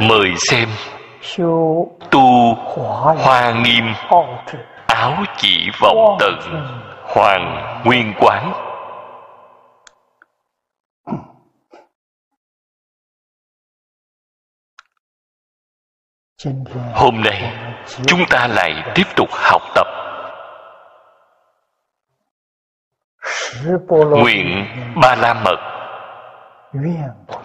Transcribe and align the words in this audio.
Mời 0.00 0.34
xem. 0.36 0.68
Tu 2.10 2.54
hoa 3.18 3.52
nghiêm. 3.52 3.94
Áo 4.86 5.24
chỉ 5.36 5.70
vọng 5.80 6.16
tận. 6.20 6.34
Hoàng 7.02 7.80
nguyên 7.84 8.14
quán. 8.20 8.52
Hôm 16.94 17.22
nay, 17.24 17.52
chúng 18.06 18.20
ta 18.30 18.46
lại 18.46 18.92
tiếp 18.94 19.06
tục 19.16 19.28
học 19.32 19.62
tập. 19.74 19.86
Nguyện 24.10 24.66
ba 25.02 25.14
la 25.14 25.34
mật. 25.34 25.56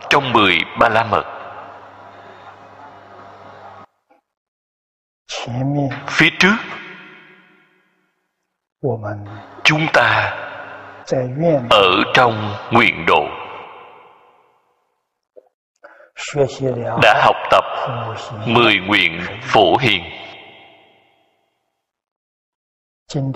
Trong 0.10 0.34
mười 0.34 0.58
ba 0.80 0.90
la 0.90 1.04
mật 1.04 1.37
phía 6.08 6.30
trước 6.40 6.56
chúng 9.64 9.88
ta 9.94 10.38
ở 11.70 11.92
trong 12.14 12.54
nguyện 12.72 13.06
độ. 13.06 13.28
Đã 17.02 17.22
học 17.26 17.36
tập 17.52 17.64
mười 18.46 18.78
nguyện 18.78 19.22
phổ 19.42 19.78
hiền. 19.78 20.04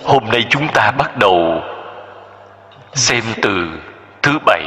Hôm 0.04 0.24
nay 0.32 0.46
chúng 0.50 0.68
ta 0.74 0.90
bắt 0.90 1.16
đầu 1.16 1.62
xem 2.94 3.22
từ 3.42 3.80
thứ 4.22 4.38
bảy. 4.46 4.64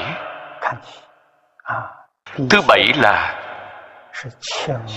Thứ 2.50 2.62
bảy 2.68 2.94
là 2.96 3.42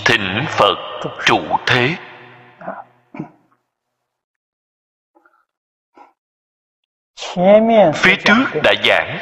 thỉnh 0.05 0.45
phật 0.47 0.77
trụ 1.25 1.39
thế 1.65 1.95
phía 7.93 8.15
trước 8.25 8.61
đã 8.63 8.73
giảng. 8.83 9.19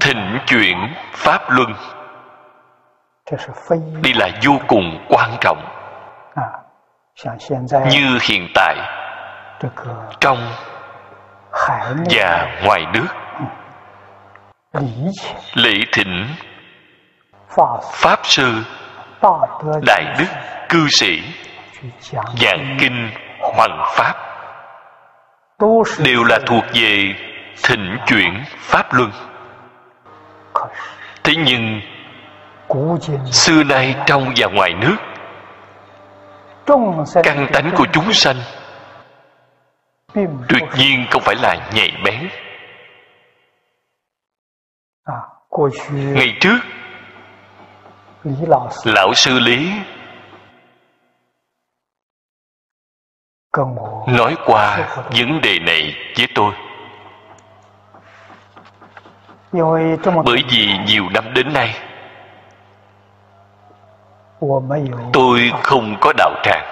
thịnh 0.00 0.38
chuyển 0.46 0.94
pháp 1.12 1.50
luân. 1.50 1.74
đây 4.02 4.12
là 4.14 4.28
vô 4.44 4.52
cùng 4.66 5.06
quan 5.08 5.30
trọng. 5.40 5.64
như 7.90 8.18
hiện 8.22 8.48
tại. 8.54 8.76
trong 10.20 10.52
và 12.10 12.46
ngoài 12.64 12.84
nước. 12.92 13.06
lễ 15.54 15.74
thỉnh 15.92 16.28
pháp 17.92 18.18
sư. 18.22 18.62
đại 19.86 20.04
đức 20.18 20.26
cư 20.68 20.88
sĩ. 20.88 21.22
giảng 22.36 22.76
kinh 22.80 23.10
hoằng 23.40 23.84
pháp 23.96 24.27
đều 25.98 26.24
là 26.24 26.38
thuộc 26.46 26.64
về 26.74 27.14
thịnh 27.62 27.98
chuyển 28.06 28.44
pháp 28.56 28.94
luân. 28.94 29.10
Thế 31.24 31.34
nhưng, 31.46 31.80
xưa 33.32 33.64
nay 33.64 33.94
trong 34.06 34.32
và 34.36 34.46
ngoài 34.46 34.74
nước, 34.74 34.96
căn 37.22 37.46
tánh 37.52 37.70
của 37.76 37.86
chúng 37.92 38.12
sanh 38.12 38.36
tuyệt 40.48 40.62
nhiên 40.78 41.06
không 41.10 41.22
phải 41.22 41.34
là 41.42 41.70
nhạy 41.74 41.92
bén. 42.04 42.28
Ngày 45.90 46.36
trước, 46.40 46.58
lão 48.84 49.14
sư 49.14 49.38
lý 49.38 49.72
nói 54.06 54.36
qua 54.46 54.88
vấn 55.10 55.40
đề 55.40 55.58
này 55.58 55.96
với 56.16 56.28
tôi. 56.34 56.52
Bởi 60.24 60.44
vì 60.50 60.78
nhiều 60.86 61.04
năm 61.14 61.34
đến 61.34 61.52
nay 61.52 61.74
tôi 65.12 65.52
không 65.62 65.96
có 66.00 66.12
đạo 66.16 66.34
tràng. 66.42 66.64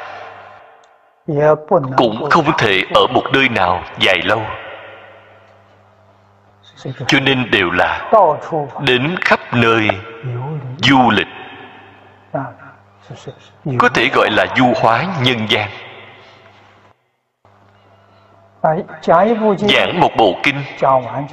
Cũng 1.97 2.31
không 2.31 2.45
thể 2.59 2.83
ở 2.95 3.07
một 3.07 3.25
nơi 3.33 3.49
nào 3.49 3.83
dài 3.99 4.21
lâu. 4.25 4.43
Cho 7.07 7.21
nên 7.21 7.51
đều 7.51 7.71
là 7.71 8.11
đến 8.81 9.17
khắp 9.21 9.41
nơi 9.53 9.89
du 10.83 11.11
lịch. 11.11 11.29
Có 13.79 13.89
thể 13.95 14.09
gọi 14.15 14.31
là 14.31 14.47
du 14.57 14.73
hóa 14.83 15.07
nhân 15.23 15.47
gian 15.49 15.69
giảng 19.57 20.01
một 20.01 20.11
bộ 20.19 20.35
kinh. 20.43 20.65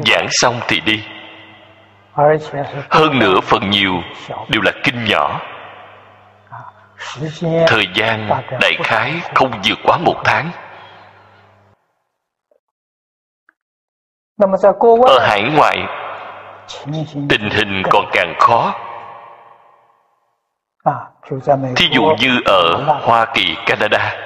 Giảng 0.05 0.27
xong 0.29 0.59
thì 0.67 0.79
đi. 0.85 1.03
Hơn 2.89 3.19
nữa 3.19 3.39
phần 3.43 3.69
nhiều 3.69 3.93
đều 4.49 4.61
là 4.61 4.71
kinh 4.83 5.05
nhỏ. 5.05 5.41
Thời 7.67 7.87
gian 7.95 8.29
đại 8.61 8.73
khái 8.83 9.13
không 9.35 9.51
vượt 9.51 9.79
quá 9.83 9.97
một 9.97 10.15
tháng. 10.23 10.51
Ở 15.05 15.19
hải 15.19 15.43
ngoại 15.55 15.77
tình 17.29 17.49
hình 17.49 17.83
còn 17.91 18.05
càng 18.13 18.33
khó. 18.39 18.73
Thí 21.75 21.89
dụ 21.91 22.03
như 22.19 22.39
ở 22.45 22.83
hoa 23.01 23.25
kỳ 23.33 23.55
canada 23.65 24.22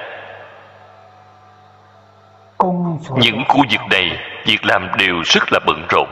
những 3.15 3.43
khu 3.47 3.63
vực 3.71 3.81
này 3.91 4.17
việc 4.45 4.65
làm 4.65 4.87
đều 4.97 5.15
rất 5.25 5.43
là 5.51 5.59
bận 5.67 5.87
rộn. 5.89 6.07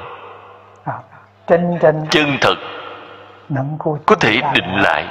Chân 2.10 2.38
thật 2.42 2.56
có 4.06 4.16
thể 4.16 4.42
định 4.54 4.76
lại 4.76 5.06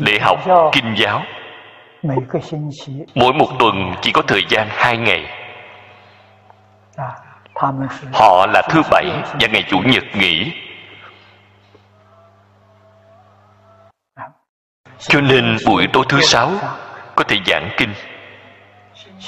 để 0.00 0.18
học 0.20 0.38
kinh 0.72 0.94
giáo. 0.96 1.22
mỗi 3.14 3.32
một 3.32 3.48
tuần 3.58 3.94
chỉ 4.00 4.12
có 4.12 4.22
thời 4.22 4.42
gian 4.48 4.68
hai 4.70 4.96
ngày. 4.96 5.26
Họ 8.12 8.46
là 8.46 8.62
thứ 8.70 8.82
bảy 8.90 9.06
và 9.40 9.48
ngày 9.52 9.64
chủ 9.68 9.78
nhật 9.78 10.04
nghỉ. 10.14 10.52
Cho 14.98 15.20
nên 15.20 15.56
buổi 15.66 15.86
tối 15.92 16.04
thứ 16.08 16.20
sáu 16.20 16.50
có 17.14 17.24
thể 17.24 17.36
giảng 17.46 17.70
kinh 17.76 17.94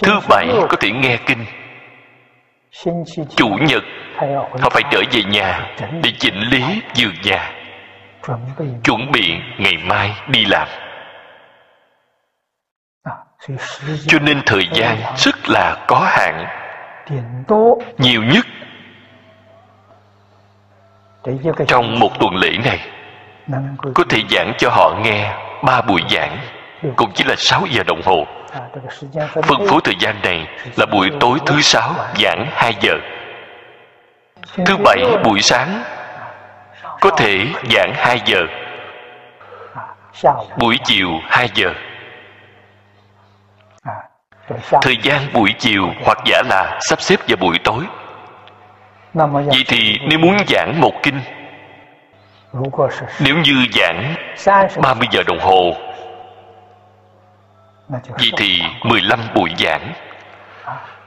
thứ 0.03 0.21
bảy 0.29 0.49
có 0.69 0.77
thể 0.81 0.91
nghe 0.91 1.17
kinh. 1.27 1.45
Chủ 3.37 3.49
nhật 3.49 3.83
họ 4.61 4.71
phải 4.71 4.83
trở 4.91 5.03
về 5.13 5.23
nhà 5.23 5.75
để 6.03 6.13
chỉnh 6.19 6.41
lý 6.41 6.83
giường 6.95 7.15
nhà. 7.23 7.51
Chuẩn 8.85 9.13
bị 9.13 9.35
ngày 9.59 9.77
mai 9.85 10.13
đi 10.29 10.45
làm. 10.45 10.69
Cho 14.07 14.19
nên 14.19 14.43
thời 14.47 14.69
gian 14.73 14.97
rất 15.17 15.49
là 15.49 15.85
có 15.89 15.99
hạn. 16.07 16.47
Nhiều 17.99 18.23
nhất 18.23 18.47
trong 21.67 22.01
một 22.01 22.19
tuần 22.21 22.35
lễ 22.37 22.51
này 22.65 22.81
có 23.95 24.05
thể 24.09 24.19
giảng 24.31 24.53
cho 24.59 24.71
họ 24.71 24.99
nghe 25.05 25.37
ba 25.65 25.83
buổi 25.83 26.01
giảng. 26.11 26.39
Cũng 26.97 27.11
chỉ 27.15 27.25
là 27.25 27.35
6 27.39 27.63
giờ 27.71 27.83
đồng 27.87 28.01
hồ 28.05 28.27
phân 29.33 29.67
phối 29.69 29.81
thời 29.85 29.95
gian 30.01 30.17
này 30.23 30.47
là 30.77 30.87
buổi 30.87 31.11
tối 31.21 31.39
thứ 31.47 31.61
sáu 31.61 31.95
giảng 32.19 32.47
2 32.53 32.75
giờ. 32.81 32.93
Thứ 34.67 34.77
bảy, 34.85 35.03
buổi 35.25 35.41
sáng, 35.41 35.83
có 37.01 37.11
thể 37.11 37.47
giảng 37.71 37.93
2 37.95 38.21
giờ. 38.25 38.41
Buổi 40.59 40.79
chiều 40.85 41.09
2 41.29 41.49
giờ. 41.55 41.75
Thời 44.83 44.97
gian 45.03 45.23
buổi 45.33 45.55
chiều 45.59 45.89
hoặc 46.05 46.19
giả 46.27 46.43
là 46.51 46.79
sắp 46.81 47.01
xếp 47.01 47.21
vào 47.29 47.37
buổi 47.37 47.59
tối. 47.65 47.85
Vậy 49.47 49.65
thì 49.67 49.99
nếu 50.09 50.19
muốn 50.19 50.37
giảng 50.49 50.81
một 50.81 50.93
kinh, 51.03 51.21
nếu 53.21 53.37
như 53.37 53.67
giảng 53.75 54.15
30 54.83 55.09
giờ 55.11 55.23
đồng 55.27 55.39
hồ 55.41 55.77
Vậy 57.89 58.31
thì 58.37 58.61
15 58.85 59.21
buổi 59.35 59.51
giảng. 59.59 59.93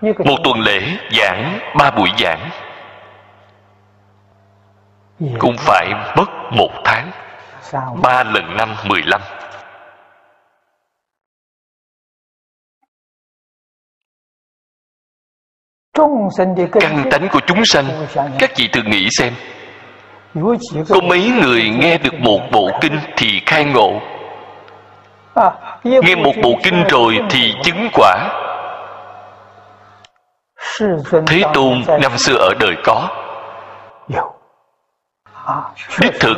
Một 0.02 0.38
tuần 0.44 0.60
lễ 0.60 0.98
giảng 1.12 1.60
ba 1.78 1.92
buổi 1.92 2.10
giảng. 2.20 2.50
Cũng 5.40 5.56
phải 5.58 5.94
mất 6.18 6.26
một 6.52 6.72
tháng. 6.86 7.12
Ba 8.02 8.24
lần 8.24 8.58
năm 8.58 8.76
15 8.88 9.22
Căn 16.80 17.10
tánh 17.12 17.28
của 17.32 17.40
chúng 17.48 17.66
sanh 17.66 17.86
Các 18.40 18.52
vị 18.58 18.70
tự 18.74 18.82
nghĩ 18.84 19.08
xem. 19.12 19.34
Có 20.90 21.00
mấy 21.04 21.32
người 21.42 21.70
nghe 21.70 21.98
được 21.98 22.14
một 22.20 22.40
bộ 22.52 22.70
kinh 22.82 23.00
thì 23.16 23.42
khai 23.46 23.66
ngộ 23.66 24.02
Nghe 25.84 26.16
một 26.16 26.34
bộ 26.44 26.54
kinh 26.63 26.84
rồi 26.89 27.19
thì 27.30 27.54
chứng 27.63 27.89
quả. 27.94 28.30
Thế 31.28 31.44
Tôn 31.54 31.84
năm 32.01 32.18
xưa 32.18 32.36
ở 32.38 32.54
đời 32.60 32.75
có. 32.84 33.07
Đích 36.00 36.19
thực 36.19 36.38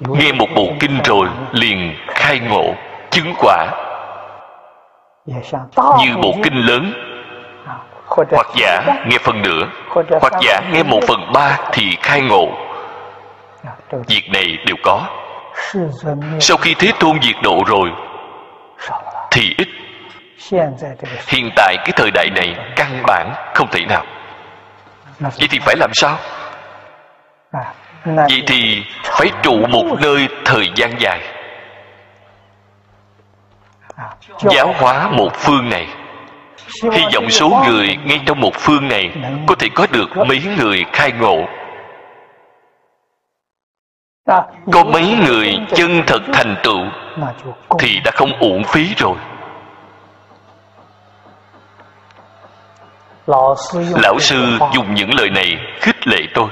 Nghe 0.00 0.32
một 0.32 0.46
bộ 0.56 0.66
kinh 0.80 1.00
rồi 1.04 1.28
liền 1.52 1.96
khai 2.06 2.40
ngộ 2.40 2.74
Chứng 3.10 3.34
quả. 3.38 3.66
Như 5.76 6.16
bộ 6.22 6.32
kinh 6.42 6.66
lớn. 6.66 6.92
Hoặc 8.06 8.46
giả 8.56 8.82
nghe 9.06 9.18
phần 9.18 9.42
nửa. 9.42 9.66
Hoặc 10.20 10.32
giả 10.40 10.60
nghe 10.72 10.82
một 10.82 11.00
phần 11.08 11.32
ba 11.32 11.58
thì 11.72 11.96
khai 12.02 12.20
ngộ. 12.20 12.48
Việc 14.06 14.22
này 14.32 14.58
đều 14.66 14.76
có 14.82 15.06
sau 16.40 16.56
khi 16.56 16.74
thế 16.74 16.92
tôn 17.00 17.22
diệt 17.22 17.36
độ 17.42 17.62
rồi 17.66 17.90
thì 19.30 19.54
ít. 19.58 19.68
hiện 21.28 21.50
tại 21.56 21.76
cái 21.76 21.92
thời 21.96 22.10
đại 22.10 22.30
này 22.30 22.56
căn 22.76 23.02
bản 23.06 23.34
không 23.54 23.68
thể 23.70 23.84
nào. 23.88 24.04
Vậy 25.20 25.48
thì 25.50 25.58
phải 25.58 25.76
làm 25.76 25.90
sao? 25.94 26.18
Vậy 28.04 28.42
thì 28.46 28.82
phải 29.04 29.30
trụ 29.42 29.66
một 29.66 29.84
nơi 30.00 30.28
thời 30.44 30.70
gian 30.76 30.94
dài. 30.98 31.20
Giáo 34.38 34.74
hóa 34.78 35.08
một 35.10 35.30
phương 35.34 35.68
này. 35.70 35.86
Hy 36.92 37.02
vọng 37.14 37.30
số 37.30 37.62
người 37.66 37.96
ngay 38.04 38.20
trong 38.26 38.40
một 38.40 38.54
phương 38.54 38.88
này 38.88 39.10
có 39.46 39.54
thể 39.54 39.68
có 39.74 39.86
được 39.92 40.16
mấy 40.16 40.42
người 40.58 40.84
khai 40.92 41.12
ngộ 41.12 41.44
có 44.72 44.84
mấy 44.84 45.16
người 45.26 45.58
chân 45.74 46.02
thật 46.06 46.22
thành 46.32 46.56
tựu 46.62 46.80
thì 47.78 48.00
đã 48.04 48.10
không 48.14 48.32
uổng 48.38 48.64
phí 48.64 48.94
rồi. 48.96 49.16
Lão 53.96 54.18
sư 54.18 54.58
dùng 54.74 54.94
những 54.94 55.14
lời 55.14 55.30
này 55.30 55.56
khích 55.80 56.06
lệ 56.06 56.18
tôi. 56.34 56.48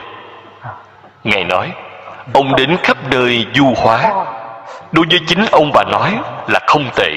Ngài 1.24 1.44
nói, 1.44 1.72
ông 2.34 2.56
đến 2.56 2.76
khắp 2.82 2.96
nơi 3.10 3.46
du 3.54 3.74
hóa. 3.76 4.12
Đối 4.92 5.06
với 5.10 5.20
chính 5.26 5.46
ông 5.52 5.70
bà 5.74 5.84
nói 5.84 6.18
là 6.48 6.60
không 6.66 6.90
tệ. 6.96 7.10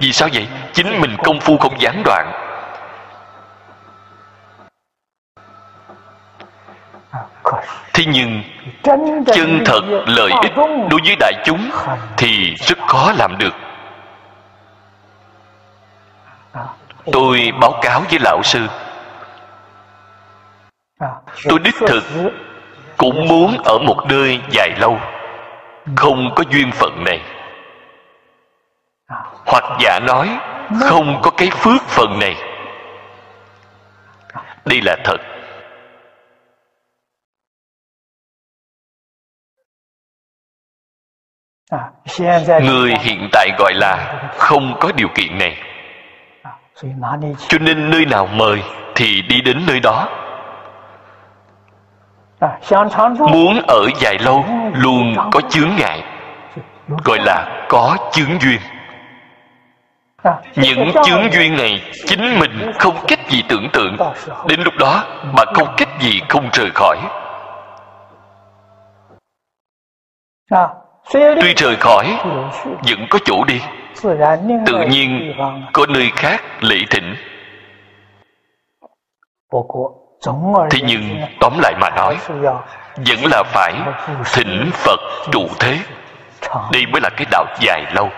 Vì 0.00 0.12
sao 0.12 0.28
vậy? 0.32 0.48
Chính 0.72 1.00
mình 1.00 1.16
công 1.24 1.40
phu 1.40 1.58
không 1.58 1.80
gián 1.80 2.02
đoạn. 2.04 2.32
Thế 7.92 8.04
nhưng 8.06 8.42
chân 9.34 9.62
thật 9.64 9.80
lợi 10.06 10.30
ích 10.42 10.52
đối 10.90 11.00
với 11.04 11.16
đại 11.20 11.32
chúng 11.44 11.70
thì 12.16 12.54
rất 12.54 12.78
khó 12.86 13.12
làm 13.12 13.38
được. 13.38 13.54
Tôi 17.12 17.52
báo 17.60 17.72
cáo 17.82 18.00
với 18.10 18.18
lão 18.18 18.42
sư. 18.42 18.66
Tôi 21.48 21.58
đích 21.58 21.74
thực 21.86 22.04
cũng 22.96 23.28
muốn 23.28 23.56
ở 23.64 23.78
một 23.78 24.04
nơi 24.08 24.40
dài 24.50 24.70
lâu 24.78 24.98
không 25.96 26.34
có 26.34 26.44
duyên 26.50 26.70
phận 26.72 27.04
này. 27.04 27.20
Hoặc 29.46 29.64
giả 29.80 30.00
nói 30.02 30.38
không 30.80 31.20
có 31.22 31.30
cái 31.30 31.50
phước 31.50 31.82
phần 31.82 32.18
này. 32.18 32.36
Đây 34.64 34.80
là 34.82 34.96
thật 35.04 35.16
người 42.62 42.94
hiện 43.00 43.28
tại 43.32 43.50
gọi 43.58 43.74
là 43.74 44.22
không 44.36 44.76
có 44.80 44.92
điều 44.96 45.08
kiện 45.14 45.38
này. 45.38 45.56
Cho 47.48 47.58
nên 47.60 47.90
nơi 47.90 48.04
nào 48.06 48.26
mời 48.26 48.62
thì 48.94 49.22
đi 49.22 49.40
đến 49.40 49.62
nơi 49.66 49.80
đó. 49.80 50.08
Muốn 53.18 53.62
ở 53.68 53.86
dài 54.00 54.18
lâu 54.18 54.44
luôn 54.74 55.16
có 55.32 55.40
chướng 55.40 55.70
ngại. 55.78 56.02
Gọi 57.04 57.18
là 57.18 57.66
có 57.68 57.96
chướng 58.12 58.40
duyên. 58.40 58.58
Những 60.56 60.92
chướng 61.04 61.32
duyên 61.32 61.56
này 61.56 61.82
chính 62.06 62.38
mình 62.38 62.72
không 62.78 62.94
cách 63.08 63.20
gì 63.28 63.42
tưởng 63.48 63.68
tượng. 63.72 63.96
Đến 64.48 64.60
lúc 64.60 64.74
đó 64.78 65.04
mà 65.32 65.44
không 65.54 65.68
cách 65.76 65.88
gì 66.00 66.20
không 66.28 66.48
rời 66.52 66.70
khỏi 66.74 66.96
tuy 71.12 71.54
rời 71.56 71.76
khỏi, 71.76 72.18
vẫn 72.64 73.06
có 73.10 73.18
chỗ 73.24 73.44
đi. 73.44 73.60
Tự 74.66 74.84
nhiên 74.88 75.34
có 75.72 75.86
nơi 75.88 76.10
khác 76.16 76.42
lệ 76.60 76.76
thịnh. 76.90 77.16
Thế 80.70 80.78
nhưng 80.82 81.20
tóm 81.40 81.52
lại 81.62 81.74
mà 81.80 81.90
nói, 81.90 82.16
vẫn 82.96 83.18
là 83.30 83.42
phải 83.46 83.74
thỉnh 84.34 84.70
phật 84.72 85.00
trụ 85.32 85.46
thế. 85.60 85.78
Đây 86.72 86.86
mới 86.86 87.00
là 87.00 87.10
cái 87.16 87.26
đạo 87.30 87.44
dài 87.60 87.84
lâu. 87.94 88.10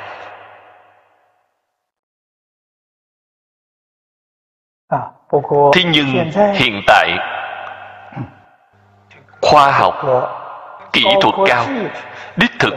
Thế 5.74 5.82
nhưng 5.84 6.06
hiện 6.54 6.82
tại, 6.86 7.18
khoa 9.42 9.70
học, 9.70 9.94
kỹ 10.92 11.04
thuật 11.20 11.34
cao 11.48 11.66
đích 12.36 12.52
thực, 12.58 12.74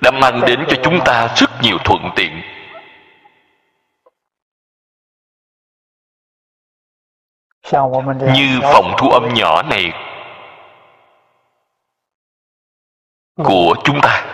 đã 0.00 0.10
mang 0.10 0.40
đến 0.46 0.64
cho 0.68 0.76
chúng 0.84 0.98
ta 1.04 1.28
rất 1.36 1.50
nhiều 1.62 1.78
thuận 1.84 2.10
tiện. 2.16 2.42
Như 8.34 8.60
phòng 8.62 8.94
thu 8.98 9.10
âm 9.10 9.34
nhỏ 9.34 9.62
này 9.62 9.92
của 13.36 13.74
chúng 13.84 14.00
ta. 14.02 14.24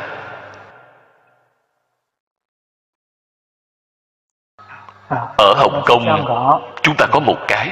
Ở 5.36 5.54
hồng 5.56 5.82
kông, 5.86 6.04
chúng 6.82 6.94
ta 6.98 7.06
có 7.12 7.20
một 7.20 7.36
cái. 7.48 7.70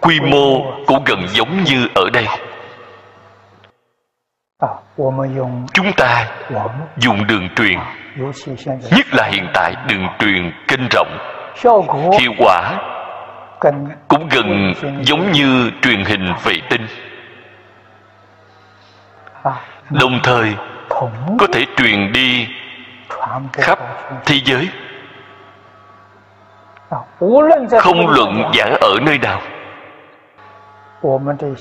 Quy 0.00 0.20
mô 0.20 0.72
cũng 0.86 1.04
gần 1.06 1.26
giống 1.28 1.64
như 1.64 1.88
ở 1.94 2.10
đây 2.12 2.26
chúng 5.72 5.92
ta 5.96 6.26
dùng 6.96 7.26
đường 7.26 7.48
truyền. 7.56 7.78
Nhất 8.90 9.06
là 9.12 9.24
hiện 9.32 9.46
tại 9.54 9.74
đường 9.88 10.06
truyền 10.18 10.52
kênh 10.68 10.88
rộng 10.90 11.18
hiệu 12.20 12.32
quả 12.38 12.78
cũng 14.08 14.28
gần 14.30 14.72
giống 15.00 15.32
như 15.32 15.70
truyền 15.82 16.04
hình 16.04 16.34
vệ 16.44 16.54
tinh. 16.70 16.86
Đồng 19.90 20.20
thời 20.22 20.54
có 21.38 21.46
thể 21.52 21.64
truyền 21.76 22.12
đi 22.12 22.48
khắp 23.52 23.78
thế 24.26 24.36
giới. 24.44 24.68
Không 27.80 28.08
luận 28.08 28.42
giảng 28.54 28.72
ở 28.80 28.94
nơi 29.02 29.18
nào 29.18 29.40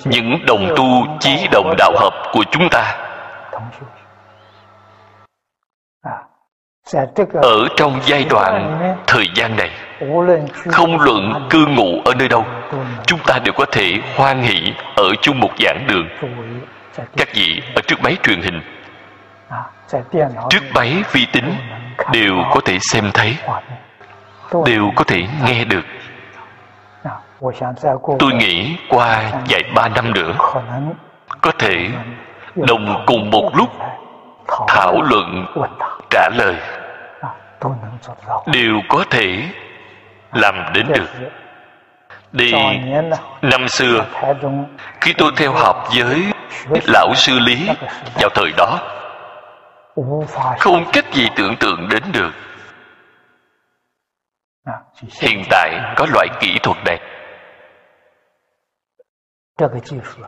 những 0.05 0.45
đồng 0.47 0.67
tu 0.75 0.85
chí 1.19 1.47
đồng 1.51 1.75
đạo 1.77 1.91
hợp 1.99 2.13
của 2.33 2.43
chúng 2.51 2.69
ta 2.69 2.95
ở 7.41 7.67
trong 7.75 7.99
giai 8.05 8.25
đoạn 8.29 8.79
thời 9.07 9.25
gian 9.35 9.55
này 9.57 9.69
không 10.71 10.99
luận 11.01 11.47
cư 11.49 11.65
ngụ 11.65 12.01
ở 12.05 12.13
nơi 12.19 12.27
đâu 12.27 12.45
chúng 13.07 13.19
ta 13.27 13.39
đều 13.45 13.53
có 13.57 13.65
thể 13.71 13.93
hoan 14.15 14.41
hỷ 14.41 14.73
ở 14.95 15.09
chung 15.21 15.39
một 15.39 15.51
giảng 15.59 15.87
đường. 15.87 16.07
Các 17.17 17.27
vị 17.33 17.61
ở 17.75 17.81
trước 17.87 17.95
máy 18.03 18.15
truyền 18.23 18.41
hình 18.41 18.61
trước 20.49 20.63
máy 20.73 21.03
vi 21.11 21.25
tính 21.33 21.55
đều 22.11 22.33
có 22.51 22.61
thể 22.65 22.77
xem 22.81 23.11
thấy 23.13 23.35
đều 24.65 24.91
có 24.95 25.03
thể 25.03 25.23
nghe 25.45 25.63
được 25.65 25.81
tôi 28.19 28.33
nghĩ 28.33 28.77
qua 28.89 29.31
vài 29.49 29.63
ba 29.75 29.87
năm 29.87 30.13
nữa, 30.13 30.33
có 31.41 31.51
thể 31.59 31.89
đồng 32.55 33.03
cùng 33.05 33.29
một 33.29 33.51
lúc 33.53 33.69
thảo 34.67 35.01
luận, 35.01 35.45
trả 36.09 36.29
lời. 36.37 36.55
Đều 38.45 38.81
có 38.89 39.03
thể 39.09 39.43
làm 40.33 40.73
đến 40.73 40.87
được. 40.93 41.29
Đi, 42.31 42.53
năm 43.41 43.67
xưa, 43.67 44.05
khi 45.01 45.13
tôi 45.13 45.31
theo 45.37 45.51
học 45.51 45.87
với 45.97 46.23
lão 46.87 47.13
sư 47.15 47.39
lý 47.39 47.69
vào 48.21 48.29
thời 48.35 48.51
đó, 48.57 48.79
không 50.59 50.85
cách 50.93 51.05
gì 51.13 51.27
tưởng 51.35 51.55
tượng 51.59 51.87
đến 51.89 52.03
được. 52.13 52.31
Hiện 55.21 55.43
tại 55.49 55.79
có 55.95 56.07
loại 56.13 56.27
kỹ 56.39 56.59
thuật 56.63 56.77
này 56.85 56.99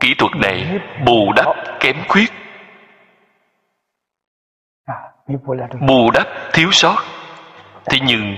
kỹ 0.00 0.14
thuật 0.18 0.32
này 0.42 0.78
bù 1.06 1.32
đắp 1.36 1.46
kém 1.80 1.96
khuyết. 2.08 2.30
Bù 5.88 6.10
đắp 6.10 6.26
thiếu 6.52 6.68
sót. 6.72 6.96
Thế 7.84 7.98
nhưng 8.02 8.36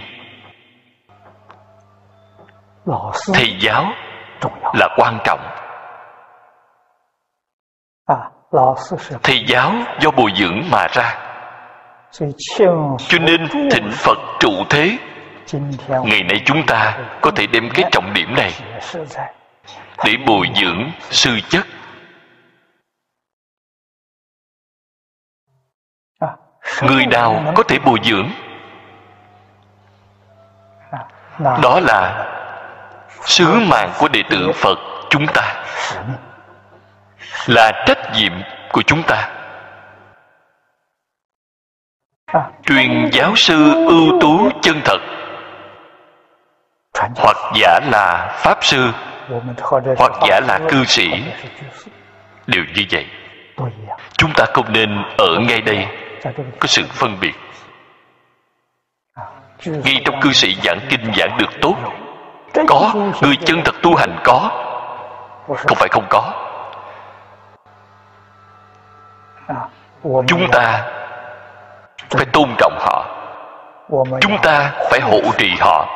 thầy 3.35 3.57
giáo 3.61 3.85
là 4.75 4.89
quan 4.97 5.19
trọng. 5.25 5.41
Thầy 9.23 9.45
giáo 9.47 9.73
do 10.01 10.11
bồi 10.11 10.31
dưỡng 10.37 10.63
mà 10.73 10.87
ra. 10.93 11.19
Cho 12.99 13.19
nên 13.21 13.49
thịnh 13.71 13.91
phật 13.93 14.19
trụ 14.41 14.51
thế. 14.71 14.99
Ngày 15.89 16.23
nay 16.23 16.43
chúng 16.45 16.67
ta 16.67 16.99
có 17.21 17.31
thể 17.37 17.47
đem 17.47 17.69
cái 17.75 17.85
trọng 17.93 18.13
điểm 18.13 18.35
này 18.35 18.53
để 20.05 20.17
bồi 20.27 20.49
dưỡng 20.55 20.91
sư 21.01 21.41
chất. 21.49 21.67
Người 26.83 27.07
nào 27.07 27.53
có 27.57 27.63
thể 27.63 27.79
bồi 27.79 27.99
dưỡng? 28.05 28.31
Đó 31.63 31.81
là 31.81 32.31
sứ 33.25 33.61
mạng 33.71 33.93
của 33.99 34.09
đệ 34.09 34.23
tử 34.31 34.53
phật 34.55 34.79
chúng 35.11 35.27
ta, 35.35 35.65
là 37.47 37.85
trách 37.87 38.13
nhiệm 38.15 38.33
của 38.73 38.83
chúng 38.83 39.03
ta. 39.03 39.31
Truyền 42.67 43.11
giáo 43.13 43.37
sư 43.37 43.73
ưu 43.89 44.21
tú 44.21 44.51
chân 44.63 44.81
thật, 44.85 44.99
hoặc 47.17 47.37
giả 47.55 47.81
là 47.93 48.35
pháp 48.39 48.65
sư 48.65 48.93
hoặc 49.99 50.13
giả 50.29 50.41
là 50.41 50.61
cư 50.69 50.85
sĩ. 50.85 51.11
Đều 52.47 52.65
như 52.75 52.83
vậy. 52.91 53.07
Chúng 54.17 54.33
ta 54.35 54.45
không 54.55 54.73
nên 54.73 55.05
ở 55.19 55.39
ngay 55.49 55.61
đây. 55.61 55.87
Có 56.61 56.67
sự 56.67 56.83
phân 56.91 57.17
biệt. 57.21 57.35
Ngay 59.67 60.03
trong 60.05 60.21
cư 60.21 60.33
sĩ 60.33 60.57
giảng 60.65 60.79
kinh 60.89 61.13
giảng 61.17 61.39
được 61.39 61.51
tốt. 61.61 61.77
Có, 62.69 62.93
người 63.23 63.37
chân 63.37 63.63
thật 63.65 63.75
tu 63.83 63.95
hành 63.95 64.19
có. 64.25 64.51
Không 65.47 65.77
phải 65.77 65.89
không 65.89 66.07
có. 66.11 66.33
Chúng 70.27 70.51
ta 70.53 70.83
phải 72.11 72.25
tôn 72.33 72.51
trọng 72.59 72.79
họ. 72.81 73.07
Chúng 74.21 74.39
ta 74.43 74.73
phải 74.91 75.01
hộ 75.01 75.21
trì 75.39 75.51
họ. 75.61 75.87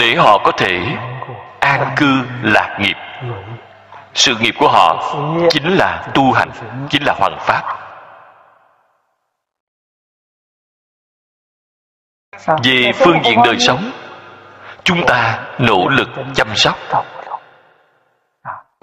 Để 0.00 0.14
họ 0.14 0.38
có 0.44 0.52
thể 0.52 0.80
an 1.70 1.94
cư 1.96 2.22
lạc 2.42 2.76
nghiệp. 2.80 2.96
Sự 4.14 4.36
nghiệp 4.40 4.54
của 4.58 4.68
họ 4.68 5.14
chính 5.50 5.76
là 5.76 6.06
tu 6.14 6.32
hành, 6.32 6.50
chính 6.90 7.02
là 7.02 7.14
hoàng 7.18 7.38
pháp 7.40 7.62
về 12.62 12.92
phương 12.94 13.24
diện 13.24 13.38
đời 13.44 13.58
sống, 13.58 13.90
chúng 14.84 15.06
ta 15.06 15.38
nỗ 15.58 15.88
lực 15.88 16.08
chăm 16.34 16.48
sóc. 16.56 16.78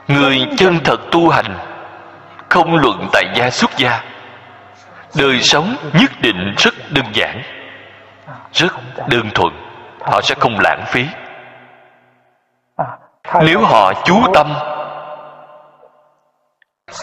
Người 0.07 0.47
chân 0.57 0.79
thật 0.83 0.99
tu 1.11 1.29
hành, 1.29 1.57
không 2.49 2.75
luận 2.75 3.07
tại 3.13 3.23
gia 3.35 3.49
xuất 3.49 3.71
gia. 3.77 4.03
Đời 5.17 5.41
sống 5.41 5.75
nhất 5.93 6.11
định 6.21 6.53
rất 6.57 6.73
đơn 6.91 7.05
giản, 7.13 7.41
rất 8.53 8.73
đơn 9.07 9.29
thuần. 9.35 9.53
Họ 10.01 10.21
sẽ 10.21 10.35
không 10.39 10.59
lãng 10.59 10.83
phí 10.87 11.05
nếu 13.41 13.59
họ 13.61 13.93
chú 14.05 14.21
tâm 14.33 14.53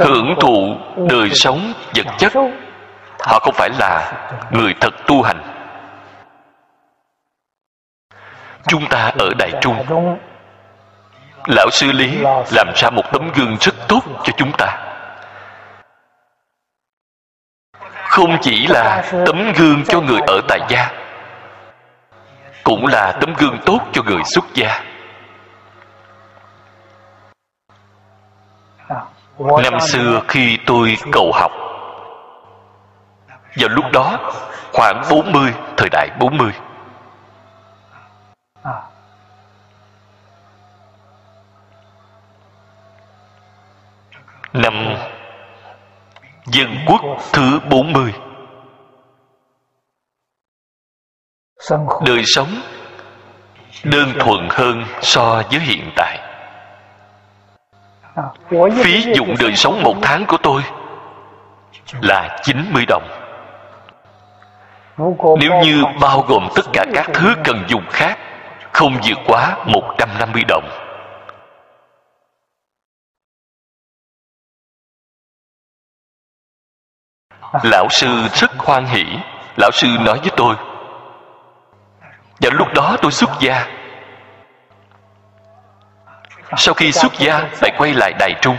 hưởng 0.01 0.35
thụ 0.41 0.77
đời 1.09 1.31
sống 1.31 1.73
vật 1.95 2.07
chất 2.19 2.33
họ 3.21 3.39
không 3.39 3.55
phải 3.55 3.71
là 3.79 4.13
người 4.51 4.75
thật 4.81 4.95
tu 5.07 5.23
hành. 5.23 5.43
Chúng 8.67 8.87
ta 8.87 9.13
ở 9.19 9.31
đại 9.39 9.53
trung. 9.61 9.85
Lão 11.47 11.71
sư 11.71 11.93
lý 11.93 12.19
làm 12.53 12.73
ra 12.75 12.91
một 12.91 13.05
tấm 13.13 13.31
gương 13.35 13.57
rất 13.61 13.75
tốt 13.89 14.01
cho 14.25 14.33
chúng 14.37 14.53
ta. 14.59 14.79
Không 18.09 18.37
chỉ 18.41 18.67
là 18.67 19.03
tấm 19.27 19.53
gương 19.53 19.85
cho 19.89 20.01
người 20.01 20.21
ở 20.27 20.41
tại 20.49 20.61
gia 20.69 20.91
cũng 22.65 22.87
là 22.87 23.13
tấm 23.13 23.35
gương 23.39 23.59
tốt 23.67 23.81
cho 23.93 24.03
người 24.03 24.23
xuất 24.25 24.45
gia 24.55 24.94
năm 29.39 29.81
xưa 29.81 30.21
khi 30.29 30.59
tôi 30.67 30.97
cầu 31.13 31.33
học 31.35 31.53
vào 33.57 33.69
lúc 33.69 33.85
đó 33.93 34.33
khoảng 34.73 35.03
40, 35.11 35.53
thời 35.77 35.89
đại 35.89 36.09
40 36.21 36.53
Năm 44.53 44.97
Dân 46.47 46.77
quốc 46.87 47.01
thứ 47.33 47.61
40 47.71 48.15
Đời 52.07 52.23
sống 52.25 52.49
đơn 53.85 54.13
thuần 54.19 54.49
hơn 54.51 54.85
so 55.03 55.43
với 55.51 55.61
hiện 55.61 55.91
tại. 55.97 56.34
Phí 58.85 59.13
dụng 59.15 59.35
đời 59.41 59.57
sống 59.57 59.83
một 59.83 59.95
tháng 60.03 60.27
của 60.27 60.37
tôi 60.43 60.63
là 62.01 62.39
90 62.43 62.85
đồng. 62.89 63.09
Nếu 65.41 65.53
như 65.63 65.85
bao 66.01 66.25
gồm 66.29 66.49
tất 66.55 66.63
cả 66.73 66.85
các 66.95 67.11
thứ 67.15 67.35
cần 67.45 67.65
dùng 67.69 67.85
khác 67.91 68.19
Không 68.73 68.93
vượt 69.05 69.19
quá 69.27 69.57
150 69.67 70.43
đồng. 70.49 70.69
Lão 77.63 77.89
sư 77.91 78.09
rất 78.35 78.51
hoan 78.59 78.85
hỷ. 78.85 79.05
Lão 79.57 79.71
sư 79.71 79.89
nói 80.01 80.19
với 80.19 80.31
tôi 80.37 80.55
Và 82.41 82.51
lúc 82.53 82.69
đó 82.75 82.97
tôi 83.03 83.13
xuất 83.13 83.31
gia 83.41 83.84
sau 86.57 86.75
khi 86.75 86.93
xuất 86.93 87.13
gia 87.19 87.39
lại 87.63 87.73
quay 87.79 87.95
lại 87.95 88.13
Đài 88.19 88.35
Trung. 88.41 88.57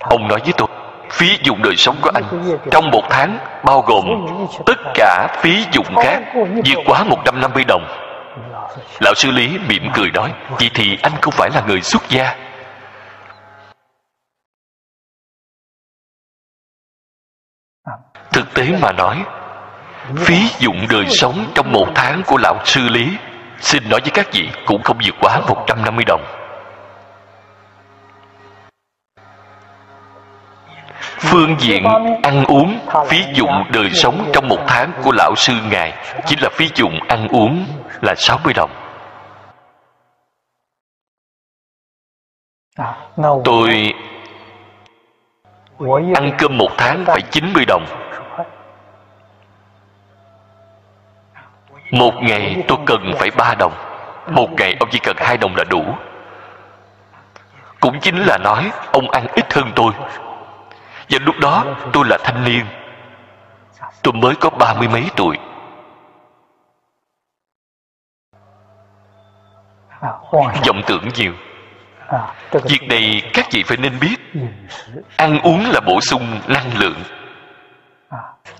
Ông 0.00 0.28
nói 0.28 0.40
với 0.44 0.52
tôi, 0.56 0.68
Phí 1.10 1.38
dụng 1.42 1.62
đời 1.62 1.76
sống 1.76 1.96
của 2.02 2.10
anh 2.14 2.56
Trong 2.70 2.90
một 2.90 3.02
tháng 3.10 3.38
bao 3.64 3.80
gồm 3.80 4.04
Tất 4.66 4.78
cả 4.94 5.38
phí 5.40 5.64
dụng 5.72 5.96
khác 5.96 6.22
vượt 6.64 6.78
quá 6.86 7.04
150 7.04 7.64
đồng. 7.64 7.86
Lão 9.00 9.14
sư 9.14 9.30
Lý 9.30 9.58
mỉm 9.68 9.90
cười 9.94 10.10
nói, 10.10 10.32
Vậy 10.50 10.70
thì 10.74 10.98
anh 11.02 11.12
không 11.20 11.32
phải 11.32 11.50
là 11.54 11.62
người 11.66 11.80
xuất 11.80 12.02
gia. 12.08 12.36
Thực 18.32 18.54
tế 18.54 18.76
mà 18.82 18.92
nói, 18.92 19.24
phí 20.16 20.48
dụng 20.58 20.86
đời 20.90 21.04
sống 21.08 21.46
trong 21.54 21.72
một 21.72 21.86
tháng 21.94 22.22
của 22.26 22.38
lão 22.38 22.60
sư 22.64 22.88
lý 22.88 23.16
xin 23.60 23.88
nói 23.88 24.00
với 24.00 24.10
các 24.14 24.28
vị, 24.32 24.48
cũng 24.66 24.82
không 24.82 24.98
vượt 25.04 25.14
quá 25.20 25.40
150 25.48 26.04
đồng. 26.04 26.24
Phương 31.00 31.56
diện 31.58 31.84
ăn 32.22 32.44
uống, 32.44 32.78
phí 33.08 33.24
dụng 33.34 33.64
đời 33.72 33.90
sống 33.90 34.30
trong 34.32 34.48
một 34.48 34.58
tháng 34.66 34.92
của 35.02 35.12
lão 35.12 35.34
sư 35.36 35.52
ngài 35.70 35.94
chính 36.26 36.38
là 36.42 36.48
phí 36.52 36.70
dụng 36.74 36.98
ăn 37.08 37.28
uống 37.28 37.66
là 38.00 38.14
60 38.14 38.52
đồng. 38.54 38.70
Tôi 43.44 43.94
ăn 46.14 46.32
cơm 46.38 46.58
một 46.58 46.70
tháng 46.78 47.04
phải 47.06 47.20
90 47.30 47.64
đồng. 47.64 47.84
Một 51.90 52.14
ngày 52.22 52.64
tôi 52.68 52.78
cần 52.86 53.12
phải 53.18 53.30
ba 53.30 53.54
đồng. 53.54 53.72
Một 54.30 54.52
ngày 54.52 54.76
ông 54.80 54.88
chỉ 54.92 54.98
cần 55.02 55.16
hai 55.18 55.36
đồng 55.36 55.56
là 55.56 55.64
đủ. 55.64 55.84
Cũng 57.80 58.00
chính 58.00 58.16
là 58.16 58.38
nói 58.38 58.70
ông 58.92 59.10
ăn 59.10 59.26
ít 59.34 59.52
hơn 59.54 59.72
tôi. 59.76 59.92
Và 61.10 61.18
lúc 61.20 61.34
đó 61.40 61.64
tôi 61.92 62.04
là 62.08 62.18
thanh 62.24 62.44
niên. 62.44 62.64
Tôi 64.02 64.12
mới 64.12 64.34
có 64.34 64.50
ba 64.50 64.74
mươi 64.74 64.88
mấy 64.88 65.04
tuổi. 65.16 65.38
Vọng 70.66 70.82
tưởng 70.86 71.08
nhiều. 71.14 71.32
Việc 72.52 72.82
này 72.88 73.22
các 73.32 73.46
vị 73.52 73.62
phải 73.62 73.76
nên 73.76 73.98
biết. 74.00 74.16
Ăn 75.16 75.40
uống 75.40 75.70
là 75.70 75.80
bổ 75.80 76.00
sung 76.00 76.40
năng 76.46 76.78
lượng. 76.78 77.02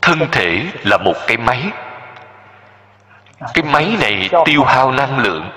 Thân 0.02 0.18
thể 0.32 0.66
là 0.84 0.96
một 0.99 1.14
cái 1.26 1.37
máy 1.37 1.62
cái 3.54 3.64
máy 3.64 3.97
này 4.00 4.28
tiêu 4.44 4.64
hao 4.64 4.92
năng 4.92 5.18
lượng. 5.18 5.50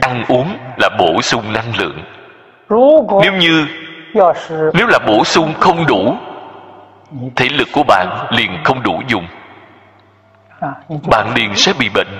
Ăn 0.00 0.24
uống 0.28 0.58
là 0.76 0.88
bổ 0.98 1.22
sung 1.22 1.52
năng 1.52 1.76
lượng. 1.76 2.04
Nếu 3.22 3.32
như, 3.32 3.66
nếu 4.74 4.86
là 4.86 4.98
bổ 5.06 5.24
sung 5.24 5.54
không 5.60 5.86
đủ, 5.86 6.16
thể 7.36 7.48
lực 7.48 7.68
của 7.72 7.82
bạn 7.82 8.26
liền 8.30 8.50
không 8.64 8.82
đủ 8.82 9.02
dùng. 9.08 9.26
Bạn 11.10 11.34
liền 11.34 11.54
sẽ 11.54 11.72
bị 11.78 11.88
bệnh. 11.94 12.18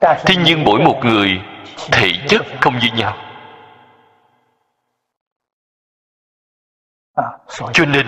Thế 0.00 0.34
nhưng 0.44 0.64
mỗi 0.64 0.80
một 0.80 1.04
người, 1.04 1.40
thể 1.92 2.12
chất 2.28 2.42
không 2.60 2.78
như 2.78 2.88
nhau. 2.96 3.16
Cho 7.72 7.84
nên 7.84 8.06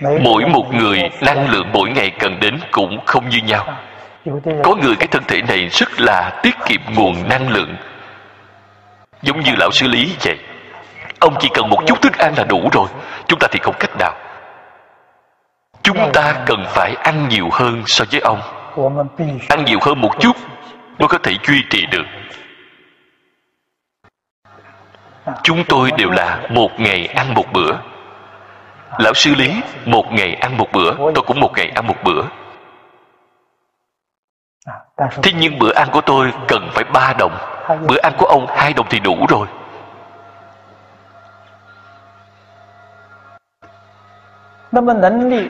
mỗi 0.00 0.46
một 0.46 0.74
người 0.74 1.10
năng 1.20 1.50
lượng 1.50 1.70
mỗi 1.72 1.90
ngày 1.90 2.10
cần 2.10 2.40
đến 2.40 2.58
cũng 2.70 3.06
không 3.06 3.28
như 3.28 3.38
nhau. 3.38 3.76
Có 4.64 4.74
người 4.82 4.96
cái 4.96 5.06
thân 5.06 5.22
thể 5.28 5.42
này 5.42 5.68
rất 5.68 6.00
là 6.00 6.40
tiết 6.42 6.54
kiệm 6.66 6.80
nguồn 6.94 7.28
năng 7.28 7.48
lượng. 7.48 7.76
Giống 9.22 9.40
như 9.40 9.52
lão 9.58 9.70
sư 9.70 9.88
lý 9.88 10.16
vậy. 10.24 10.38
Ông 11.20 11.34
chỉ 11.40 11.48
cần 11.54 11.70
một 11.70 11.82
chút 11.86 12.02
thức 12.02 12.18
ăn 12.18 12.34
là 12.36 12.44
đủ 12.44 12.68
rồi. 12.72 12.88
Chúng 13.28 13.38
ta 13.38 13.48
thì 13.50 13.58
không 13.62 13.74
cách 13.78 13.90
nào. 13.98 14.14
Chúng 15.82 16.10
ta 16.12 16.34
cần 16.46 16.64
phải 16.68 16.94
ăn 16.94 17.28
nhiều 17.28 17.48
hơn 17.52 17.82
so 17.86 18.04
với 18.10 18.20
ông. 18.20 18.40
Ăn 19.48 19.64
nhiều 19.64 19.78
hơn 19.82 20.00
một 20.00 20.20
chút 20.20 20.36
mới 20.98 21.08
có 21.08 21.18
thể 21.22 21.32
duy 21.48 21.62
trì 21.70 21.86
được. 21.86 22.04
Chúng 25.42 25.64
tôi 25.64 25.90
đều 25.98 26.10
là 26.10 26.40
một 26.50 26.80
ngày 26.80 27.06
ăn 27.06 27.34
một 27.34 27.52
bữa 27.52 27.72
lão 28.98 29.14
sư 29.14 29.34
lý, 29.34 29.62
một 29.84 30.12
ngày 30.12 30.34
ăn 30.34 30.56
một 30.56 30.66
bữa. 30.72 30.94
Tôi 30.96 31.24
cũng 31.26 31.40
một 31.40 31.52
ngày 31.56 31.72
ăn 31.74 31.86
một 31.86 31.96
bữa. 32.04 32.22
Thế 35.22 35.32
nhưng 35.38 35.58
bữa 35.58 35.72
ăn 35.74 35.88
của 35.92 36.00
tôi 36.00 36.32
cần 36.48 36.68
phải 36.72 36.84
ba 36.84 37.14
đồng. 37.18 37.38
Bữa 37.88 37.98
ăn 38.02 38.12
của 38.18 38.26
ông 38.26 38.46
hai 38.56 38.72
đồng 38.72 38.86
thì 38.90 39.00
đủ 39.00 39.26
rồi. 39.28 39.46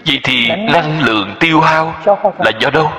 Vậy 0.06 0.20
thì 0.24 0.48
năng 0.72 1.00
lượng 1.00 1.36
tiêu 1.40 1.60
hao 1.60 1.94
là 2.38 2.50
do 2.60 2.70
đâu? 2.70 2.92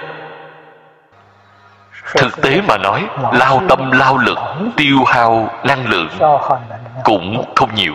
Thực 2.15 2.41
tế 2.41 2.61
mà 2.67 2.77
nói, 2.77 3.07
lao 3.33 3.61
tâm, 3.69 3.91
lao 3.91 4.17
lực 4.17 4.37
tiêu 4.77 4.97
hao 5.07 5.49
năng 5.63 5.87
lượng 5.87 6.09
cũng 7.03 7.53
không 7.55 7.75
nhiều 7.75 7.93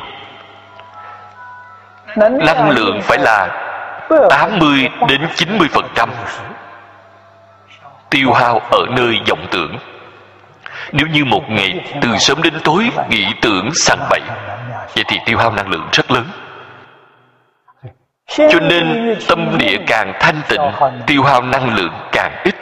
năng 2.16 2.70
lượng 2.70 3.00
phải 3.02 3.18
là 3.18 3.48
80 4.30 4.88
đến 5.08 5.28
90 5.34 5.68
phần 5.72 5.88
trăm. 5.94 6.10
Tiêu 8.10 8.32
hao 8.32 8.58
ở 8.58 8.86
nơi 8.90 9.20
vọng 9.28 9.46
tưởng. 9.50 9.78
Nếu 10.92 11.06
như 11.06 11.24
một 11.24 11.42
ngày 11.48 11.98
từ 12.00 12.08
sớm 12.18 12.42
đến 12.42 12.54
tối 12.64 12.90
nghĩ 13.08 13.26
tưởng 13.42 13.74
sằng 13.74 14.06
bậy 14.10 14.20
vậy 14.94 15.04
thì 15.08 15.18
tiêu 15.26 15.38
hao 15.38 15.52
năng 15.52 15.68
lượng 15.68 15.88
rất 15.92 16.10
lớn. 16.10 16.24
Cho 18.26 18.60
nên 18.60 19.16
tâm 19.28 19.58
địa 19.58 19.76
càng 19.86 20.12
thanh 20.20 20.40
tịnh 20.48 20.60
tiêu 21.06 21.22
hao 21.22 21.42
năng 21.42 21.74
lượng 21.74 21.92
càng 22.12 22.42
ít. 22.44 22.54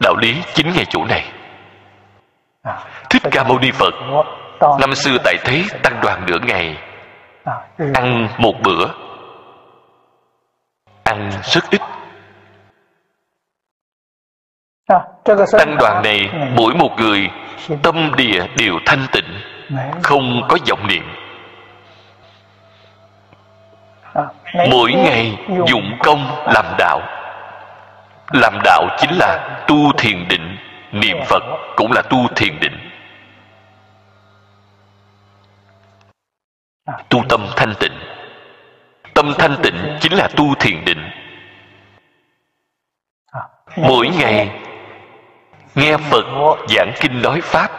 Đạo 0.00 0.16
lý 0.16 0.42
chính 0.54 0.72
ngay 0.72 0.84
chỗ 0.88 1.04
này. 1.04 1.24
Thích 3.10 3.22
ca 3.30 3.44
mâu 3.44 3.58
ni 3.58 3.70
phật 3.70 3.94
năm 4.60 4.94
xưa 4.94 5.16
tại 5.24 5.36
thế 5.44 5.64
tăng 5.82 6.00
đoàn 6.02 6.26
nửa 6.26 6.38
ngày. 6.46 6.76
Ăn 7.94 8.28
một 8.38 8.54
bữa. 8.62 8.86
Ăn 11.04 11.30
rất 11.42 11.64
ít. 11.70 11.80
Tăng 15.58 15.76
đoàn 15.78 16.02
này 16.02 16.30
mỗi 16.56 16.74
một 16.74 16.90
người 16.98 17.30
tâm 17.82 18.12
địa 18.16 18.46
đều 18.58 18.74
thanh 18.86 19.06
tịnh 19.12 19.40
không 20.02 20.42
có 20.48 20.56
vọng 20.68 20.86
niệm. 20.86 21.04
Mỗi 24.70 24.92
ngày 24.92 25.38
dụng 25.66 25.98
công 26.04 26.44
làm 26.54 26.64
đạo. 26.78 27.00
Làm 28.32 28.58
đạo 28.64 28.88
chính 28.98 29.18
là 29.18 29.64
tu 29.68 29.92
thiền 29.98 30.28
định. 30.28 30.56
Niệm 30.92 31.16
phật 31.26 31.42
cũng 31.76 31.92
là 31.92 32.02
tu 32.02 32.18
thiền 32.36 32.60
định 32.60 32.85
tu 37.08 37.22
tâm 37.28 37.46
thanh 37.56 37.74
tịnh. 37.80 37.98
Tâm 39.14 39.32
thanh 39.38 39.56
tịnh 39.62 39.96
chính 40.00 40.12
là 40.12 40.28
tu 40.36 40.54
thiền 40.54 40.84
định. 40.84 41.10
Mỗi 43.76 44.08
ngày, 44.08 44.60
nghe 45.74 45.96
phật 45.96 46.24
giảng 46.68 46.92
kinh 47.00 47.22
nói 47.22 47.40
pháp. 47.40 47.70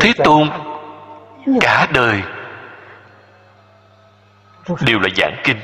Thế 0.00 0.12
tôn, 0.24 0.50
cả 1.60 1.86
đời, 1.94 2.22
đều 4.80 4.98
là 4.98 5.08
giảng 5.16 5.36
kinh. 5.44 5.60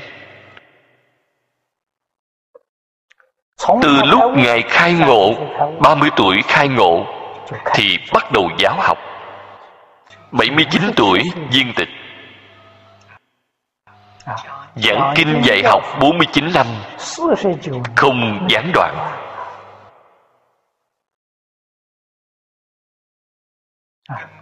Từ 3.81 4.03
lúc 4.05 4.21
ngài 4.35 4.61
khai 4.61 4.93
ngộ 4.93 5.33
30 5.81 6.09
tuổi 6.15 6.41
khai 6.47 6.67
ngộ, 6.67 7.05
thì 7.73 7.97
bắt 8.13 8.31
đầu 8.31 8.49
giáo 8.57 8.75
học. 8.79 8.97
79 10.31 10.81
tuổi, 10.95 11.19
viên 11.51 11.73
tịch. 11.75 11.89
Giảng 14.75 15.13
kinh 15.15 15.41
dạy 15.43 15.61
học 15.65 15.83
49 15.99 16.49
năm. 16.53 16.65
Không 17.95 18.47
gián 18.49 18.71
đoạn. 18.73 19.15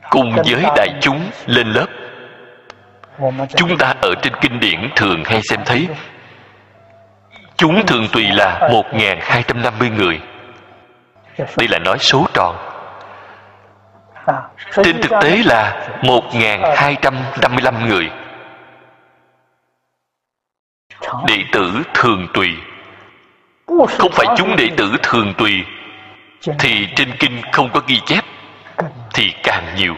Cùng 0.09 0.35
với 0.35 0.63
đại 0.75 0.89
chúng 1.01 1.31
lên 1.45 1.67
lớp, 1.67 1.87
Chúng 3.55 3.77
ta 3.77 3.93
ở 4.01 4.15
trên 4.21 4.33
kinh 4.41 4.59
điển 4.59 4.89
thường 4.95 5.23
hay 5.25 5.41
xem 5.41 5.59
thấy, 5.65 5.87
Chúng 7.57 7.85
thường 7.85 8.07
tùy 8.13 8.23
là 8.31 8.69
1.250 8.71 9.95
người. 9.95 10.19
Đây 11.37 11.67
là 11.67 11.79
nói 11.79 11.97
số 11.99 12.25
tròn. 12.33 12.76
Trên 14.83 15.01
thực 15.01 15.21
tế 15.21 15.37
là 15.45 15.87
1.255 16.01 17.87
người. 17.87 18.11
Đệ 21.27 21.43
tử 21.51 21.83
thường 21.93 22.27
tùy. 22.33 22.49
Không 23.67 24.11
phải 24.11 24.25
chúng 24.37 24.55
đệ 24.55 24.69
tử 24.77 24.95
thường 25.03 25.33
tùy 25.37 25.63
Thì 26.59 26.87
trên 26.95 27.11
kinh 27.19 27.41
không 27.51 27.69
có 27.73 27.81
ghi 27.87 28.01
chép 28.05 28.25
Thì 29.13 29.33
càng 29.43 29.75
nhiều. 29.75 29.95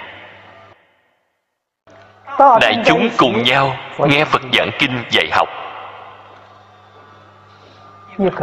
Đại 2.40 2.76
chúng 2.86 3.10
cùng 3.18 3.44
nhau 3.44 3.78
nghe 4.00 4.26
Phật 4.26 4.42
giảng 4.54 4.70
kinh 4.80 5.04
dạy 5.12 5.30
học. 5.32 5.50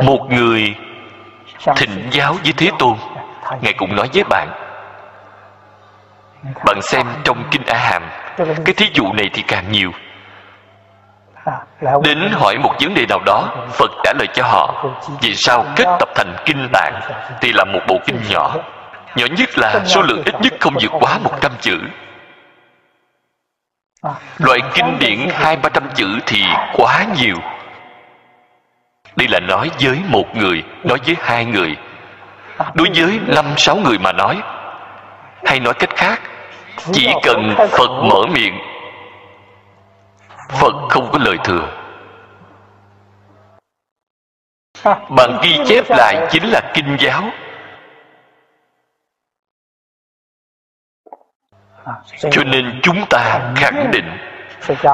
Một 0.03 0.27
người 0.31 0.75
thịnh 1.77 2.09
giáo 2.11 2.33
với 2.33 2.53
thế 2.57 2.70
tôn 2.79 2.96
ngài 3.61 3.72
cũng 3.72 3.96
nói 3.96 4.09
với 4.14 4.25
bạn 4.25 4.65
bạn 6.64 6.82
xem 6.82 7.06
trong 7.24 7.44
kinh 7.50 7.62
a 7.66 7.78
hàm 7.78 8.02
cái 8.37 8.74
thí 8.76 8.90
dụ 8.94 9.12
này 9.12 9.30
thì 9.32 9.42
càng 9.42 9.64
nhiều. 9.72 9.92
Đến 12.02 12.30
hỏi 12.32 12.59
một 12.59 12.74
vấn 12.80 12.94
đề 12.94 13.06
nào 13.09 13.20
đó, 13.26 13.48
phật 13.72 13.90
trả 14.04 14.12
lời 14.18 14.26
cho 14.35 14.44
họ, 14.44 14.85
vì 15.20 15.35
sao 15.35 15.64
kết 15.76 15.96
tập 15.98 16.09
thành 16.14 16.37
kinh 16.44 16.68
tạng 16.72 17.00
thì 17.40 17.52
là 17.52 17.64
một 17.64 17.80
bộ 17.88 17.98
kinh 18.06 18.20
nhỏ? 18.28 18.54
Nhỏ 19.16 19.26
nhất 19.26 19.59
là 19.59 19.85
số 19.85 20.02
lượng 20.02 20.22
ít 20.24 20.35
nhất 20.40 20.54
không 20.61 20.74
vượt 20.80 20.92
quá 21.00 21.18
một 21.18 21.40
trăm 21.40 21.52
chữ. 21.61 21.78
Loại 24.38 24.59
kinh 24.74 24.98
điển 24.98 25.28
hai 25.32 25.56
ba 25.56 25.68
trăm 25.68 25.85
chữ 25.94 26.18
thì 26.26 26.44
quá 26.72 27.04
nhiều. 27.16 27.37
Đây 29.16 29.28
là 29.28 29.40
nói 29.40 29.70
với 29.80 30.00
một 30.09 30.37
người, 30.37 30.62
nói 30.85 30.98
với 31.06 31.16
hai 31.20 31.44
người. 31.44 31.76
Đối 32.74 32.88
với 32.94 33.20
năm 33.26 33.44
sáu 33.56 33.76
người 33.76 33.98
mà 33.98 34.12
nói, 34.12 34.42
hay 35.44 35.61
nói 35.61 35.74
cách 35.74 35.96
khác 35.96 36.20
chỉ 36.92 37.12
cần 37.22 37.54
phật 37.56 37.90
mở 38.02 38.20
miệng. 38.34 38.58
phật 40.48 40.74
không 40.88 41.08
có 41.12 41.18
lời 41.18 41.36
thừa. 41.44 41.68
Bằng 44.84 45.40
ghi 45.42 45.58
chép 45.66 45.84
lại 45.88 46.26
chính 46.30 46.44
là 46.44 46.60
kinh 46.74 46.96
giáo. 47.00 47.22
Cho 52.30 52.44
nên 52.44 52.80
chúng 52.82 53.06
ta 53.10 53.52
khẳng 53.56 53.90
định 53.92 54.18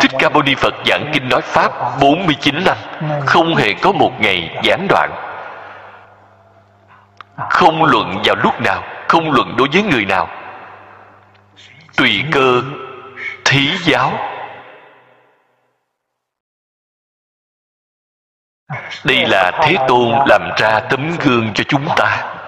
Thích 0.01 0.11
Ca 0.19 0.29
Mâu 0.29 0.43
Ni 0.43 0.55
Phật 0.55 0.75
giảng 0.87 1.11
kinh 1.13 1.29
nói 1.29 1.41
Pháp 1.41 1.73
49 2.01 2.65
năm 2.65 2.77
Không 3.27 3.55
hề 3.55 3.75
có 3.83 3.93
một 3.93 4.13
ngày 4.21 4.61
gián 4.63 4.87
đoạn. 4.89 5.11
Không 7.51 7.85
luận 7.85 8.23
vào 8.25 8.37
lúc 8.37 8.61
nào 8.61 8.83
Không 9.09 9.33
luận 9.33 9.55
đối 9.59 9.69
với 9.73 9.83
người 9.83 10.05
nào 10.05 10.29
Tùy 11.97 12.25
cơ, 12.33 12.63
Thí 13.45 13.77
giáo. 13.85 14.13
Đây 19.05 19.27
là 19.27 19.61
Thế 19.63 19.77
Tôn 19.89 20.13
làm 20.27 20.51
ra 20.57 20.81
tấm 20.91 21.17
gương 21.25 21.53
cho 21.55 21.65
chúng 21.69 21.89
ta. 21.97 22.39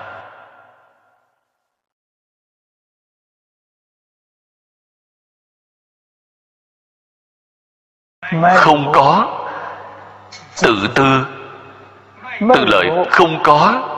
Không 8.56 8.92
có. 8.94 9.40
Tự 10.62 10.88
tư. 10.94 11.26
Tự 12.54 12.64
lợi 12.64 12.90
không 13.10 13.42
có. 13.44 13.90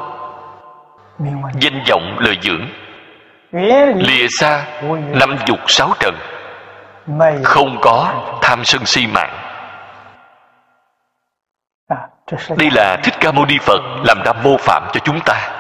Danh 1.61 1.85
vọng 1.89 2.17
lời 2.19 2.39
dưỡng 2.43 2.86
lìa 3.53 4.27
xa 4.29 4.65
năm 4.99 5.37
dục 5.47 5.59
sáu 5.67 5.91
trần. 6.01 6.15
Không 7.45 7.79
có 7.83 8.13
tham 8.43 8.65
sân 8.65 8.87
si 8.87 9.07
mạng. 9.07 9.43
Đây 12.57 12.71
là 12.73 12.97
thích 13.03 13.15
ca 13.21 13.33
mâu 13.33 13.47
ni 13.47 13.59
phật 13.63 13.81
làm 14.05 14.23
ra 14.25 14.33
mô 14.33 14.57
phạm 14.57 14.89
cho 14.93 15.01
chúng 15.05 15.21
ta. 15.25 15.51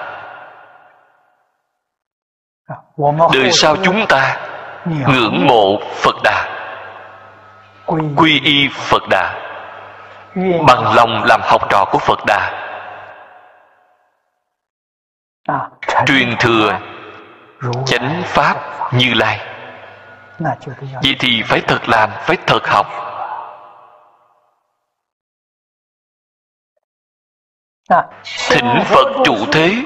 Đời 3.32 3.52
sau 3.52 3.76
chúng 3.84 4.06
ta 4.08 4.36
ngưỡng 4.84 5.46
mộ 5.46 5.80
phật 5.94 6.16
đà. 6.24 6.48
Quy 8.16 8.40
y 8.40 8.68
phật 8.72 9.02
đà. 9.10 9.34
Bằng 10.66 10.94
lòng 10.94 11.24
làm 11.24 11.40
học 11.44 11.70
trò 11.70 11.84
của 11.84 11.98
phật 11.98 12.18
đà. 12.26 12.62
Truyền 16.06 16.36
thừa 16.38 16.78
chánh 17.86 18.22
pháp 18.26 18.56
như 18.92 19.14
lai. 19.14 19.40
Vậy 21.02 21.16
thì 21.18 21.42
phải 21.42 21.60
thật 21.60 21.88
làm 21.88 22.10
phải 22.20 22.36
thật 22.46 22.66
học. 22.66 22.86
Thỉnh 28.50 28.82
phật 28.84 29.06
trụ 29.24 29.36
thế. 29.52 29.84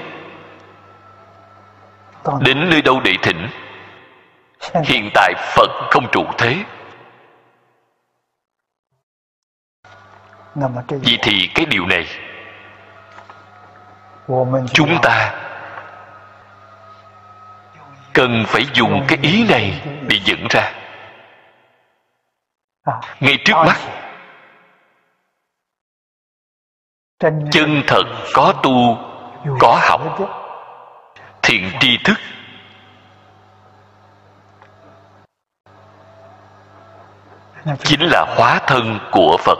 Đến 2.41 2.71
nơi 2.71 2.83
đâu 2.83 3.01
để 3.05 3.15
thỉnh? 3.23 3.49
Hiện 4.85 5.11
tại 5.15 5.35
phật 5.57 5.69
không 5.91 6.11
trụ 6.13 6.25
thế. 6.39 6.57
Vậy 10.89 11.19
thì 11.23 11.51
cái 11.55 11.67
điều 11.67 11.87
này 11.87 12.07
chúng 14.73 14.99
ta 15.03 15.40
cần 18.21 18.45
phải 18.47 18.67
dùng 18.75 19.05
cái 19.09 19.19
ý 19.23 19.47
này 19.49 19.81
để 20.09 20.21
dẫn 20.25 20.47
ra. 20.51 20.73
Ngay 23.21 23.39
trước 23.45 23.55
mắt, 23.67 23.77
chân 27.53 27.83
thật 27.87 28.03
có 28.35 28.53
tu, 28.63 28.99
có 29.61 29.81
học, 29.83 30.19
thiện 31.43 31.71
tri 31.81 31.99
thức. 32.05 32.19
Chính 37.79 38.01
là 38.01 38.35
hóa 38.37 38.61
thân 38.67 38.99
của 39.13 39.37
phật. 39.41 39.59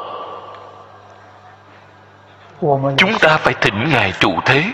Chúng 2.97 3.19
ta 3.21 3.37
phải 3.37 3.55
thỉnh 3.61 3.89
ngài 3.91 4.13
trụ 4.21 4.41
thế. 4.45 4.73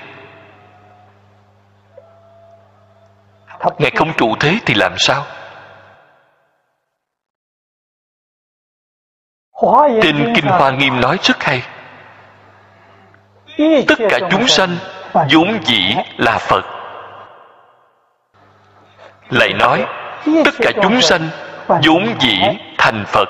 Ngài 3.79 3.91
không 3.97 4.13
trụ 4.17 4.35
thế 4.41 4.59
thì 4.67 4.75
làm 4.75 4.95
sao? 4.99 5.27
Trên 10.03 10.33
kinh 10.37 10.47
hoa 10.47 10.71
nghiêm 10.71 11.01
nói 11.01 11.19
rất 11.23 11.43
hay. 11.43 11.63
Tất 13.89 13.99
cả 14.11 14.19
chúng 14.31 14.49
sanh 14.49 14.77
vốn 15.31 15.59
dĩ 15.65 15.95
là 16.17 16.39
phật. 16.39 16.65
Lại 19.31 19.53
nói, 19.53 19.87
tất 20.45 20.55
cả 20.59 20.71
chúng 20.83 21.01
sanh 21.01 21.29
vốn 21.67 22.17
dĩ 22.21 22.41
thành 22.79 23.05
phật. 23.07 23.29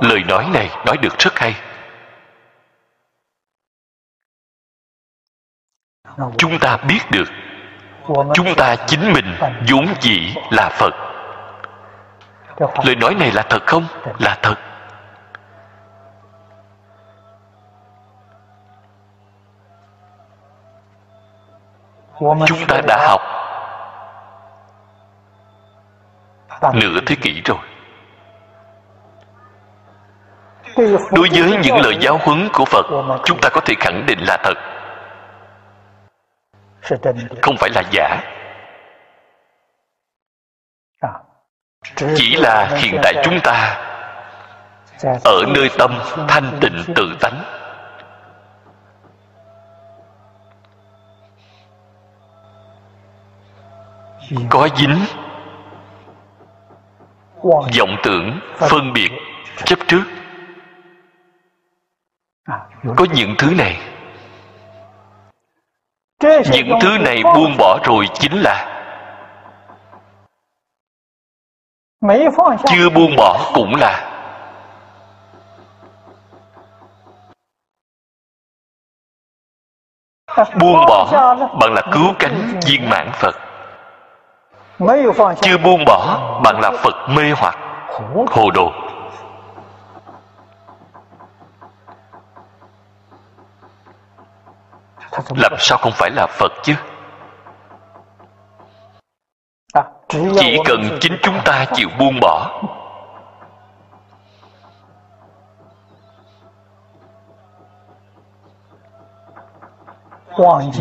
Lời 0.00 0.22
nói 0.28 0.46
này 0.54 0.70
nói 0.86 0.96
được 0.96 1.18
rất 1.18 1.38
hay. 1.38 1.54
Chúng 6.38 6.58
ta 6.58 6.76
biết 6.76 7.00
được. 7.10 7.28
Chúng 8.34 8.54
ta 8.56 8.76
chính 8.86 9.12
mình 9.12 9.36
vốn 9.68 9.86
dĩ 10.00 10.34
là 10.50 10.68
phật. 10.68 10.94
Lời 12.84 12.96
nói 12.96 13.14
này 13.14 13.30
là 13.30 13.42
thật 13.42 13.62
không? 13.66 13.86
Là 14.18 14.38
thật. 14.42 14.54
Chúng 22.46 22.66
ta 22.68 22.80
đã 22.88 23.06
học 23.08 23.20
nửa 26.74 27.00
thế 27.06 27.16
kỷ 27.22 27.42
rồi. 27.44 27.58
Đối 31.12 31.28
với 31.32 31.58
những 31.62 31.76
lời 31.80 31.96
giáo 32.00 32.18
huấn 32.22 32.48
của 32.52 32.64
phật, 32.64 32.86
chúng 33.24 33.38
ta 33.42 33.48
có 33.52 33.60
thể 33.64 33.74
khẳng 33.80 34.04
định 34.06 34.18
là 34.26 34.36
thật 34.44 34.71
không 37.42 37.56
phải 37.58 37.70
là 37.74 37.82
giả. 37.92 38.20
Chỉ 42.14 42.36
là 42.36 42.76
hiện 42.76 43.00
tại 43.02 43.14
chúng 43.24 43.40
ta 43.44 43.88
ở 45.24 45.42
nơi 45.54 45.70
tâm 45.78 45.98
thanh 46.28 46.58
tịnh 46.60 46.94
tự 46.96 47.16
tánh. 47.20 47.44
Có 54.50 54.68
dính 54.76 55.04
vọng 57.78 57.96
tưởng 58.02 58.40
phân 58.58 58.92
biệt 58.92 59.10
chấp 59.64 59.78
trước. 59.86 60.04
Có 62.96 63.06
những 63.14 63.34
thứ 63.38 63.54
này 63.54 63.91
những 66.52 66.78
thứ 66.80 66.98
này 66.98 67.22
buông 67.34 67.56
bỏ 67.58 67.78
rồi 67.84 68.08
chính 68.14 68.32
là 68.42 68.68
chưa 72.66 72.90
buông 72.90 73.16
bỏ 73.16 73.50
cũng 73.54 73.74
là 73.74 74.08
buông 80.60 80.84
bỏ 80.88 81.06
bằng 81.60 81.74
là 81.74 81.82
cứu 81.92 82.14
cánh 82.18 82.60
viên 82.66 82.90
mãn 82.90 83.10
phật. 83.12 83.34
Chưa 85.40 85.58
buông 85.58 85.84
bỏ 85.84 86.18
bằng 86.44 86.60
là 86.60 86.70
phật 86.70 87.08
mê 87.08 87.32
hoặc 87.36 87.58
hồ 88.30 88.50
đồ. 88.50 88.72
Làm 95.36 95.52
sao 95.58 95.78
không 95.78 95.92
phải 95.92 96.10
là 96.10 96.26
phật 96.26 96.52
chứ? 96.62 96.74
Chỉ 100.08 100.58
cần 100.64 100.98
chính 101.00 101.16
chúng 101.22 101.40
ta 101.44 101.64
chịu 101.74 101.88
buông 101.98 102.20
bỏ. 102.20 102.62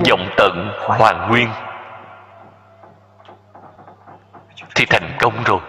Vọng 0.09 0.29
tận 0.37 0.71
hoàn 0.79 1.29
nguyên. 1.29 1.49
Thì 4.75 4.85
thành 4.85 5.17
công 5.19 5.43
rồi. 5.43 5.59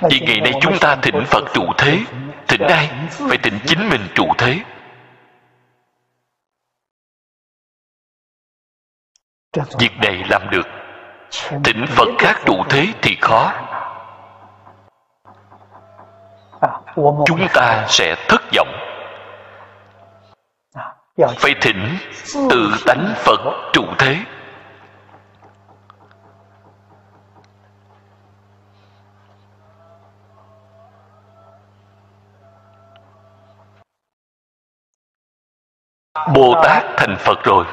Vì 0.00 0.20
ngày 0.20 0.40
nay 0.40 0.52
chúng 0.60 0.78
ta 0.80 0.96
thỉnh 1.02 1.24
phật 1.26 1.44
trụ 1.54 1.64
thế 1.78 1.98
thỉnh 2.48 2.62
ai 2.68 2.90
phải 3.28 3.38
thỉnh 3.38 3.58
chính 3.66 3.88
mình 3.88 4.08
trụ 4.14 4.26
thế 4.38 4.60
việc 9.78 9.92
này 10.02 10.24
làm 10.30 10.50
được. 10.50 10.66
Thỉnh 11.64 11.84
phật 11.88 12.08
khác 12.18 12.40
trụ 12.46 12.64
thế 12.68 12.86
thì 13.02 13.16
khó. 13.20 13.52
Chúng 17.26 17.48
ta 17.54 17.84
sẽ 17.88 18.14
thất 18.28 18.42
vọng. 18.56 18.68
Phải 21.36 21.54
thỉnh 21.60 21.96
tự 22.50 22.70
tánh 22.86 23.14
phật 23.16 23.40
trụ 23.72 23.84
thế. 23.98 24.16
Bồ 36.34 36.54
tát 36.64 36.84
thành 36.96 37.16
phật 37.18 37.44
rồi 37.44 37.64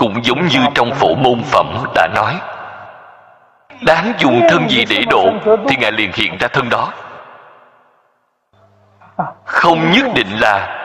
cũng 0.00 0.24
giống 0.24 0.46
như 0.46 0.58
trong 0.74 0.94
phổ 0.94 1.14
môn 1.14 1.42
phẩm 1.42 1.84
đã 1.94 2.08
nói. 2.14 2.40
Đáng 3.86 4.12
dùng 4.18 4.40
thân 4.50 4.68
gì 4.68 4.84
để 4.84 5.04
độ 5.10 5.24
thì 5.68 5.76
ngài 5.76 5.92
liền 5.92 6.10
hiện 6.14 6.36
ra 6.40 6.48
thân 6.48 6.68
đó. 6.68 6.92
Không 9.44 9.90
nhất 9.90 10.06
định 10.14 10.40
là 10.40 10.76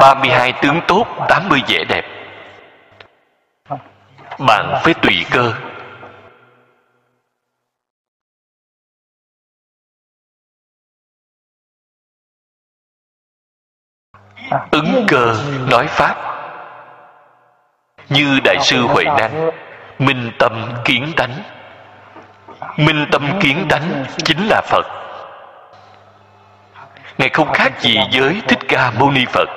32 0.00 0.52
tướng 0.62 0.80
tốt 0.88 1.06
80 1.28 1.62
vẻ 1.68 1.84
đẹp. 1.88 2.04
Bạn 4.38 4.74
phải 4.82 4.94
tùy 4.94 5.24
cơ. 5.30 5.52
Ứng 14.70 15.06
cơ 15.08 15.34
nói 15.70 15.86
pháp 15.86 16.37
như 18.10 18.38
đại 18.44 18.56
sư 18.60 18.82
huệ 18.82 19.04
năng 19.04 19.50
minh 19.98 20.32
tâm 20.38 20.72
kiến 20.84 21.12
tánh. 21.16 21.42
Minh 22.76 23.06
tâm 23.12 23.38
kiến 23.40 23.66
tánh 23.70 24.04
chính 24.16 24.46
là 24.46 24.62
phật. 24.64 24.86
Ngài 27.18 27.28
không 27.28 27.52
khác 27.52 27.80
gì 27.80 27.98
với 28.12 28.42
thích 28.48 28.58
ca 28.68 28.90
mâu 28.98 29.10
ni 29.10 29.24
phật. 29.24 29.48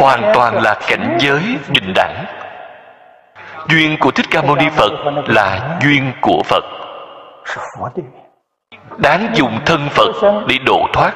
Hoàn 0.00 0.32
toàn 0.34 0.62
là 0.62 0.80
cảnh 0.88 1.18
giới 1.20 1.56
bình 1.68 1.92
đẳng. 1.94 2.24
Duyên 3.68 3.96
của 4.00 4.10
thích 4.10 4.26
ca 4.30 4.42
mâu 4.42 4.56
ni 4.56 4.68
phật 4.76 4.92
là 5.26 5.78
duyên 5.82 6.12
của 6.20 6.42
phật. 6.44 6.64
Đáng 8.98 9.32
dùng 9.34 9.60
thân 9.66 9.88
phật 9.90 10.44
để 10.48 10.58
độ 10.66 10.86
thoát 10.92 11.14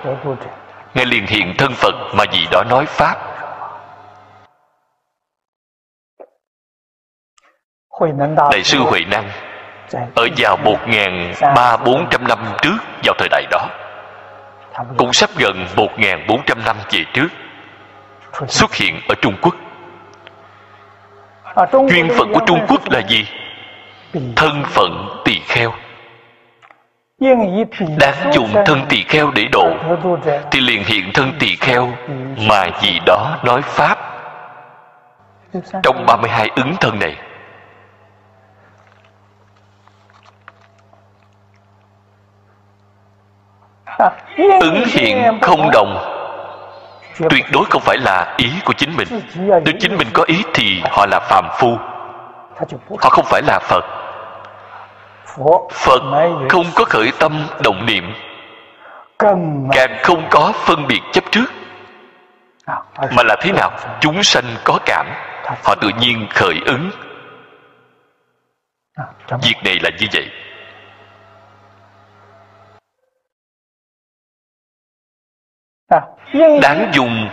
ngài 0.98 1.06
liền 1.06 1.26
hiện 1.26 1.54
thân 1.58 1.72
phật 1.74 1.94
mà 2.14 2.24
gì 2.32 2.46
đó 2.50 2.64
nói 2.70 2.86
pháp. 2.86 3.16
Đại 8.50 8.62
sư 8.64 8.78
huệ 8.78 9.00
năng 9.10 9.30
ở 10.14 10.28
vào 10.36 10.56
một 10.56 10.78
ngàn 10.86 11.32
ba 11.56 11.76
bốn 11.76 12.06
trăm 12.10 12.28
năm 12.28 12.38
trước 12.62 12.76
vào 13.04 13.14
thời 13.18 13.28
đại 13.30 13.44
đó 13.50 13.68
cũng 14.98 15.12
sắp 15.12 15.30
gần 15.36 15.66
một 15.76 15.88
ngàn 15.96 16.26
bốn 16.28 16.42
trăm 16.46 16.64
năm 16.64 16.76
về 16.90 17.04
trước 17.12 17.28
xuất 18.48 18.74
hiện 18.74 19.00
ở 19.08 19.14
trung 19.22 19.34
quốc. 19.42 19.54
Duyên 21.90 22.08
phận 22.18 22.32
của 22.32 22.40
trung 22.46 22.66
quốc 22.68 22.90
là 22.90 23.00
gì? 23.08 23.26
Thân 24.36 24.62
phận 24.64 25.22
tỳ 25.24 25.40
kheo 25.46 25.72
đáng 27.20 28.32
dùng 28.32 28.48
thân 28.66 28.80
tỳ 28.88 29.02
kheo 29.02 29.30
để 29.30 29.44
độ. 29.52 29.70
Thì 30.50 30.60
liền 30.60 30.84
hiện 30.84 31.10
thân 31.14 31.32
tỳ 31.38 31.56
kheo 31.60 31.88
mà 32.48 32.66
gì 32.82 32.98
đó 33.06 33.38
nói 33.44 33.62
pháp. 33.62 33.98
Trong 35.82 36.06
32 36.06 36.50
ứng 36.56 36.74
thân 36.80 36.98
này. 36.98 37.16
Ứng 44.60 44.84
hiện 44.86 45.38
không 45.42 45.70
đồng. 45.72 46.14
Tuyệt 47.30 47.44
đối 47.52 47.64
không 47.70 47.82
phải 47.82 47.98
là 47.98 48.34
ý 48.36 48.50
của 48.64 48.72
chính 48.72 48.96
mình. 48.96 49.08
Nếu 49.36 49.74
chính 49.80 49.96
mình 49.96 50.08
có 50.12 50.24
ý 50.26 50.42
thì 50.54 50.82
họ 50.90 51.06
là 51.06 51.20
phàm 51.20 51.48
phu. 51.58 51.76
Họ 52.98 53.10
không 53.10 53.24
phải 53.24 53.42
là 53.42 53.58
phật 53.58 53.97
phật 55.72 56.02
không 56.48 56.66
có 56.74 56.84
khởi 56.84 57.10
tâm 57.18 57.46
động 57.62 57.86
niệm. 57.86 58.14
Càng 59.72 59.98
không 60.02 60.28
có 60.30 60.52
phân 60.56 60.86
biệt 60.86 61.00
chấp 61.12 61.24
trước. 61.30 61.46
Mà 62.96 63.22
là 63.22 63.36
thế 63.40 63.52
nào? 63.52 63.70
chúng 64.00 64.22
sanh 64.22 64.44
có 64.64 64.78
cảm. 64.86 65.06
Họ 65.64 65.74
tự 65.74 65.88
nhiên 66.00 66.26
khởi 66.30 66.54
ứng. 66.66 66.90
Việc 69.42 69.54
này 69.64 69.76
là 69.82 69.90
như 69.98 70.06
vậy. 70.12 70.28
Đáng 76.62 76.90
dùng 76.92 77.28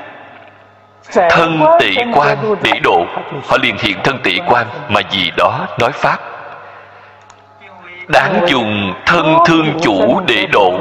thân 1.12 1.62
tị 1.80 1.96
quan 2.14 2.56
để 2.64 2.72
độ. 2.84 3.06
Họ 3.48 3.58
liền 3.62 3.76
hiện 3.80 3.98
thân 4.04 4.20
tị 4.24 4.40
quan 4.48 4.68
mà 4.90 5.02
gì 5.12 5.32
đó 5.38 5.68
nói 5.80 5.92
pháp 5.92 6.35
đáng 8.08 8.46
dùng 8.48 8.94
thân 9.06 9.38
thương 9.46 9.80
chủ 9.82 10.22
để 10.28 10.46
độ, 10.52 10.80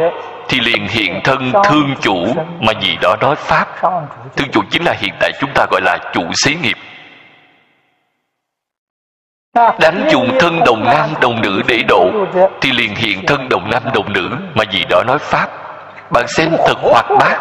thì 0.49 0.61
liền 0.61 0.87
hiện 0.89 1.21
thân 1.25 1.53
thương 1.65 1.95
chủ 2.01 2.27
mà 2.61 2.73
gì 2.81 2.97
đó 3.03 3.17
nói 3.21 3.37
pháp. 3.37 3.67
Thương 4.37 4.49
chủ 4.53 4.61
chính 4.71 4.85
là 4.85 4.93
hiện 4.99 5.15
tại 5.21 5.33
chúng 5.41 5.51
ta 5.55 5.67
gọi 5.71 5.81
là 5.85 5.99
chủ 6.13 6.23
xí 6.35 6.55
nghiệp. 6.55 6.77
Đáng 9.55 10.09
dùng 10.11 10.39
thân 10.41 10.61
đồng 10.67 10.85
nam 10.85 11.11
đồng 11.21 11.41
nữ 11.41 11.63
để 11.69 11.83
độ, 11.89 12.11
thì 12.61 12.73
liền 12.73 12.95
hiện 12.95 13.27
thân 13.27 13.49
đồng 13.49 13.71
nam 13.71 13.83
đồng 13.95 14.13
nữ 14.13 14.31
mà 14.55 14.65
gì 14.71 14.85
đó 14.91 15.03
nói 15.07 15.19
pháp. 15.19 15.49
Bạn 16.11 16.29
xem 16.29 16.49
thật 16.67 16.79
hoạt 16.83 17.07
bát. 17.21 17.39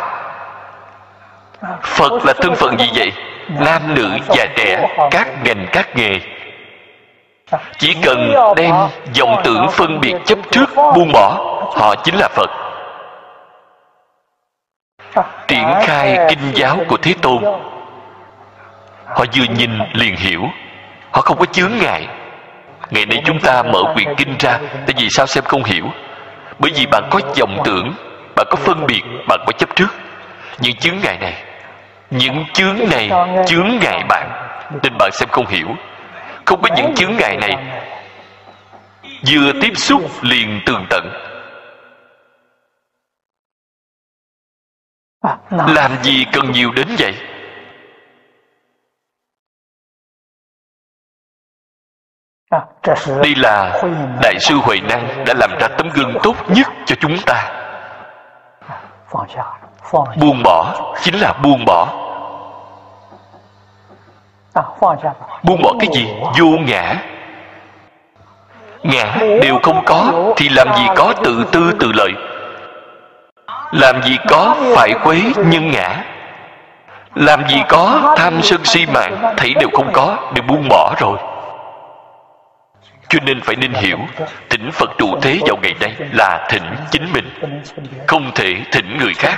Phật 1.81 2.25
là 2.25 2.33
thân 2.41 2.55
phận 2.55 2.77
gì 2.79 2.89
vậy? 2.95 3.11
Nam 3.49 3.81
nữ 3.95 4.09
già 4.29 4.45
trẻ, 4.55 4.87
các 5.11 5.27
ngành 5.43 5.67
các 5.71 5.95
nghề 5.95 6.19
chỉ 7.77 7.95
cần 8.03 8.33
đem 8.55 8.75
dòng 9.13 9.41
tưởng 9.43 9.67
phân 9.71 9.99
biệt 9.99 10.15
chấp 10.25 10.39
trước 10.51 10.69
buông 10.75 11.11
bỏ, 11.13 11.37
họ 11.75 11.95
chính 11.95 12.15
là 12.15 12.27
phật. 12.27 12.49
Triển 15.47 15.73
khai 15.81 16.19
kinh 16.29 16.51
giáo 16.53 16.77
của 16.87 16.97
thế 16.97 17.13
tôn. 17.21 17.43
Họ 19.05 19.25
vừa 19.35 19.45
nhìn 19.57 19.79
liền 19.93 20.15
hiểu. 20.15 20.41
Họ 21.11 21.21
không 21.21 21.37
có 21.37 21.45
chướng 21.45 21.71
ngại. 21.81 22.07
Ngày 22.89 23.05
nay 23.05 23.21
chúng 23.25 23.39
ta 23.39 23.63
mở 23.63 23.79
quyển 23.93 24.15
kinh 24.17 24.35
ra, 24.39 24.59
tại 24.71 24.93
vì 24.97 25.09
sao 25.09 25.25
xem 25.27 25.43
không 25.43 25.63
hiểu? 25.63 25.85
Bởi 26.59 26.71
vì 26.75 26.85
bạn 26.85 27.03
có 27.11 27.19
dòng 27.33 27.57
tưởng, 27.65 27.93
bạn 28.35 28.47
có 28.49 28.55
phân 28.55 28.85
biệt, 28.87 29.01
bạn 29.27 29.39
có 29.45 29.51
chấp 29.57 29.75
trước. 29.75 29.95
Những 30.59 30.75
chướng 30.75 30.95
ngại 31.03 31.17
này, 31.21 31.33
những 32.09 32.45
chướng 32.53 32.75
này 32.91 33.11
chướng 33.47 33.69
ngại 33.81 34.03
bạn, 34.09 34.31
nên 34.83 34.93
bạn 34.99 35.11
xem 35.11 35.29
không 35.31 35.47
hiểu 35.47 35.67
không 36.45 36.61
có 36.61 36.69
những 36.75 36.95
chướng 36.95 37.15
ngại 37.17 37.37
này. 37.37 37.81
Vừa 39.31 39.51
tiếp 39.61 39.71
xúc 39.75 40.01
liền 40.21 40.61
tường 40.65 40.85
tận. 40.89 41.09
Làm 45.49 46.03
gì 46.03 46.25
cần 46.33 46.51
nhiều 46.51 46.71
đến 46.71 46.87
vậy? 46.99 47.13
Đây 53.05 53.35
là 53.35 53.81
đại 54.21 54.39
sư 54.39 54.55
huệ 54.55 54.79
năng 54.79 55.25
đã 55.25 55.33
làm 55.33 55.51
ra 55.59 55.67
tấm 55.77 55.89
gương 55.93 56.13
tốt 56.23 56.35
nhất 56.47 56.67
cho 56.85 56.95
chúng 56.99 57.17
ta. 57.25 57.59
Buông 60.19 60.43
bỏ 60.43 60.93
chính 61.01 61.15
là 61.15 61.33
buông 61.43 61.65
bỏ 61.65 62.02
buông 65.43 65.61
bỏ 65.61 65.73
cái 65.79 65.87
gì? 65.93 66.07
Vô 66.39 66.45
ngã. 66.45 66.95
Ngã 68.83 69.17
đều 69.41 69.59
không 69.63 69.85
có 69.85 70.33
thì 70.37 70.49
làm 70.49 70.67
gì 70.77 70.83
có 70.95 71.13
tự 71.23 71.45
tư 71.51 71.71
tự 71.79 71.91
lợi. 71.93 72.11
Làm 73.71 74.03
gì 74.03 74.17
có 74.29 74.55
phải 74.75 74.93
quấy 75.03 75.33
nhân 75.37 75.71
ngã. 75.71 76.03
Làm 77.15 77.49
gì 77.49 77.63
có 77.69 78.13
tham 78.17 78.41
sân 78.41 78.59
si 78.63 78.85
mạng 78.93 79.33
thấy 79.37 79.53
đều 79.59 79.69
không 79.73 79.89
có, 79.93 80.17
đều 80.33 80.43
buông 80.47 80.69
bỏ 80.69 80.95
rồi. 80.99 81.17
Cho 83.09 83.19
nên 83.25 83.41
phải 83.41 83.55
nên 83.55 83.73
hiểu, 83.73 83.97
thỉnh 84.49 84.69
phật 84.71 84.89
trụ 84.97 85.07
thế 85.21 85.39
vào 85.47 85.57
ngày 85.61 85.73
nay 85.79 85.93
là 86.11 86.47
thỉnh 86.49 86.75
chính 86.91 87.13
mình. 87.13 87.29
Không 88.07 88.31
thể 88.35 88.55
thỉnh 88.71 88.97
người 88.99 89.13
khác. 89.13 89.37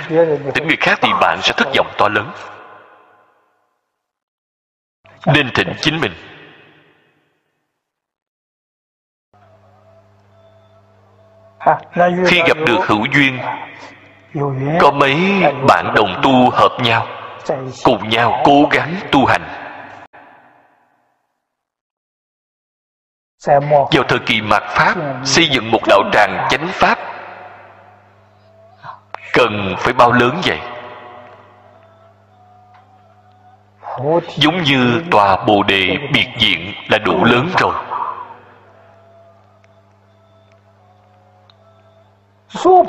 Thỉnh 0.54 0.66
người 0.66 0.76
khác 0.80 0.98
thì 1.02 1.08
bạn 1.20 1.38
sẽ 1.42 1.52
thất 1.56 1.68
vọng 1.76 1.86
to 1.98 2.08
lớn 2.08 2.30
nên 5.26 5.50
thịnh 5.54 5.72
chính 5.80 6.00
mình. 6.00 6.12
Khi 12.26 12.42
gặp 12.48 12.56
được 12.66 12.78
hữu 12.86 13.06
duyên, 13.14 13.38
có 14.80 14.90
mấy 14.90 15.42
bạn 15.68 15.94
đồng 15.94 16.20
tu 16.22 16.50
hợp 16.50 16.78
nhau, 16.82 17.06
cùng 17.84 18.08
nhau 18.08 18.42
cố 18.44 18.68
gắng 18.70 18.94
tu 19.12 19.26
hành. 19.26 19.42
Vào 23.92 24.04
thời 24.08 24.18
kỳ 24.26 24.42
mạt 24.42 24.62
pháp, 24.68 24.94
xây 25.24 25.48
dựng 25.48 25.70
một 25.70 25.80
đạo 25.88 26.02
tràng 26.12 26.46
chánh 26.50 26.68
pháp, 26.72 26.98
cần 29.32 29.74
phải 29.78 29.92
bao 29.92 30.12
lớn 30.12 30.40
vậy? 30.44 30.60
Giống 34.36 34.62
như 34.62 35.02
tòa 35.10 35.36
bồ 35.36 35.62
đề 35.62 35.98
biệt 36.12 36.26
diện 36.38 36.72
là 36.88 36.98
đủ 36.98 37.24
lớn 37.24 37.48
rồi. 37.58 37.74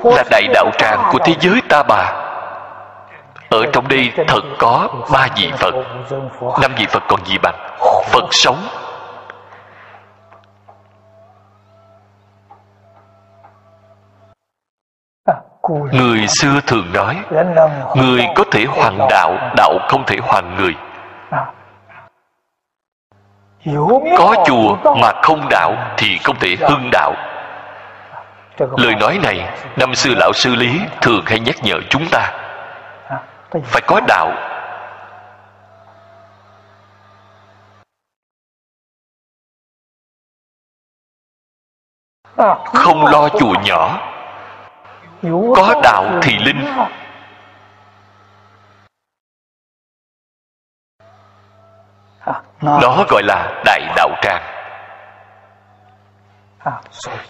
Là 0.04 0.24
đại 0.32 0.48
đạo 0.54 0.72
tràng 0.78 1.10
của 1.12 1.20
thế 1.26 1.36
giới 1.40 1.62
ta 1.70 1.84
bà. 1.84 2.24
Ở 3.50 3.64
trong 3.74 3.88
đây 3.88 4.12
thật 4.28 4.42
có 4.60 4.88
ba 5.14 5.28
vị 5.36 5.52
phật. 5.58 5.74
Năm 6.62 6.72
vị 6.78 6.86
phật 6.90 7.04
còn 7.10 7.26
gì 7.26 7.38
bằng? 7.44 7.56
Phật 8.12 8.28
sống. 8.32 8.68
Người 15.92 16.28
xưa 16.28 16.60
thường 16.68 16.94
nói, 16.94 17.16
người 17.96 18.26
có 18.36 18.44
thể 18.52 18.66
hoàn 18.66 18.98
đạo 19.10 19.38
đạo 19.58 19.74
không 19.88 20.04
thể 20.08 20.18
hoàn 20.22 20.56
người 20.56 20.76
có 24.18 24.44
chùa 24.46 24.96
mà 25.02 25.12
không 25.22 25.50
đạo 25.50 25.76
thì 25.98 26.18
không 26.24 26.36
thể 26.40 26.56
hưng 26.60 26.90
đạo. 26.92 27.14
Lời 28.78 28.96
nói 28.96 29.20
này 29.24 29.50
năm 29.78 29.96
xưa 29.96 30.14
lão 30.16 30.34
sư 30.34 30.56
lý 30.56 30.82
thường 31.02 31.24
hay 31.26 31.40
nhắc 31.40 31.56
nhở 31.64 31.76
chúng 31.90 32.08
ta. 32.12 32.32
Phải 33.64 33.82
có 33.88 34.02
đạo. 34.08 34.34
Không 42.66 43.06
lo 43.06 43.30
chùa 43.30 43.54
nhỏ. 43.64 44.00
Có 45.56 45.82
đạo 45.84 46.06
thì 46.22 46.38
linh 46.38 46.66
đó 52.62 53.06
gọi 53.10 53.24
là 53.24 53.62
đại 53.66 53.82
đạo 53.96 54.10
tràng. 54.22 54.42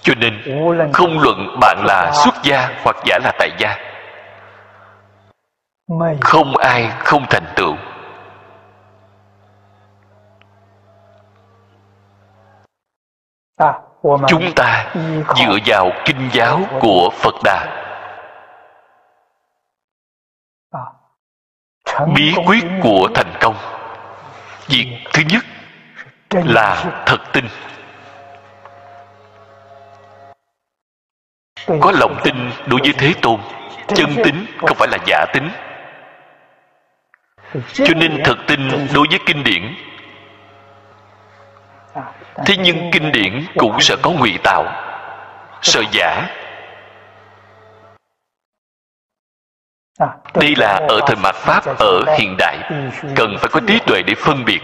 Cho 0.02 0.13
nên 0.18 0.42
không 0.94 1.20
luận 1.20 1.60
bạn 1.62 1.78
là 1.86 2.12
xuất 2.12 2.34
gia 2.44 2.70
hoặc 2.84 2.96
giả 3.06 3.18
là 3.24 3.32
tại 3.40 3.50
gia. 3.58 3.78
Không 6.22 6.58
ai 6.58 6.92
không 7.00 7.26
thành 7.30 7.46
tựu. 7.56 7.76
Chúng 14.28 14.54
ta 14.56 14.94
dựa 15.36 15.58
vào 15.66 15.92
kinh 16.06 16.30
giáo 16.32 16.60
của 16.80 17.10
phật 17.13 17.36
đà. 17.44 17.84
Bí 22.16 22.36
quyết 22.46 22.63
của 22.84 23.08
thành 23.16 23.34
công 23.42 23.56
việc 24.67 24.99
thứ 25.13 25.23
nhất 25.30 25.45
là 26.32 26.84
thật 27.06 27.17
tin. 27.34 27.45
Có 31.82 31.91
lòng 31.91 32.19
tin 32.23 32.36
đối 32.65 32.80
với 32.84 32.93
thế 32.97 33.13
tôn, 33.21 33.39
chân 33.88 34.15
tính 34.23 34.45
không 34.58 34.77
phải 34.77 34.88
là 34.88 34.97
giả 35.06 35.25
tính 35.34 35.49
cho 37.73 37.93
nên 37.95 38.21
thật 38.23 38.38
tin 38.47 38.69
đối 38.93 39.08
với 39.10 39.19
kinh 39.25 39.43
điển. 39.43 39.75
Thế 42.45 42.58
nhưng 42.58 42.91
kinh 42.91 43.12
điển 43.12 43.45
cũng 43.58 43.82
sẽ 43.82 43.95
có 44.01 44.12
ngụy 44.12 44.38
tạo, 44.43 44.65
sợ 45.62 45.84
giả. 45.91 46.27
Đây 50.33 50.55
là 50.57 50.81
ở 50.89 50.99
thời 51.07 51.15
mạt 51.15 51.36
pháp 51.36 51.63
ở 51.79 52.15
hiện 52.17 52.36
đại. 52.38 52.57
cần 53.15 53.36
phải 53.39 53.49
có 53.51 53.60
trí 53.67 53.79
tuệ 53.79 54.01
để 54.07 54.13
phân 54.15 54.45
biệt. 54.45 54.62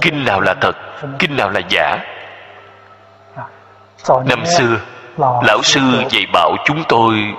Kinh 0.00 0.24
nào 0.24 0.40
là 0.40 0.54
thật? 0.54 0.76
kinh 1.18 1.36
nào 1.36 1.50
là 1.50 1.60
giả? 1.68 1.98
Năm 4.24 4.46
xưa 4.46 4.76
lão 5.18 5.62
sư 5.62 5.80
dạy 6.10 6.26
bảo 6.32 6.56
chúng 6.64 6.84
tôi 6.88 7.34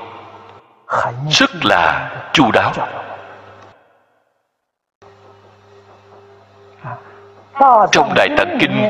rất 1.30 1.66
là 1.66 2.10
chu 2.34 2.52
đáo. 2.52 2.74
trong 7.92 8.14
đại 8.16 8.30
tạng 8.38 8.58
kinh 8.60 8.90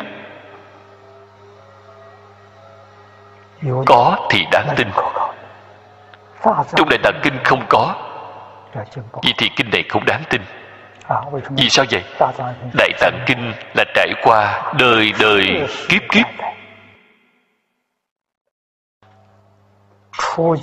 có 3.85 4.27
thì 4.29 4.45
đáng 4.51 4.67
tin. 4.75 4.87
Trong 6.75 6.89
đại 6.89 6.99
tạng 7.03 7.19
kinh 7.23 7.43
không 7.43 7.65
có. 7.69 7.95
Vậy 9.13 9.33
thì 9.37 9.49
kinh 9.55 9.69
này 9.71 9.83
không 9.89 10.05
đáng 10.05 10.23
tin. 10.29 10.41
Vì 11.49 11.69
sao 11.69 11.85
vậy? 11.91 12.03
Đại 12.73 12.89
tạng 12.99 13.23
kinh 13.25 13.53
là 13.75 13.83
trải 13.95 14.13
qua 14.23 14.73
đời 14.77 15.13
đời 15.19 15.67
kiếp 15.89 16.01
kiếp. 16.09 16.25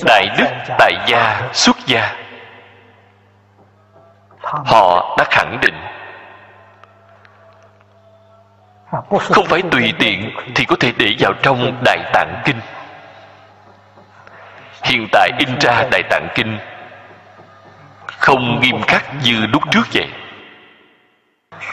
Đại 0.07 0.29
đức 0.39 0.47
tại 0.79 0.93
gia, 1.07 1.51
xuất 1.53 1.77
gia. 1.87 2.17
Họ 4.41 5.17
đã 5.19 5.25
khẳng 5.31 5.59
định. 5.63 5.75
Không 9.11 9.47
phải 9.47 9.63
tùy 9.71 9.95
tiện 9.99 10.31
thì 10.55 10.65
có 10.65 10.77
thể 10.81 10.93
để 10.97 11.15
vào 11.19 11.33
trong 11.43 11.83
đại 11.85 11.99
tạng 12.13 12.43
kinh 12.45 12.61
hiện 14.89 15.07
tại 15.13 15.31
in 15.39 15.49
ra 15.61 15.85
đại 15.91 16.03
tạng 16.11 16.29
kinh 16.35 16.59
không 18.07 18.61
nghiêm 18.61 18.83
khắc 18.83 19.05
như 19.25 19.47
lúc 19.47 19.63
trước 19.71 19.83
vậy. 19.93 20.09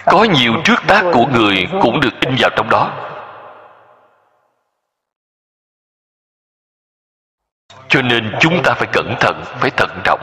Có 0.06 0.24
nhiều 0.24 0.54
trước 0.64 0.80
tác 0.88 1.04
của 1.14 1.26
người 1.26 1.68
cũng 1.82 2.00
được 2.00 2.14
in 2.22 2.36
vào 2.40 2.50
trong 2.56 2.70
đó. 2.70 2.92
Cho 7.88 8.02
nên 8.02 8.32
chúng 8.40 8.62
ta 8.64 8.74
phải 8.74 8.88
cẩn 8.94 9.16
thận, 9.20 9.42
phải 9.46 9.70
thận 9.70 10.02
trọng. 10.04 10.20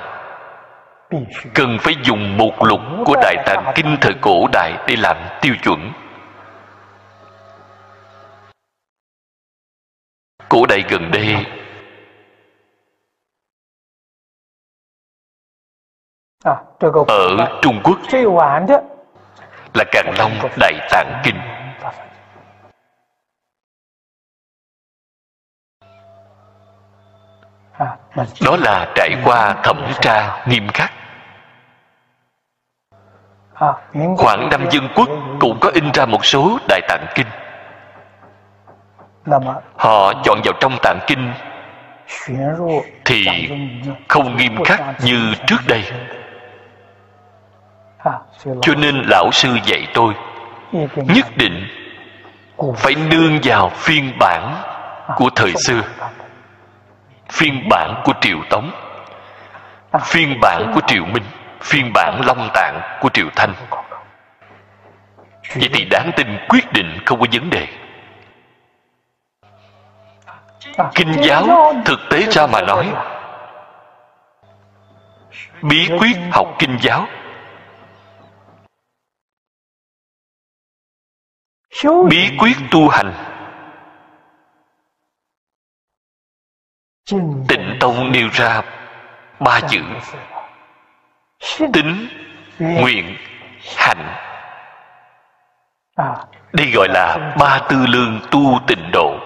Cần 1.55 1.79
phải 1.81 1.95
dùng 2.03 2.37
một 2.37 2.65
lục 2.65 2.81
của 3.07 3.17
đại 3.23 3.37
tạng 3.47 3.73
kinh 3.75 3.97
thời 4.01 4.15
cổ 4.21 4.47
đại 4.53 4.73
để 4.87 4.97
làm 4.97 5.17
tiêu 5.41 5.55
chuẩn. 5.63 5.93
Cổ 10.49 10.67
đại 10.69 10.85
gần 10.89 11.11
đây 11.11 11.37
ở 16.45 17.59
trung 17.63 17.81
quốc 17.85 17.99
là 19.75 19.85
càng 19.93 20.15
long 20.19 20.33
đại 20.61 20.73
tạng 20.91 21.23
kinh. 21.25 21.37
Đó 28.45 28.57
là 28.61 28.93
trải 28.95 29.11
qua 29.25 29.55
thẩm 29.63 29.93
tra 30.01 30.45
nghiêm 30.47 30.69
khắc. 30.69 30.93
Khoảng 34.17 34.49
năm 34.51 34.71
dân 34.71 34.88
quốc 34.95 35.09
cũng 35.40 35.59
có 35.61 35.71
in 35.75 35.93
ra 35.95 36.07
một 36.07 36.25
số 36.25 36.59
đại 36.69 36.81
tạng 36.88 37.07
kinh. 37.15 37.27
Họ 39.77 40.13
chọn 40.25 40.40
vào 40.45 40.55
trong 40.61 40.73
tạng 40.83 40.99
kinh 41.07 41.33
thì 43.05 43.27
không 44.09 44.37
nghiêm 44.37 44.65
khắc 44.65 44.81
như 45.05 45.35
trước 45.47 45.59
đây 45.67 45.85
cho 48.44 48.75
nên 48.77 49.03
lão 49.07 49.31
sư 49.33 49.59
dạy 49.65 49.87
tôi, 49.94 50.15
nhất 50.94 51.27
định 51.37 51.67
phải 52.77 52.94
nương 52.94 53.38
vào 53.42 53.69
phiên 53.69 54.13
bản 54.19 54.63
của 55.17 55.31
thời 55.35 55.53
xưa, 55.57 55.81
phiên 57.33 57.69
bản 57.71 58.03
của 58.05 58.13
triều 58.21 58.38
tống, 58.50 58.71
phiên 60.00 60.40
bản 60.40 60.73
của 60.75 60.81
triều 60.87 61.05
minh, 61.05 61.25
phiên 61.61 61.92
bản 61.94 62.21
long 62.27 62.50
tạng 62.55 62.98
của 63.00 63.09
triều 63.09 63.27
thanh. 63.37 63.55
Vậy 65.55 65.71
thì 65.73 65.85
đáng 65.85 66.11
tin 66.17 66.38
quyết 66.48 66.73
định 66.73 66.98
không 67.07 67.21
có 67.21 67.27
vấn 67.33 67.50
đề. 67.50 67.67
Kinh 70.94 71.13
giáo 71.23 71.73
thực 71.85 72.00
tế 72.11 72.27
ra 72.31 72.46
mà 72.46 72.61
nói, 72.61 72.92
bí 75.63 75.88
quyết 75.98 76.17
học 76.33 76.55
kinh 76.59 76.77
giáo 76.81 77.07
bí 82.08 82.37
quyết 82.38 82.56
tu 82.70 82.88
hành. 82.88 83.14
Tịnh 87.48 87.77
tông 87.81 88.12
nêu 88.12 88.29
ra 88.33 88.62
ba 89.40 89.60
chữ. 89.60 89.81
tính 91.73 92.08
nguyện 92.58 93.16
hành 93.77 94.16
đây 96.52 96.70
gọi 96.75 96.88
là 96.88 97.35
ba 97.38 97.60
tư 97.68 97.87
lương 97.87 98.20
tu 98.31 98.60
tịnh 98.66 98.90
độ. 98.92 99.18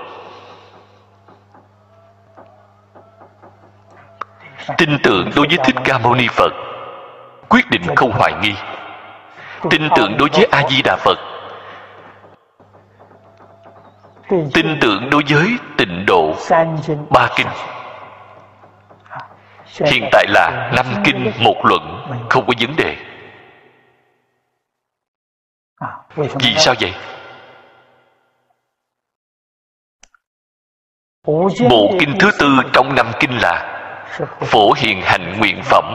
Tin 4.79 4.99
tưởng 5.03 5.31
đối 5.37 5.47
với 5.49 5.59
thích 5.65 5.77
ca 5.85 5.99
mâu 5.99 6.15
ni 6.15 6.29
phật 6.29 6.53
quyết 7.49 7.71
định 7.71 7.83
không 7.97 8.13
hoài 8.13 8.33
nghi. 8.43 8.55
Tin 9.71 9.89
tưởng 9.97 10.17
đối 10.19 10.29
với 10.33 10.49
a 10.51 10.63
di 10.69 10.83
đà 10.83 10.97
phật 10.97 11.36
tin 14.29 14.79
tưởng 14.81 15.11
đối 15.11 15.23
với 15.29 15.57
tịnh 15.79 16.05
độ. 16.07 16.35
Ba 17.11 17.29
kinh. 17.37 17.47
Hiện 19.85 20.09
tại 20.13 20.27
là 20.29 20.71
năm 20.77 20.87
kinh 21.05 21.33
một 21.41 21.57
luận, 21.65 22.07
không 22.31 22.47
có 22.47 22.53
vấn 22.61 22.77
đề. 22.77 22.97
Vì 26.17 26.55
sao 26.57 26.75
vậy? 26.81 26.95
Bộ 31.71 31.91
kinh 32.01 32.19
thứ 32.21 32.31
tư 32.39 32.49
trong 32.73 32.95
năm 32.95 33.07
kinh 33.21 33.39
là 33.43 33.73
phổ 34.41 34.73
hiền 34.77 35.01
hạnh 35.03 35.39
nguyện 35.39 35.61
phẩm, 35.65 35.95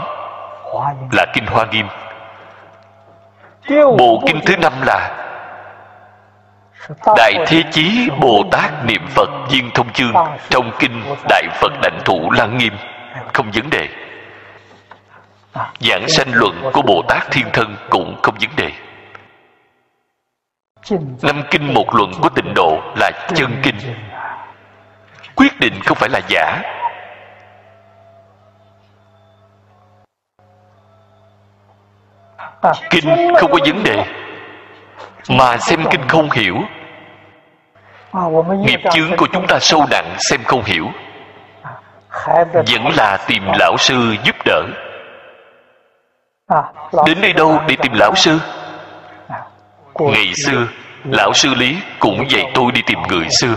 là 1.12 1.26
kinh 1.34 1.46
hoa 1.46 1.66
nghiêm. 1.66 1.88
Bộ 3.98 4.24
kinh 4.28 4.40
thứ 4.46 4.58
năm 4.58 4.74
là 4.86 5.18
đại 7.18 7.34
thế 7.48 7.64
chí 7.72 8.10
bồ 8.22 8.44
tát 8.52 8.86
niệm 8.86 9.08
phật 9.10 9.30
viên 9.50 9.72
thông 9.74 9.94
chương. 9.94 10.14
Trong 10.50 10.72
kinh 10.80 11.04
đại 11.30 11.44
phật 11.54 11.72
đảnh 11.82 12.00
thủ 12.06 12.32
lăng 12.32 12.58
nghiêm 12.58 12.74
không 13.34 13.52
vấn 13.54 13.70
đề. 13.70 13.88
Giảng 15.80 16.08
sanh 16.08 16.28
luận 16.34 16.72
của 16.74 16.82
bồ 16.82 17.02
tát 17.08 17.32
thiên 17.32 17.46
thân 17.54 17.76
cũng 17.90 18.20
không 18.24 18.36
vấn 18.42 18.50
đề. 18.58 18.72
Năm 21.22 21.44
kinh 21.52 21.74
một 21.74 21.96
luận 21.96 22.12
của 22.22 22.30
tịnh 22.30 22.54
độ 22.56 22.82
là 22.96 23.12
chân 23.36 23.62
kinh. 23.64 23.76
quyết 25.36 25.60
định 25.60 25.74
không 25.86 25.98
phải 25.98 26.10
là 26.10 26.22
giả. 26.30 26.62
Kinh 32.90 33.34
không 33.40 33.52
có 33.52 33.58
vấn 33.66 33.84
đề 33.84 34.21
mà 35.30 35.58
xem 35.58 35.86
kinh 35.92 36.08
không 36.08 36.32
hiểu 36.32 36.58
nghiệp 38.58 38.80
chướng 38.92 39.18
của 39.18 39.28
chúng 39.34 39.48
ta 39.48 39.60
sâu 39.60 39.86
nặng 39.92 40.16
xem 40.20 40.44
không 40.44 40.64
hiểu 40.64 40.88
vẫn 42.54 42.88
là 42.98 43.18
tìm 43.28 43.44
lão 43.60 43.78
sư 43.78 44.16
giúp 44.24 44.36
đỡ 44.46 44.64
đến 47.06 47.22
đây 47.22 47.34
đâu 47.34 47.62
để 47.68 47.76
tìm 47.82 47.94
lão 47.94 48.16
sư 48.16 48.40
ngày 50.00 50.34
xưa 50.36 50.68
lão 51.04 51.34
sư 51.34 51.54
lý 51.56 51.78
cũng 52.00 52.32
dạy 52.32 52.52
tôi 52.54 52.72
đi 52.72 52.82
tìm 52.88 53.00
người 53.10 53.30
xưa 53.30 53.56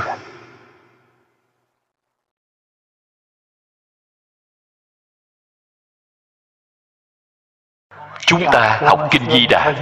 chúng 8.27 8.45
ta 8.53 8.81
học 8.83 9.09
kinh 9.11 9.31
di 9.31 9.47
đà 9.47 9.75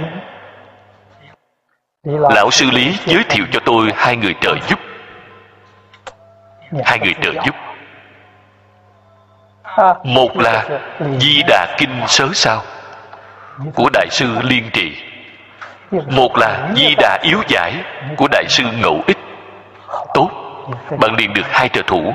lão 2.03 2.51
sư 2.51 2.65
lý 2.71 2.97
giới 3.05 3.23
thiệu 3.29 3.45
cho 3.51 3.59
tôi 3.65 3.91
hai 3.95 4.15
người 4.15 4.35
trợ 4.41 4.55
giúp. 4.67 4.79
Hai 6.85 6.99
người 6.99 7.13
trợ 7.21 7.31
giúp. 7.45 7.55
Một 10.03 10.37
là 10.37 10.63
di 11.19 11.41
đà 11.47 11.75
kinh 11.77 12.01
sớ 12.07 12.27
sao 12.33 12.61
của 13.75 13.89
đại 13.93 14.07
sư 14.09 14.27
liên 14.41 14.69
trì. 14.73 14.95
Một 15.91 16.37
là 16.37 16.69
di 16.75 16.95
đà 16.97 17.19
yếu 17.21 17.43
giải 17.47 17.75
của 18.17 18.27
đại 18.31 18.45
sư 18.49 18.63
ngẫu 18.81 19.01
ích. 19.07 19.17
Tốt 20.13 20.29
bạn 20.99 21.15
liền 21.17 21.33
được 21.33 21.45
hai 21.49 21.69
trợ 21.69 21.81
thủ. 21.87 22.13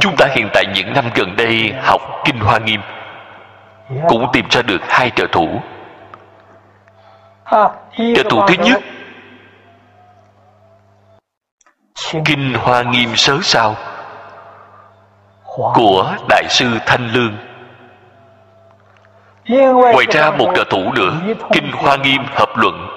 Chúng 0.00 0.16
ta 0.16 0.26
hiện 0.30 0.48
tại 0.52 0.64
những 0.74 0.92
năm 0.92 1.04
gần 1.14 1.36
đây 1.36 1.74
học 1.82 2.00
kinh 2.24 2.38
hoa 2.38 2.58
nghiêm 2.58 2.80
cũng 4.08 4.26
tìm 4.32 4.46
ra 4.50 4.62
được 4.62 4.80
hai 4.88 5.10
trợ 5.10 5.26
thủ 5.32 5.60
trợ 7.50 8.22
thủ 8.30 8.42
thứ 8.48 8.54
nhất. 8.64 8.82
Kinh 12.24 12.54
hoa 12.54 12.82
nghiêm 12.82 13.16
sớ 13.16 13.38
sao? 13.42 13.76
Của 15.74 16.16
đại 16.28 16.44
sư 16.48 16.78
thanh 16.86 17.10
lương. 17.12 17.36
Ngoài 19.70 20.06
ra 20.10 20.30
một 20.30 20.52
trợ 20.56 20.64
thủ 20.70 20.92
nữa 20.92 21.20
kinh 21.52 21.72
hoa 21.72 21.96
nghiêm 21.96 22.22
hợp 22.30 22.48
luận 22.56 22.88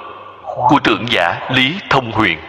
của 0.44 0.80
trưởng 0.84 1.06
giả 1.10 1.50
lý 1.50 1.80
thông 1.90 2.12
huyền. 2.12 2.40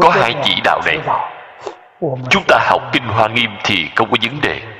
Có 0.00 0.10
hai 0.10 0.34
chỉ 0.44 0.60
đạo 0.64 0.80
này. 0.86 0.98
Chúng 2.30 2.42
ta 2.48 2.58
học 2.62 2.82
kinh 2.92 3.08
hoa 3.08 3.28
nghiêm 3.28 3.50
thì 3.64 3.90
không 3.96 4.10
có 4.10 4.16
vấn 4.22 4.40
đề 4.40 4.75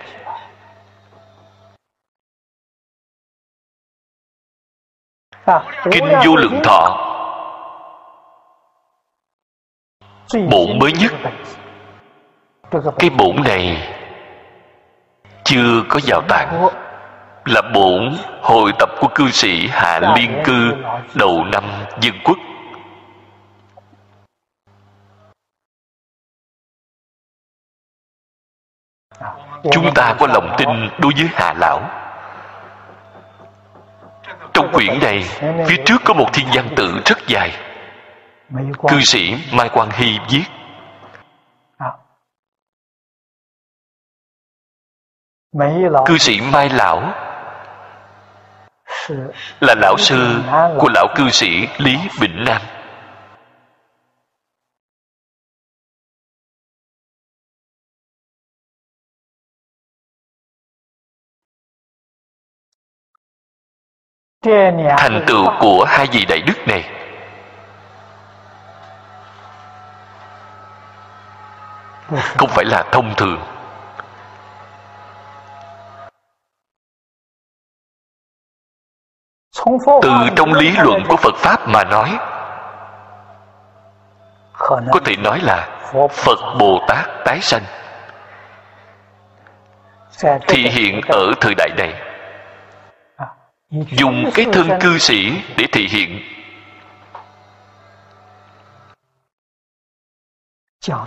kinh 5.90 6.04
vô 6.24 6.36
lượng 6.36 6.60
thọ. 6.64 7.02
Bổn 10.50 10.78
mới 10.78 10.92
nhất. 10.92 11.12
Cái 12.98 13.10
bổn 13.10 13.36
này 13.44 13.92
chưa 15.44 15.82
có 15.88 16.00
vào 16.06 16.22
tạng 16.28 16.68
là 17.44 17.62
bổn 17.74 18.16
hội 18.42 18.72
tập 18.78 18.90
của 19.00 19.08
cư 19.14 19.30
sĩ 19.30 19.68
hạ 19.68 20.00
liên 20.16 20.42
cư 20.44 20.72
đầu 21.14 21.44
năm 21.44 21.64
dân 22.00 22.14
quốc. 22.24 22.38
Chúng 29.72 29.94
ta 29.94 30.14
có 30.18 30.26
lòng 30.26 30.54
tin 30.58 30.68
đối 30.98 31.12
với 31.16 31.28
hạ 31.32 31.54
lão 31.58 32.05
trong 34.66 34.74
quyển 34.74 35.00
này, 35.00 35.24
phía 35.68 35.76
trước 35.84 36.02
có 36.04 36.14
một 36.14 36.26
thiên 36.32 36.46
văn 36.54 36.68
tự 36.76 37.00
rất 37.04 37.18
dài. 37.26 37.52
Cư 38.88 39.00
sĩ 39.00 39.34
mai 39.52 39.68
quang 39.68 39.90
hy 39.90 40.18
viết, 40.30 40.44
cư 46.06 46.18
sĩ 46.18 46.40
mai 46.52 46.68
lão 46.68 47.12
là 49.60 49.74
lão 49.74 49.96
sư 49.98 50.40
của 50.78 50.88
lão 50.94 51.06
cư 51.16 51.30
sĩ 51.30 51.68
lý 51.78 51.98
bỉnh 52.20 52.44
nam. 52.44 52.62
Thành 64.98 65.24
tựu 65.26 65.50
của 65.60 65.84
hai 65.88 66.06
vị 66.12 66.24
đại 66.28 66.40
đức 66.46 66.68
này. 66.68 66.90
Không 72.36 72.48
phải 72.48 72.64
là 72.64 72.84
thông 72.92 73.14
thường. 73.14 73.42
Từ 80.02 80.10
trong 80.36 80.52
lý 80.52 80.76
luận 80.76 81.02
của 81.08 81.16
phật 81.16 81.34
pháp 81.36 81.68
mà 81.68 81.84
nói, 81.84 82.18
có 84.92 85.00
thể 85.04 85.16
nói 85.16 85.40
là 85.42 85.68
phật 86.10 86.38
bồ 86.58 86.80
tát 86.88 87.06
tái 87.24 87.38
sanh. 87.40 87.62
Thì 90.48 90.68
hiện 90.68 91.00
ở 91.08 91.32
thời 91.40 91.54
đại 91.54 91.68
này 91.76 92.15
dùng 93.70 94.30
cái 94.34 94.46
thân 94.52 94.68
cư 94.80 94.98
sĩ 94.98 95.32
để 95.56 95.66
thể 95.72 95.80
hiện. 95.90 96.20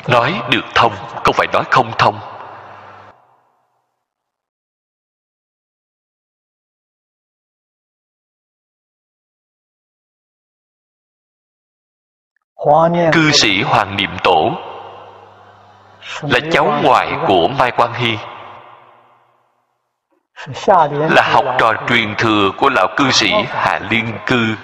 Nói 0.08 0.42
được 0.52 0.66
thông 0.76 0.94
không 1.24 1.36
phải 1.38 1.48
nói 1.54 1.64
không 1.72 1.92
thông. 1.98 2.20
Cư 13.14 13.32
sĩ 13.32 13.62
hoàng 13.62 13.96
niệm 13.96 14.10
tổ 14.24 14.52
là 16.22 16.40
cháu 16.52 16.82
ngoại 16.84 17.12
của 17.28 17.48
mai 17.48 17.72
quang 17.72 17.94
hy 17.94 18.18
là 21.10 21.32
học 21.34 21.46
trò 21.60 21.74
truyền 21.90 22.16
thừa 22.18 22.52
của 22.58 22.70
lão 22.70 22.88
cư 22.98 23.12
sĩ 23.12 23.32
hạ 23.48 23.80
liên 23.90 24.18
cư. 24.26 24.56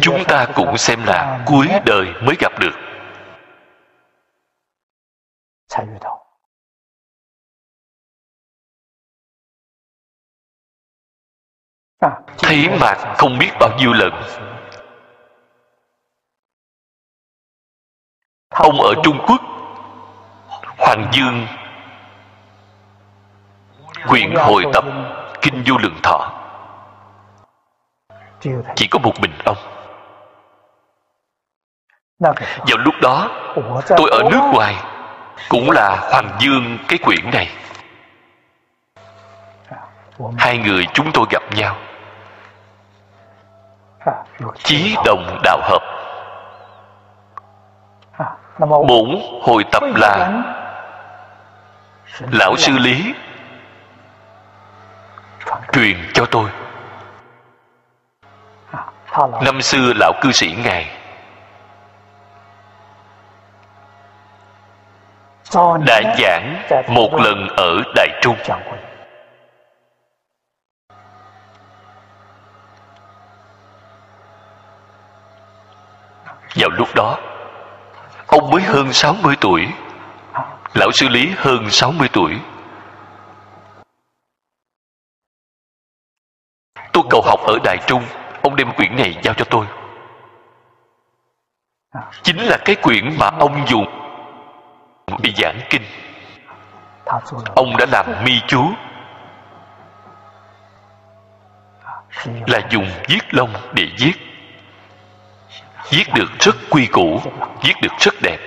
Chúng 0.00 0.24
ta 0.28 0.46
cũng 0.54 0.78
xem 0.78 1.04
là 1.04 1.44
cuối 1.46 1.68
đời 1.86 2.06
mới 2.22 2.36
gặp 2.40 2.52
được. 2.60 2.72
Thấy 12.38 12.68
mà 12.80 13.14
không 13.18 13.38
biết 13.38 13.50
bao 13.60 13.70
nhiêu 13.78 13.92
lần 13.92 14.12
ông 18.52 18.80
ở 18.80 18.94
trung 19.02 19.18
quốc. 19.26 19.40
Hoàng 20.78 21.06
dương. 21.12 21.46
Quyển 24.08 24.34
hồi 24.34 24.64
tập 24.72 24.84
kinh 25.40 25.64
du 25.66 25.78
lượng 25.78 26.00
thọ. 26.02 26.30
Chỉ 28.74 28.86
có 28.86 28.98
một 28.98 29.20
mình 29.20 29.32
ông. 29.44 29.56
Vào 32.18 32.78
lúc 32.78 32.94
đó, 33.02 33.28
tôi 33.96 34.10
ở 34.10 34.22
nước 34.30 34.40
ngoài, 34.52 34.76
cũng 35.48 35.70
là 35.70 35.96
hoàng 36.10 36.36
dương 36.40 36.78
cái 36.88 36.98
quyển 36.98 37.30
này. 37.32 37.48
Hai 40.38 40.58
người 40.58 40.86
chúng 40.94 41.12
tôi 41.12 41.26
gặp 41.30 41.42
nhau. 41.56 41.76
Chí 44.56 44.96
đồng 45.04 45.40
đạo 45.44 45.58
hợp 45.62 45.82
bổn 48.58 49.20
hồi 49.42 49.64
tập 49.72 49.82
là 49.96 50.42
lão 52.30 52.56
sư 52.56 52.72
lý 52.78 53.14
truyền 55.72 55.96
cho 56.14 56.26
tôi. 56.30 56.50
Năm 59.42 59.62
xưa 59.62 59.92
lão 59.96 60.12
cư 60.20 60.32
sĩ 60.32 60.54
ngài 60.64 60.98
đã 65.86 66.00
giảng 66.18 66.62
một 66.88 67.14
lần 67.14 67.48
ở 67.56 67.82
đại 67.94 68.08
trung. 68.22 68.36
Vào 76.56 76.70
lúc 76.70 76.88
đó 76.94 77.18
ông 78.32 78.50
mới 78.50 78.62
hơn 78.62 78.92
60 78.92 79.36
tuổi. 79.40 79.68
Lão 80.74 80.92
sư 80.92 81.08
lý 81.08 81.32
hơn 81.36 81.70
60 81.70 82.08
tuổi. 82.12 82.40
Tôi 86.92 87.04
cầu 87.10 87.22
học 87.24 87.40
ở 87.46 87.58
đại 87.64 87.76
trung. 87.86 88.02
Ông 88.42 88.56
đem 88.56 88.72
quyển 88.72 88.96
này 88.96 89.18
giao 89.22 89.34
cho 89.34 89.44
tôi. 89.50 89.66
Chính 92.22 92.38
là 92.38 92.58
cái 92.64 92.76
quyển 92.76 93.16
mà 93.18 93.26
ông 93.26 93.64
dùng 93.68 93.86
đi 95.22 95.32
giảng 95.36 95.60
kinh. 95.70 95.82
Ông 97.54 97.76
đã 97.76 97.86
làm 97.92 98.24
mi 98.24 98.32
chú. 98.46 98.64
Là 102.46 102.60
dùng 102.70 102.90
viết 103.08 103.34
lông 103.34 103.50
để 103.72 103.88
viết 103.98 104.31
viết 105.90 106.04
được 106.14 106.30
rất 106.38 106.56
quy 106.70 106.86
củ 106.86 107.20
viết 107.62 107.74
được 107.82 107.92
rất 107.98 108.14
đẹp. 108.22 108.38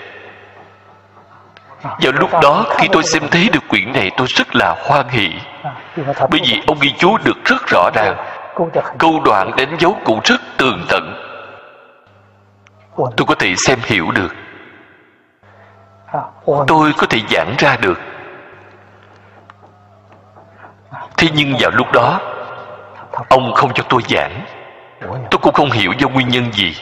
Vào 1.83 2.11
lúc 2.11 2.29
đó, 2.41 2.65
khi 2.77 2.87
tôi 2.91 3.03
xem 3.03 3.23
thấy 3.31 3.49
được 3.53 3.63
quyển 3.69 3.93
này, 3.93 4.11
tôi 4.17 4.27
rất 4.29 4.55
là 4.55 4.75
hoan 4.87 5.07
hỷ. 5.07 5.29
Bởi 6.29 6.41
vì 6.43 6.61
ông 6.67 6.77
ghi 6.81 6.93
chú 6.97 7.17
được 7.23 7.45
rất 7.45 7.67
rõ 7.67 7.89
ràng. 7.93 8.15
Câu 8.97 9.21
đoạn 9.25 9.51
đánh 9.57 9.75
dấu 9.79 9.97
cũng 10.05 10.19
rất 10.23 10.41
tường 10.57 10.85
tận. 10.89 11.13
Tôi 12.95 13.25
có 13.27 13.35
thể 13.39 13.55
xem 13.55 13.79
hiểu 13.83 14.11
được. 14.11 14.35
Tôi 16.67 16.93
có 16.97 17.07
thể 17.09 17.19
giảng 17.29 17.55
ra 17.57 17.77
được. 17.81 17.99
Thế 21.17 21.27
nhưng 21.33 21.55
vào 21.59 21.71
lúc 21.73 21.87
đó, 21.93 22.19
ông 23.29 23.53
không 23.53 23.73
cho 23.73 23.83
tôi 23.89 24.01
giảng. 24.09 24.45
Tôi 25.01 25.39
cũng 25.41 25.53
không 25.53 25.71
hiểu 25.71 25.91
do 25.99 26.07
nguyên 26.07 26.27
nhân 26.27 26.51
gì. 26.51 26.75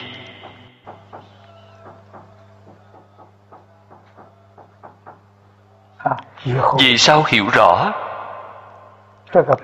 Vì 6.78 6.98
sao 6.98 7.24
hiểu 7.26 7.46
rõ? 7.52 7.92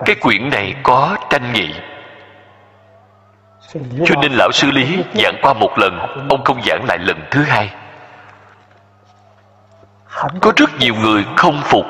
Cái 0.05 0.15
quyển 0.21 0.49
này 0.49 0.75
có 0.83 1.17
tranh 1.29 1.53
nghị. 1.53 1.73
Cho 4.05 4.15
nên 4.21 4.31
lão 4.31 4.51
sư 4.51 4.71
lý 4.71 5.03
giảng 5.13 5.35
qua 5.41 5.53
một 5.53 5.77
lần 5.77 5.99
ông 6.29 6.43
không 6.43 6.61
giảng 6.61 6.85
lại 6.87 6.97
lần 6.97 7.17
thứ 7.31 7.43
hai. 7.43 7.73
Có 10.41 10.53
rất 10.55 10.69
nhiều 10.79 10.95
người 10.95 11.25
không 11.35 11.61
phục. 11.63 11.85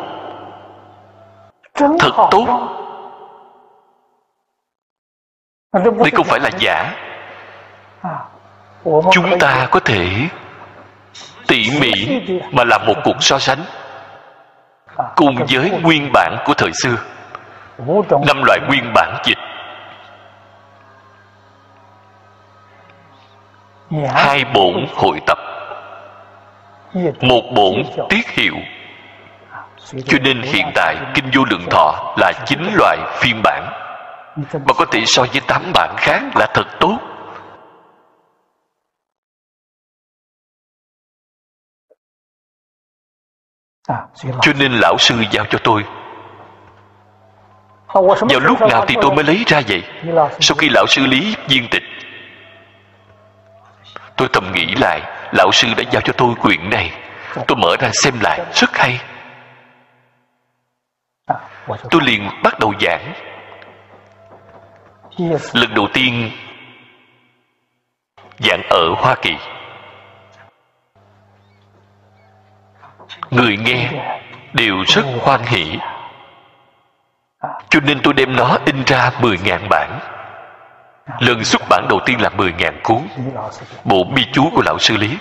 Thật 1.76 2.28
tốt. 2.32 2.48
Đây 5.74 6.12
không 6.12 6.26
phải 6.26 6.39
là 6.39 6.50
giả. 6.60 6.94
Chúng 9.12 9.39
ta 9.39 9.68
có 9.72 9.80
thể 9.80 10.28
tỉ 11.48 11.70
mỉ 11.82 12.22
mà 12.52 12.64
làm 12.64 12.86
một 12.86 12.96
cuộc 13.04 13.16
so 13.20 13.39
sánh 13.39 13.60
cùng 15.16 15.36
với 15.49 15.70
nguyên 15.82 16.12
bản 16.14 16.38
của 16.45 16.54
thời 16.54 16.72
xưa. 16.84 16.95
Năm 18.28 18.43
loại 18.45 18.60
nguyên 18.68 18.91
bản 18.93 19.22
dịch. 19.24 19.38
Hai 24.14 24.45
bổn 24.54 24.86
hội 24.95 25.20
tập. 25.28 25.38
Một 27.22 27.41
bổn 27.56 27.84
tiết 28.10 28.30
hiệu. 28.30 28.56
Cho 30.06 30.18
nên 30.22 30.41
hiện 30.41 30.72
tại 30.76 30.95
kinh 31.14 31.26
vô 31.34 31.43
lượng 31.49 31.66
thọ 31.70 32.14
là 32.18 32.32
chín 32.45 32.60
loại 32.74 32.97
phiên 33.20 33.41
bản. 33.43 33.72
Mà 34.54 34.74
có 34.78 34.86
thể 34.91 35.04
so 35.06 35.24
với 35.32 35.41
tám 35.47 35.72
bản 35.74 35.95
khác 35.97 36.22
là 36.36 36.47
thật 36.54 36.68
tốt. 36.80 36.97
Cho 44.42 44.54
nên 44.60 44.72
lão 44.72 44.98
sư 44.98 45.24
giao 45.32 45.46
cho 45.46 45.58
tôi. 45.64 45.84
Vào 48.30 48.40
lúc 48.40 48.62
nào 48.62 48.86
thì 48.88 48.96
tôi 49.02 49.16
mới 49.16 49.24
lấy 49.24 49.44
ra 49.48 49.62
vậy? 49.68 49.84
sau 50.40 50.56
khi 50.58 50.70
lão 50.70 50.88
sư 50.88 51.06
lý 51.06 51.36
viên 51.48 51.68
tịch. 51.72 51.84
Tôi 54.16 54.28
thầm 54.34 54.52
nghĩ 54.52 54.66
lại 54.76 55.02
lão 55.32 55.52
sư 55.52 55.68
đã 55.78 55.84
giao 55.92 56.02
cho 56.02 56.14
tôi 56.18 56.36
quyển 56.36 56.70
này. 56.70 56.92
Tôi 57.48 57.58
mở 57.58 57.76
ra 57.80 57.90
xem 57.94 58.14
lại 58.22 58.40
rất 58.54 58.78
hay. 58.78 59.00
Tôi 61.68 62.02
liền 62.04 62.30
bắt 62.44 62.60
đầu 62.60 62.74
giảng. 62.82 63.14
Lần 65.54 65.74
đầu 65.76 65.88
tiên 65.94 66.32
giảng 68.40 68.62
ở 68.70 68.90
hoa 68.98 69.16
kỳ 69.22 69.32
người 73.32 73.57
nghe 73.57 73.91
đều 74.53 74.84
rất 74.88 75.05
hoan 75.22 75.41
hỷ. 75.43 75.78
Cho 77.70 77.80
nên 77.80 77.99
tôi 78.03 78.14
đem 78.14 78.36
nó 78.36 78.57
in 78.66 78.84
ra 78.86 79.12
10.000 79.22 79.59
bản. 79.70 79.99
Lần 81.20 81.43
xuất 81.43 81.62
bản 81.70 81.86
đầu 81.89 81.99
tiên 82.05 82.22
là 82.22 82.30
10.000 82.30 82.74
cuốn. 82.84 83.01
Bộ 83.84 84.03
bi 84.03 84.26
chú 84.34 84.49
của 84.55 84.62
lão 84.66 84.80
sư 84.80 84.97
lý. 84.97 85.18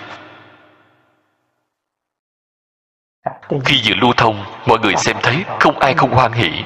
Khi 3.65 3.81
vừa 3.85 3.95
lưu 4.01 4.13
thông, 4.17 4.45
mọi 4.65 4.79
người 4.79 4.95
xem 4.95 5.17
thấy 5.23 5.45
không 5.59 5.79
ai 5.79 5.93
không 5.93 6.11
hoan 6.11 6.31
hỷ. 6.31 6.63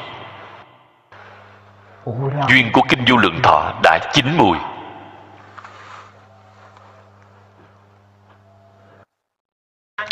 Duyên 2.50 2.72
của 2.74 2.82
kinh 2.90 3.06
du 3.08 3.18
lượng 3.18 3.40
thọ 3.44 3.74
đã 3.84 4.00
chín 4.14 4.26
mùi. 4.38 4.58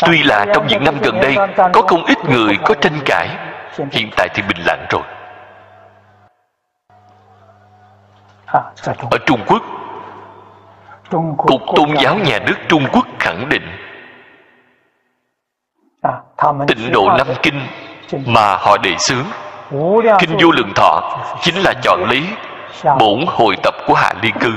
Tuy 0.00 0.22
là 0.22 0.46
trong 0.54 0.66
những 0.66 0.84
năm 0.84 0.94
gần 1.02 1.20
đây, 1.20 1.36
có 1.72 1.82
không 1.82 2.04
ít 2.04 2.18
người 2.24 2.58
có 2.64 2.74
tranh 2.74 3.00
cãi. 3.04 3.28
Hiện 3.92 4.10
tại 4.16 4.28
thì 4.34 4.42
bình 4.42 4.66
lặng 4.66 4.86
rồi. 4.90 5.02
Ở 9.10 9.18
trung 9.26 9.40
quốc 9.46 9.62
cục 11.36 11.60
tôn 11.76 11.94
giáo 12.02 12.14
nhà 12.14 12.38
nước 12.46 12.54
trung 12.68 12.86
quốc 12.92 13.06
khẳng 13.18 13.48
định, 13.48 13.62
tịnh 16.66 16.92
độ 16.92 17.08
năm 17.18 17.26
kinh 17.42 17.60
mà 18.26 18.56
họ 18.56 18.76
đề 18.76 18.96
xướng. 18.98 19.24
Kinh 20.18 20.36
vô 20.40 20.50
lượng 20.50 20.72
thọ 20.74 21.18
chính 21.40 21.54
là 21.54 21.72
chọn 21.82 22.04
lý 22.08 22.26
bổn 22.84 23.24
hội 23.26 23.56
tập 23.62 23.74
của 23.86 23.94
hạ 23.94 24.12
liên 24.22 24.34
cư. 24.40 24.52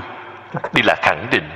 Đây 0.74 0.84
là 0.84 0.96
khẳng 1.02 1.28
định. 1.32 1.50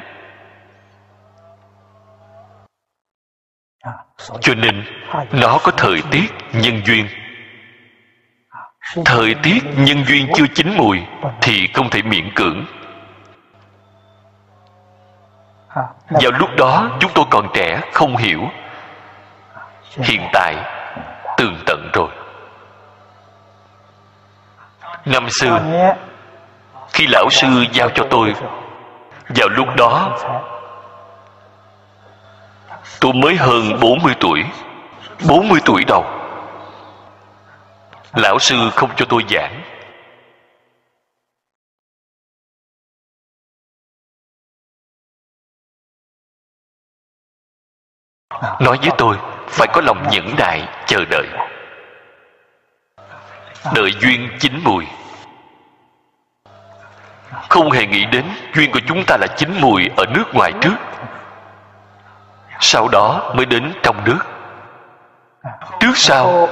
Cho 4.42 4.54
nên, 4.56 4.84
nó 5.32 5.60
có 5.64 5.72
thời 5.78 6.02
tiết 6.12 6.28
nhân 6.54 6.82
duyên. 6.86 7.08
Thời 9.06 9.36
tiết 9.44 9.64
nhân 9.78 10.06
duyên 10.06 10.28
chưa 10.36 10.48
chín 10.56 10.78
mùi 10.78 11.02
thì 11.42 11.68
không 11.74 11.90
thể 11.90 12.02
miễn 12.02 12.34
cưỡng. 12.36 12.66
Vào 16.10 16.32
lúc 16.40 16.50
đó, 16.58 16.98
chúng 17.00 17.12
tôi 17.16 17.26
còn 17.30 17.48
trẻ, 17.54 17.82
không 17.94 18.18
hiểu. 18.18 18.42
Hiện 19.98 20.22
tại, 20.34 20.56
tường 21.38 21.56
tận 21.66 21.90
rồi. 21.94 22.10
Năm 25.06 25.30
xưa, 25.30 25.60
khi 26.94 27.08
lão 27.08 27.30
sư 27.30 27.48
giao 27.74 27.90
cho 27.90 28.08
tôi, 28.10 28.34
vào 29.36 29.48
lúc 29.48 29.68
đó 29.78 30.18
tôi 33.00 33.14
mới 33.14 33.36
hơn 33.36 33.80
40 33.82 34.14
tuổi. 34.20 34.44
40 35.28 35.60
tuổi 35.66 35.84
đầu. 35.88 36.06
Lão 38.14 38.40
sư 38.40 38.70
không 38.76 38.90
cho 38.96 39.06
tôi 39.10 39.24
giảng. 39.30 39.62
Nói 48.42 48.78
với 48.82 48.92
tôi, 48.98 49.18
phải 49.48 49.68
có 49.74 49.82
lòng 49.82 50.08
nhẫn 50.12 50.36
nại, 50.38 50.68
chờ 50.86 51.06
đợi. 51.06 51.28
Đợi 53.76 53.92
duyên 54.02 54.30
chín 54.40 54.60
mùi. 54.64 54.86
Không 57.50 57.72
hề 57.72 57.86
nghĩ 57.86 58.06
đến 58.06 58.26
duyên 58.56 58.72
của 58.72 58.80
chúng 58.88 59.04
ta 59.08 59.18
là 59.18 59.28
chín 59.38 59.50
mùi 59.62 59.88
ở 59.98 60.06
nước 60.06 60.26
ngoài 60.34 60.54
trước 60.62 60.76
sau 62.62 62.88
đó 62.88 63.34
mới 63.36 63.46
đến 63.46 63.74
trong 63.84 64.04
nước. 64.06 64.20
Trước 65.80 65.98
sau, 65.98 66.48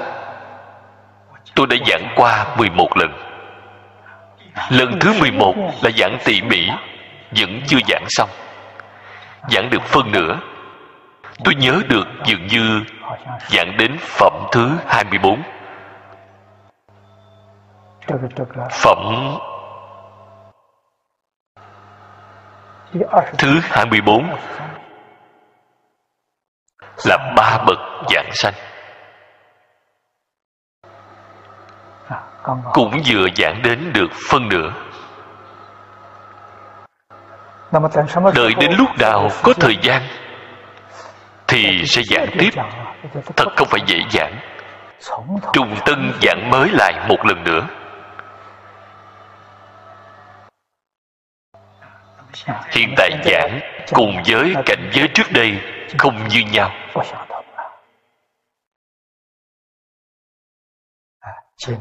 tôi 1.55 1.67
đã 1.67 1.75
giảng 1.87 2.13
qua 2.15 2.45
11 2.57 2.97
lần. 2.97 3.11
Lần 4.69 4.99
thứ 4.99 5.13
11 5.19 5.55
là 5.81 5.91
giảng 5.97 6.17
tỉ 6.25 6.41
mỉ, 6.41 6.69
vẫn 7.37 7.61
chưa 7.67 7.77
giảng 7.87 8.05
xong. 8.07 8.29
Giảng 9.49 9.69
được 9.69 9.83
phân 9.83 10.11
nửa. 10.11 10.39
Tôi 11.43 11.55
nhớ 11.55 11.81
được 11.89 12.07
dường 12.25 12.47
như 12.47 12.81
giảng 13.47 13.77
đến 13.77 13.97
phẩm 13.99 14.33
thứ 14.51 14.71
24 14.87 15.41
phẩm 18.71 19.37
thứ 23.37 23.59
24 23.63 24.29
là 27.05 27.33
ba 27.35 27.57
bậc 27.67 27.79
giảng 28.09 28.29
sanh. 28.33 28.53
Cũng 32.73 33.01
vừa 33.05 33.25
giảng 33.35 33.61
đến 33.63 33.93
được 33.93 34.11
phân 34.29 34.49
nửa. 34.49 34.73
Đợi 38.35 38.53
đến 38.59 38.71
lúc 38.77 38.89
nào 38.99 39.29
có 39.43 39.53
thời 39.53 39.77
gian, 39.81 40.01
thì 41.47 41.83
sẽ 41.85 42.01
giảng 42.03 42.27
tiếp. 42.39 42.49
Thật 43.35 43.47
không 43.55 43.67
phải 43.67 43.81
dễ 43.87 43.99
dàng 44.09 44.39
trùng 45.53 45.75
tân 45.85 46.11
giảng 46.21 46.49
mới 46.49 46.69
lại 46.69 46.93
một 47.09 47.25
lần 47.25 47.43
nữa. 47.43 47.67
Hiện 52.71 52.93
tại 52.97 53.11
giảng 53.25 53.59
cùng 53.93 54.23
với 54.25 54.55
cảnh 54.65 54.89
giới 54.93 55.07
trước 55.07 55.31
đây 55.31 55.78
không 55.97 56.27
như 56.27 56.41
nhau. 56.51 56.71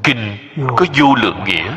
Kinh 0.03 0.39
có 0.77 0.87
vô 0.99 1.15
lượng 1.23 1.45
nghĩa. 1.45 1.75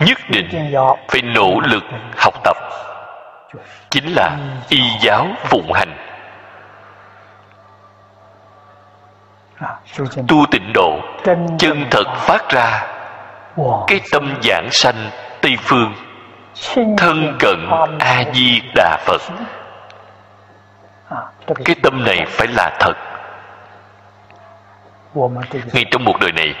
Nhất 0.00 0.18
định 0.28 0.72
phải 1.08 1.22
nỗ 1.22 1.60
lực 1.60 1.82
học 2.16 2.34
tập. 2.44 2.56
Chính 3.90 4.12
là 4.16 4.38
y 4.68 4.80
giáo 5.00 5.26
phụng 5.44 5.72
hành. 5.72 5.96
Tu 10.28 10.46
tịnh 10.50 10.72
độ, 10.74 11.00
chân 11.58 11.86
thật 11.90 12.04
phát 12.16 12.48
ra. 12.48 12.86
Cái 13.86 14.00
tâm 14.12 14.40
giảng 14.42 14.68
sanh 14.70 15.10
tây 15.40 15.56
phương 15.60 15.94
thân 16.96 17.36
cận 17.38 17.68
a 17.98 18.22
di 18.34 18.62
đà 18.74 18.98
phật. 19.06 19.22
Cái 21.64 21.76
tâm 21.82 22.04
này 22.04 22.26
phải 22.28 22.46
là 22.46 22.76
thật. 22.80 22.94
Ngay 25.72 25.84
trong 25.90 26.04
một 26.04 26.14
đời 26.20 26.32
này, 26.32 26.54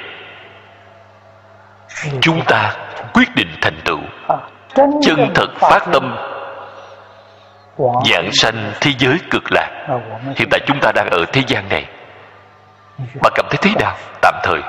chúng 2.20 2.44
ta 2.44 2.74
quyết 3.14 3.34
định 3.34 3.48
thành 3.60 3.80
tựu. 3.84 4.00
Chân 5.02 5.30
thật 5.34 5.48
phát 5.56 5.80
tâm 5.92 6.16
dạng 8.10 8.32
sanh 8.32 8.72
thế 8.80 8.90
giới 8.98 9.18
cực 9.30 9.42
lạc. 9.52 9.86
Hiện 10.36 10.48
tại 10.50 10.60
chúng 10.66 10.80
ta 10.80 10.92
đang 10.92 11.10
ở 11.10 11.24
thế 11.32 11.42
gian 11.46 11.68
này. 11.68 11.86
Bạn 12.98 13.32
cảm 13.34 13.46
thấy 13.50 13.58
thế 13.62 13.70
nào? 13.80 13.96
Tạm 14.22 14.34
thời. 14.42 14.60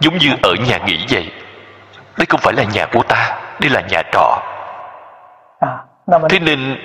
Giống 0.00 0.18
như 0.18 0.30
ở 0.42 0.54
nhà 0.54 0.78
nghỉ 0.86 1.06
vậy 1.10 1.32
đây 2.20 2.26
không 2.28 2.40
phải 2.40 2.54
là 2.54 2.64
nhà 2.64 2.86
của 2.92 3.02
ta 3.02 3.40
đây 3.60 3.70
là 3.70 3.80
nhà 3.80 4.02
trọ. 4.12 4.42
Thế 6.30 6.38
nên 6.38 6.78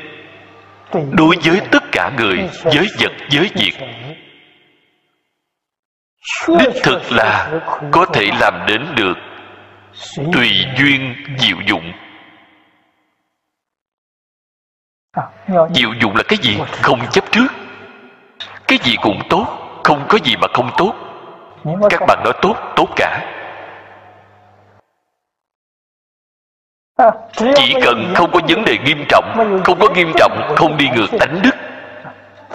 đối 1.12 1.36
với 1.44 1.62
tất 1.72 1.84
cả 1.92 2.12
người 2.18 2.50
giới 2.72 2.88
vật 3.00 3.12
giới 3.30 3.52
việc 3.56 3.74
đích 6.60 6.84
thực 6.84 7.12
là 7.12 7.52
có 7.92 8.06
thể 8.14 8.30
làm 8.40 8.66
đến 8.68 8.86
được 8.96 9.18
tùy 10.34 10.52
duyên 10.78 11.16
diệu 11.38 11.58
dụng. 11.66 11.92
Diệu 15.48 15.94
dụng 16.02 16.16
là 16.16 16.24
cái 16.28 16.38
gì? 16.42 16.58
Không 16.82 17.00
chấp 17.12 17.32
trước. 17.32 17.48
Cái 18.68 18.80
gì 18.84 18.96
cũng 19.02 19.22
tốt 19.30 19.48
không 19.84 20.06
có 20.10 20.18
gì 20.24 20.36
mà 20.42 20.48
không 20.54 20.72
tốt. 20.78 20.94
Các 21.90 22.02
bạn 22.08 22.22
nói 22.24 22.34
tốt 22.42 22.56
tốt 22.76 22.88
cả 22.96 23.32
chỉ 27.56 27.74
cần 27.84 28.14
không 28.16 28.32
có 28.32 28.40
vấn 28.50 28.66
đề 28.66 28.78
nghiêm 28.86 29.06
trọng 29.10 29.34
không 29.64 29.80
có 29.80 29.88
nghiêm 29.96 30.12
trọng 30.18 30.54
không 30.56 30.78
đi 30.78 30.90
ngược 30.96 31.08
đánh 31.20 31.40
đức 31.44 31.56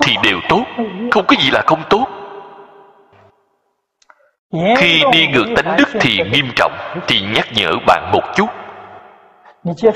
thì 0.01 0.17
đều 0.23 0.41
tốt. 0.49 0.65
Không 1.11 1.25
có 1.27 1.37
gì 1.39 1.51
là 1.51 1.63
không 1.67 1.83
tốt. 1.91 2.07
Khi 4.77 5.03
đi 5.13 5.27
ngược 5.27 5.47
tánh 5.57 5.77
đức 5.77 5.89
thì 6.01 6.19
nghiêm 6.33 6.51
trọng 6.57 6.73
thì 7.07 7.21
nhắc 7.35 7.47
nhở 7.55 7.71
bạn 7.87 8.11
một 8.13 8.23
chút. 8.35 8.47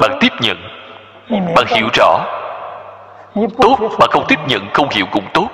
Bạn 0.00 0.18
tiếp 0.20 0.32
nhận. 0.40 0.56
Bạn 1.30 1.66
hiểu 1.68 1.88
rõ. 1.94 2.24
Tốt 3.34 3.76
mà 4.00 4.06
không 4.10 4.24
tiếp 4.28 4.38
nhận 4.48 4.68
không 4.72 4.88
hiểu 4.90 5.06
cũng 5.12 5.24
tốt. 5.34 5.48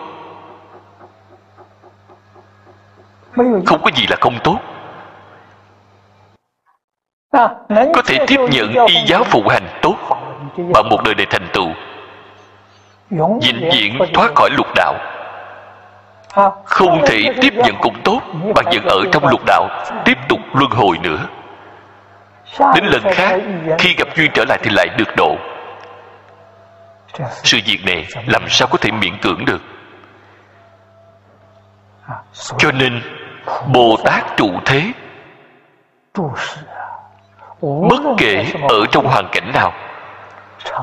Không 3.67 3.83
có 3.83 3.91
gì 3.95 4.07
là 4.11 4.17
không 4.21 4.39
tốt 4.45 4.59
có 7.33 8.03
thể 8.07 8.19
tiếp 8.27 8.41
nhận 8.51 8.87
y 8.87 8.95
giáo 9.07 9.25
phụ 9.25 9.43
hành 9.49 9.69
tốt 9.83 9.97
bạn 10.75 10.89
một 10.91 10.99
đời 11.05 11.15
này 11.15 11.27
thành 11.31 11.49
tựu 11.53 11.69
vĩnh 13.43 13.71
viễn 13.73 13.99
thoát 14.15 14.31
khỏi 14.35 14.51
lục 14.51 14.67
đạo. 14.75 14.95
Không 16.65 17.03
thể 17.07 17.23
tiếp 17.41 17.53
nhận 17.55 17.75
cũng 17.81 18.03
tốt 18.05 18.21
bạn 18.55 18.65
vẫn 18.73 18.85
ở 18.85 18.99
trong 19.13 19.27
lục 19.27 19.41
đạo 19.47 19.69
tiếp 20.05 20.19
tục 20.29 20.39
luân 20.53 20.71
hồi 20.71 20.99
nữa. 20.99 21.27
Đến 22.75 22.85
lần 22.85 23.03
khác 23.13 23.41
khi 23.79 23.95
gặp 23.99 24.09
duyên 24.17 24.31
trở 24.35 24.45
lại 24.49 24.59
thì 24.63 24.71
lại 24.75 24.89
được 24.99 25.17
độ. 25.17 25.37
Sự 27.31 27.59
việc 27.67 27.79
này 27.87 28.07
làm 28.27 28.49
sao 28.49 28.69
có 28.71 28.79
thể 28.81 28.91
miễn 28.91 29.19
cưỡng 29.19 29.45
được? 29.45 29.63
Cho 32.59 32.73
nên 32.73 33.03
bồ 33.73 33.97
tát 34.05 34.37
trụ 34.37 34.51
thế 34.65 34.83
bất 37.63 38.01
kể 38.19 38.45
ở 38.69 38.87
trong 38.91 39.07
hoàn 39.07 39.29
cảnh 39.33 39.53
nào, 39.55 39.73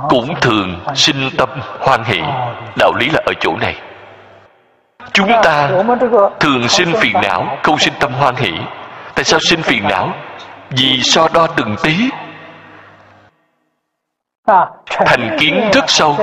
cũng 0.09 0.35
thường 0.41 0.79
sinh 0.95 1.29
tâm 1.37 1.49
hoan 1.79 2.03
hỷ. 2.03 2.21
Đạo 2.77 2.93
lý 2.99 3.09
là 3.09 3.19
ở 3.25 3.33
chỗ 3.39 3.51
này. 3.61 3.75
Chúng 5.13 5.31
ta 5.43 5.69
thường 6.39 6.67
sinh 6.67 6.93
phiền 6.93 7.13
não, 7.23 7.57
không 7.63 7.79
sinh 7.79 7.93
tâm 7.99 8.13
hoan 8.13 8.35
hỷ. 8.35 8.51
Tại 9.15 9.23
sao 9.23 9.39
sinh 9.39 9.61
phiền 9.61 9.87
não? 9.87 10.13
Vì 10.69 10.99
so 11.03 11.27
đo 11.33 11.47
từng 11.47 11.75
tí. 11.83 12.09
Thành 14.89 15.37
kiến 15.39 15.69
rất 15.73 15.89
sâu. 15.89 16.17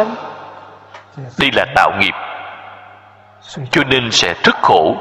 Đây 1.38 1.50
là 1.52 1.64
tạo 1.74 1.90
nghiệp. 1.98 2.14
Cho 3.70 3.82
nên 3.86 4.10
sẽ 4.10 4.34
rất 4.44 4.56
khổ. 4.62 4.94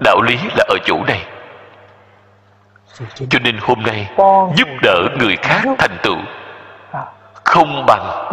Đạo 0.00 0.20
lý 0.22 0.38
là 0.56 0.64
ở 0.68 0.76
chỗ 0.84 0.96
này 1.06 1.20
cho 3.30 3.38
nên 3.38 3.58
hôm 3.60 3.82
nay, 3.82 4.10
giúp 4.56 4.68
đỡ 4.82 5.08
người 5.18 5.36
khác 5.36 5.64
thành 5.78 5.98
tựu, 6.02 6.16
không 7.44 7.86
bằng 7.86 8.28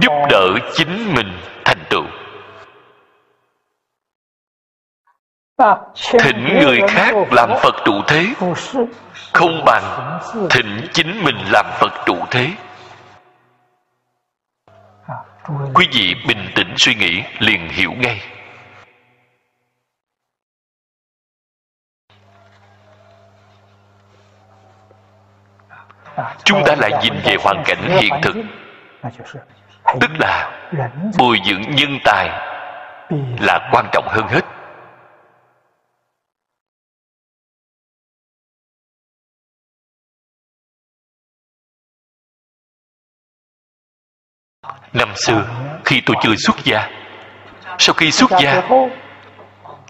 giúp 0.00 0.12
đỡ 0.30 0.46
chính 0.74 1.14
mình 1.14 1.38
thành 1.64 1.84
tựu. 1.90 2.04
Thỉnh 6.18 6.58
người 6.62 6.80
khác 6.88 7.14
làm 7.30 7.50
phật 7.62 7.74
trụ 7.84 7.92
thế, 8.06 8.26
không 9.32 9.64
bằng 9.64 10.18
thỉnh 10.50 10.88
chính 10.92 11.24
mình 11.24 11.36
làm 11.50 11.66
phật 11.78 11.92
trụ 12.06 12.16
thế. 12.30 12.48
Quý 15.74 15.88
vị 15.92 16.14
bình 16.28 16.48
tĩnh 16.54 16.74
suy 16.76 16.94
nghĩ 16.94 17.22
liền 17.38 17.68
hiểu 17.68 17.92
ngay. 17.92 18.20
Chúng 26.44 26.62
ta 26.66 26.74
lại 26.78 26.90
nhìn 27.02 27.14
về 27.24 27.36
hoàn 27.40 27.62
cảnh 27.64 27.98
hiện 28.00 28.12
thực, 28.22 28.36
tức 30.00 30.10
là 30.18 30.60
bồi 31.18 31.38
dưỡng 31.44 31.62
nhân 31.74 31.98
tài 32.04 32.28
là 33.40 33.70
quan 33.72 33.86
trọng 33.92 34.08
hơn 34.08 34.26
hết. 34.28 34.40
Năm 44.92 45.12
xưa, 45.16 45.44
khi 45.84 46.02
tôi 46.06 46.16
chưa 46.22 46.34
xuất 46.36 46.56
gia, 46.64 46.90
sau 47.78 47.94
khi 47.94 48.10
xuất 48.10 48.30
gia, 48.40 48.62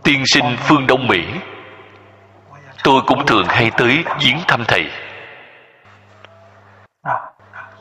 tiên 0.05 0.23
sinh 0.27 0.57
phương 0.59 0.87
đông 0.87 1.07
mỹ, 1.07 1.25
tôi 2.85 3.03
cũng 3.07 3.27
thường 3.27 3.47
hay 3.49 3.70
tới 3.77 4.05
viếng 4.20 4.39
thăm 4.49 4.64
thầy 4.68 4.91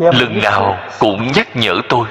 lần 0.02 0.40
nào 0.44 0.78
cũng 1.00 1.32
nhắc 1.36 1.48
nhở 1.56 1.82
tôi. 1.90 2.08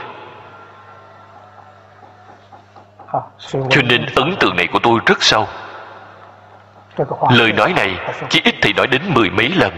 Cho 3.51 3.83
nên 3.85 4.07
ấn 4.17 4.37
tượng 4.41 4.57
này 4.57 4.69
của 4.73 4.79
tôi 4.83 5.01
rất 5.07 5.23
sâu. 5.23 5.49
Lời 7.31 7.53
nói 7.53 7.73
này 7.73 7.97
chỉ 8.29 8.41
ít 8.45 8.55
thì 8.63 8.73
nói 8.73 8.87
đến 8.87 9.03
mười 9.15 9.31
mấy 9.31 9.49
lần. 9.49 9.73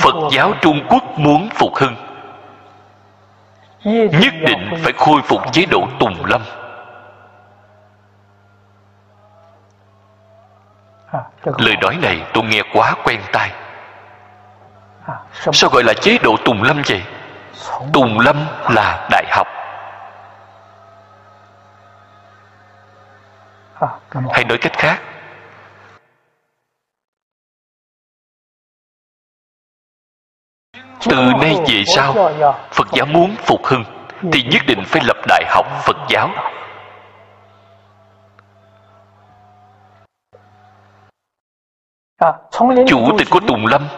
Phật 0.00 0.14
giáo 0.32 0.52
trung 0.60 0.86
quốc 0.88 1.02
muốn 1.16 1.48
phục 1.54 1.74
hưng. 1.74 1.96
Nhất 4.20 4.34
định 4.46 4.70
phải 4.84 4.92
khôi 4.92 5.22
phục 5.22 5.52
chế 5.52 5.66
độ 5.66 5.86
tùng 6.00 6.24
lâm. 6.24 6.42
Lời 11.44 11.76
nói 11.80 11.96
này 12.02 12.22
tôi 12.34 12.44
nghe 12.44 12.62
quá 12.74 12.94
quen 13.04 13.20
tai 13.32 13.50
sao 15.52 15.70
gọi 15.70 15.84
là 15.84 15.94
chế 15.94 16.18
độ 16.22 16.36
tùng 16.44 16.62
lâm 16.62 16.82
vậy? 16.88 17.02
Tùng 17.92 18.18
lâm 18.18 18.46
là 18.70 19.08
đại 19.10 19.24
học. 19.30 19.46
Hay 24.30 24.44
nói 24.44 24.58
cách 24.58 24.72
khác. 24.72 25.02
Từ 31.10 31.32
nay 31.40 31.56
về 31.68 31.82
sau 31.86 32.12
phật 32.70 32.88
giáo 32.92 33.06
muốn 33.06 33.36
phục 33.36 33.66
hưng 33.66 33.84
thì 34.32 34.42
nhất 34.42 34.62
định 34.66 34.82
phải 34.86 35.02
lập 35.04 35.16
đại 35.28 35.44
học 35.48 35.66
phật 35.84 35.96
giáo. 36.08 36.30
Chủ 42.86 43.18
tịch 43.18 43.28
của 43.30 43.40
tùng 43.48 43.66
lâm 43.66 43.88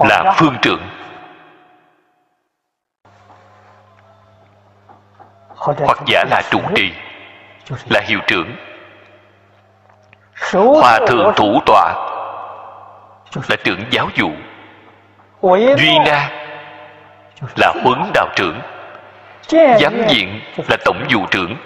là 0.00 0.34
phương 0.36 0.56
trưởng. 0.62 0.82
Hoặc 5.56 5.98
giả 6.06 6.24
là 6.30 6.42
trụ 6.50 6.60
trì 6.74 6.92
là 7.88 8.00
hiệu 8.04 8.18
trưởng. 8.26 8.56
Hòa 10.52 10.98
thượng 11.06 11.32
thủ 11.36 11.60
tọa 11.66 11.94
là 13.48 13.56
trưởng 13.64 13.84
giáo 13.90 14.08
dụ. 14.14 14.30
Duy 15.78 15.98
na 16.06 16.30
là 17.56 17.72
huấn 17.82 18.10
đạo 18.14 18.26
trưởng. 18.36 18.60
Giám 19.80 20.06
diện 20.08 20.40
là 20.68 20.76
tổng 20.84 21.04
vụ 21.10 21.26
trưởng. 21.30 21.56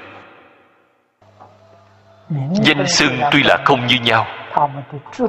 Danh 2.53 2.87
xưng 2.87 3.21
tuy 3.31 3.43
là 3.43 3.57
không 3.65 3.87
như 3.87 3.97
nhau 4.03 4.27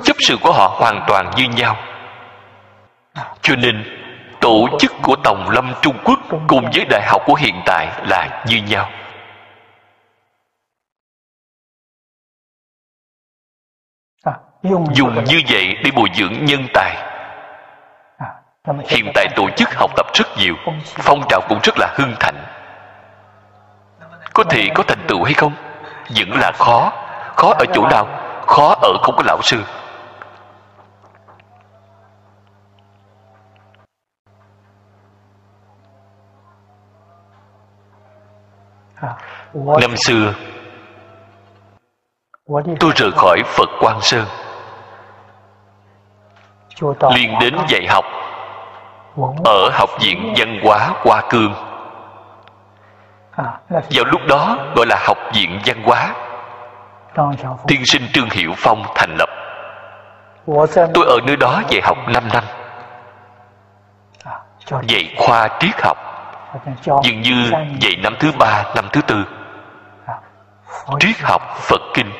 chấp 0.04 0.16
sự 0.20 0.38
của 0.41 0.52
họ 0.52 0.68
hoàn 0.80 1.04
toàn 1.08 1.32
như 1.36 1.43
nhau 1.50 1.76
cho 3.41 3.55
nên, 3.55 3.84
tổ 4.41 4.67
chức 4.80 4.91
của 5.01 5.15
tòng 5.24 5.49
lâm 5.49 5.74
trung 5.82 5.97
quốc 6.03 6.20
cùng 6.47 6.70
với 6.74 6.86
đại 6.89 7.01
học 7.07 7.22
của 7.26 7.36
hiện 7.36 7.61
tại 7.65 7.88
là 8.07 8.43
như 8.47 8.61
nhau. 8.67 8.89
Dùng 14.93 15.24
như 15.24 15.41
vậy 15.49 15.78
để 15.84 15.91
bồi 15.95 16.09
dưỡng 16.13 16.45
nhân 16.45 16.67
tài. 16.74 16.95
Hiện 18.88 19.11
tại 19.15 19.28
tổ 19.36 19.49
chức 19.57 19.70
học 19.76 19.91
tập 19.95 20.05
rất 20.13 20.28
nhiều, 20.38 20.55
phong 20.84 21.22
trào 21.30 21.41
cũng 21.49 21.59
rất 21.63 21.74
là 21.78 21.93
hưng 21.97 22.13
thịnh 22.20 22.36
có 24.39 24.43
thể 24.49 24.70
có 24.76 24.84
thành 24.88 25.05
tựu 25.07 25.24
hay 25.24 25.34
không? 25.34 25.53
Vẫn 26.15 26.39
là 26.39 26.51
khó. 26.51 26.91
Khó 27.36 27.53
ở 27.59 27.65
chỗ 27.74 27.88
nào? 27.91 28.07
Khó 28.47 28.76
ở 28.82 28.93
không 29.01 29.15
có 29.15 29.24
lão 29.26 29.41
sư. 29.41 29.63
Năm 39.54 39.97
xưa 39.97 40.34
tôi 42.80 42.91
rời 42.95 43.12
khỏi 43.12 43.41
phật 43.45 43.70
quang 43.80 44.02
sơn. 44.02 44.26
Liền 47.16 47.39
đến 47.39 47.56
dạy 47.68 47.88
học 47.89 48.06
ở 49.45 49.70
học 49.74 49.89
viện 50.02 50.34
văn 50.38 50.60
hóa 50.64 50.93
hoa 51.06 51.24
cương. 51.30 51.54
Vào 53.70 54.06
lúc 54.06 54.22
đó 54.28 54.58
gọi 54.76 54.86
là 54.86 54.97
học 55.08 55.18
viện 55.34 55.60
văn 55.66 55.84
hóa. 55.84 56.14
Tiên 57.68 57.86
sinh 57.86 58.02
trương 58.14 58.30
hiệu 58.30 58.54
phong 58.58 58.84
thành 58.95 59.16
lập. 59.20 59.30
Tôi 60.93 61.06
ở 61.06 61.18
nơi 61.28 61.38
đó 61.38 61.62
dạy 61.70 61.82
học 61.84 61.97
5 62.08 62.24
năm. 62.34 62.43
Dạy 64.88 65.16
khoa 65.18 65.47
triết 65.60 65.82
học 65.84 65.97
dường 67.04 67.22
như 67.22 67.52
dạy 67.82 67.95
năm 68.04 68.16
thứ 68.20 68.32
ba 68.39 68.64
năm 68.76 68.89
thứ 68.93 69.02
tư. 69.02 69.26
Triết 71.00 71.16
học 71.20 71.41
phật 71.58 71.82
kinh. 71.93 72.12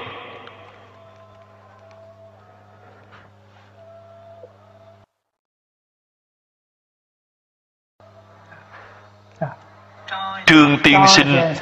Trương 10.46 10.78
tiên 10.84 11.00
sinh 11.08 11.54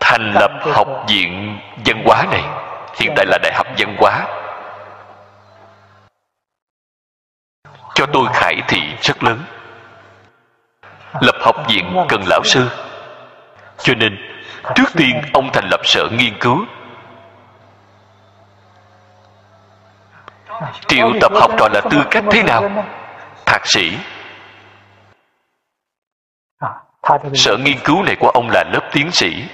thành 0.00 0.32
lập 0.34 0.50
học 0.74 0.88
viện 1.08 1.58
văn 1.86 2.02
hóa 2.06 2.26
này. 2.30 2.42
Hiện 3.00 3.12
tại 3.16 3.26
là 3.26 3.38
đại 3.42 3.52
học 3.54 3.66
văn 3.78 3.96
hóa. 3.98 4.26
Cho 7.94 8.06
tôi 8.12 8.28
khải 8.32 8.62
thị 8.68 8.80
rất 9.00 9.22
lớn 9.22 9.38
lập 11.20 11.36
học 11.40 11.56
viện 11.68 11.96
cần 12.08 12.22
lão 12.26 12.40
sư. 12.44 12.68
Cho 13.78 13.94
nên, 13.94 14.16
trước 14.74 14.88
tiên 14.96 15.20
ông 15.32 15.50
thành 15.52 15.68
lập 15.70 15.80
sở 15.84 16.08
nghiên 16.18 16.38
cứu. 16.38 16.64
Triệu 20.86 21.12
tập 21.20 21.32
học 21.34 21.50
trò 21.58 21.68
là 21.72 21.80
tư 21.90 22.04
cách 22.10 22.24
thế 22.30 22.42
nào? 22.42 22.70
Thạc 23.46 23.66
sĩ. 23.66 23.96
Sở 27.34 27.56
nghiên 27.56 27.78
cứu 27.84 28.02
này 28.02 28.16
của 28.20 28.30
ông 28.30 28.50
là 28.50 28.64
lớp 28.72 28.88
tiến 28.92 29.10
sĩ. 29.12 29.44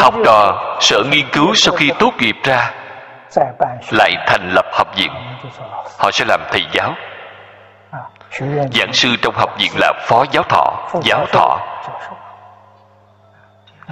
Học 0.00 0.14
trò, 0.24 0.76
sở 0.80 1.02
nghiên 1.10 1.28
cứu 1.32 1.54
sau 1.54 1.74
khi 1.74 1.90
tốt 1.98 2.12
nghiệp 2.18 2.36
ra, 2.44 2.70
lại 3.90 4.14
thành 4.26 4.50
lập 4.54 4.66
học 4.72 4.88
viện. 4.96 5.10
Họ 5.98 6.10
sẽ 6.10 6.24
làm 6.24 6.40
thầy 6.50 6.66
giáo 6.72 6.94
giảng 8.72 8.92
sư 8.92 9.08
trong 9.22 9.34
học 9.34 9.50
viện 9.58 9.72
là 9.80 9.92
phó 10.06 10.24
giáo 10.30 10.42
thọ 10.42 10.90
giáo 11.02 11.26
thọ. 11.32 11.58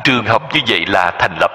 Trường 0.05 0.27
học 0.27 0.43
như 0.55 0.61
vậy 0.69 0.85
là 0.87 1.11
thành 1.19 1.37
lập. 1.41 1.51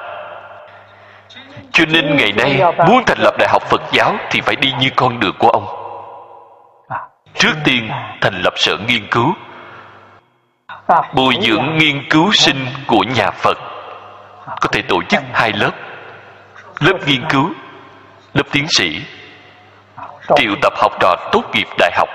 Cho 1.72 1.86
nên 1.88 2.18
ngày 2.18 2.32
nay, 2.32 2.62
muốn 2.88 3.04
thành 3.06 3.18
lập 3.20 3.34
đại 3.40 3.48
học 3.50 3.64
phật 3.64 3.82
giáo 3.92 4.16
thì 4.32 4.42
phải 4.42 4.56
đi 4.56 4.74
như 4.80 4.90
con 4.96 5.20
đường 5.20 5.36
của 5.40 5.50
ông. 5.50 5.66
Trước 7.34 7.54
tiên, 7.64 7.90
thành 8.22 8.42
lập 8.44 8.54
sở 8.56 8.78
nghiên 8.88 9.08
cứu. 9.08 9.34
Bồi 11.14 11.36
dưỡng 11.42 11.78
nghiên 11.78 12.10
cứu 12.10 12.32
sinh 12.32 12.66
của 12.88 13.04
nhà 13.16 13.32
phật. 13.32 13.58
Có 14.46 14.70
thể 14.72 14.82
tổ 14.82 15.04
chức 15.10 15.22
hai 15.34 15.52
lớp. 15.54 15.72
Lớp 16.80 16.98
nghiên 17.06 17.30
cứu, 17.30 17.50
lớp 18.34 18.44
tiến 18.52 18.66
sĩ. 18.70 19.02
Triệu 20.36 20.52
tập 20.62 20.74
học 20.78 20.92
trò 21.00 21.16
tốt 21.32 21.44
nghiệp 21.54 21.68
đại 21.78 21.92
học. 21.96 22.10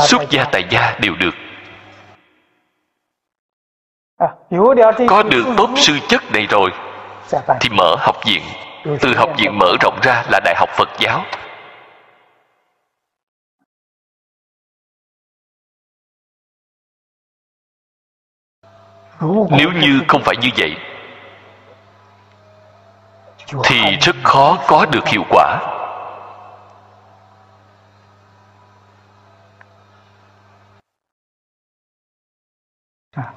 xuất 0.00 0.30
gia 0.30 0.44
tại 0.52 0.64
gia 0.70 0.98
đều 1.00 1.14
được. 1.16 1.34
Có 5.08 5.22
được 5.22 5.44
tốt 5.56 5.70
sư 5.76 5.98
chất 6.08 6.22
này 6.32 6.46
rồi 6.46 6.70
thì 7.60 7.68
mở 7.68 7.96
học 7.98 8.16
viện. 8.26 8.42
Từ 9.00 9.14
học 9.16 9.30
viện 9.38 9.58
mở 9.58 9.76
rộng 9.80 9.98
ra 10.02 10.24
là 10.30 10.40
đại 10.44 10.54
học 10.58 10.68
phật 10.76 10.88
giáo. 10.98 11.24
Nếu 19.50 19.72
như 19.72 20.00
không 20.08 20.22
phải 20.24 20.36
như 20.36 20.48
vậy 20.56 20.76
thì 23.64 23.96
rất 24.00 24.16
khó 24.22 24.58
có 24.66 24.86
được 24.86 25.06
hiệu 25.06 25.22
quả. 25.30 25.58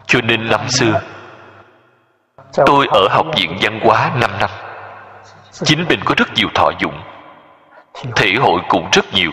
Cho 0.07 0.21
nên 0.21 0.49
năm 0.49 0.69
xưa 0.69 1.01
tôi 2.65 2.87
ở 2.91 3.07
học 3.09 3.25
viện 3.37 3.57
văn 3.61 3.79
hóa 3.83 4.11
5 4.15 4.31
năm. 4.39 4.49
Chính 5.51 5.85
mình 5.89 5.99
có 6.05 6.15
rất 6.17 6.33
nhiều 6.33 6.47
thọ 6.55 6.69
dụng, 6.79 7.01
thể 8.15 8.33
hội 8.39 8.61
cũng 8.69 8.89
rất 8.91 9.05
nhiều. 9.13 9.31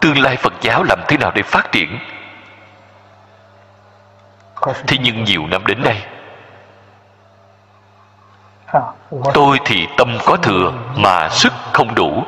Tương 0.00 0.18
lai 0.18 0.36
phật 0.36 0.52
giáo 0.60 0.82
làm 0.82 0.98
thế 1.08 1.16
nào 1.16 1.30
để 1.34 1.42
phát 1.42 1.72
triển? 1.72 1.98
Thế 4.86 4.96
nhưng 5.00 5.24
nhiều 5.24 5.46
năm 5.46 5.66
đến 5.66 5.82
nay, 5.82 6.06
tôi 9.34 9.58
thì 9.64 9.86
tâm 9.96 10.18
có 10.26 10.36
thừa 10.36 10.72
mà 10.96 11.28
sức 11.28 11.52
không 11.72 11.94
đủ. 11.94 12.24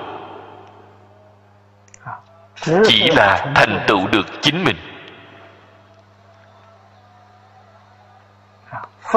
Chỉ 2.85 3.11
là 3.11 3.53
thành 3.55 3.85
tựu 3.87 4.07
được 4.07 4.27
chính 4.43 4.65
mình. 4.65 4.77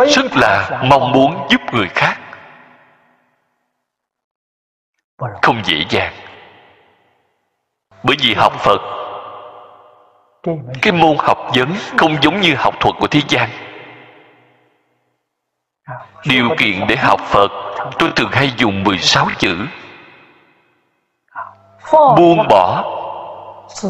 Rất 0.04 0.36
là 0.36 0.82
mong 0.84 1.12
muốn 1.12 1.48
giúp 1.50 1.62
người 1.74 1.88
khác. 1.88 2.18
Không 5.42 5.62
dễ 5.64 5.86
dàng. 5.90 6.14
Bởi 8.04 8.16
vì 8.20 8.34
học 8.34 8.54
phật 8.60 8.82
cái 10.82 10.94
môn 10.94 11.18
học 11.20 11.38
vấn 11.56 11.76
không 11.98 12.18
giống 12.22 12.42
như 12.42 12.56
học 12.56 12.76
thuật 12.80 12.96
của 13.00 13.08
thế 13.08 13.22
gian. 13.28 13.50
Điều 16.28 16.50
kiện 16.58 16.88
để 16.88 16.96
học 16.96 17.20
phật 17.22 17.52
tôi 18.00 18.12
thường 18.16 18.30
hay 18.32 18.52
dùng 18.58 18.84
16 18.84 19.28
chữ. 19.38 19.58
Buông 21.92 22.48
bỏ 22.50 22.84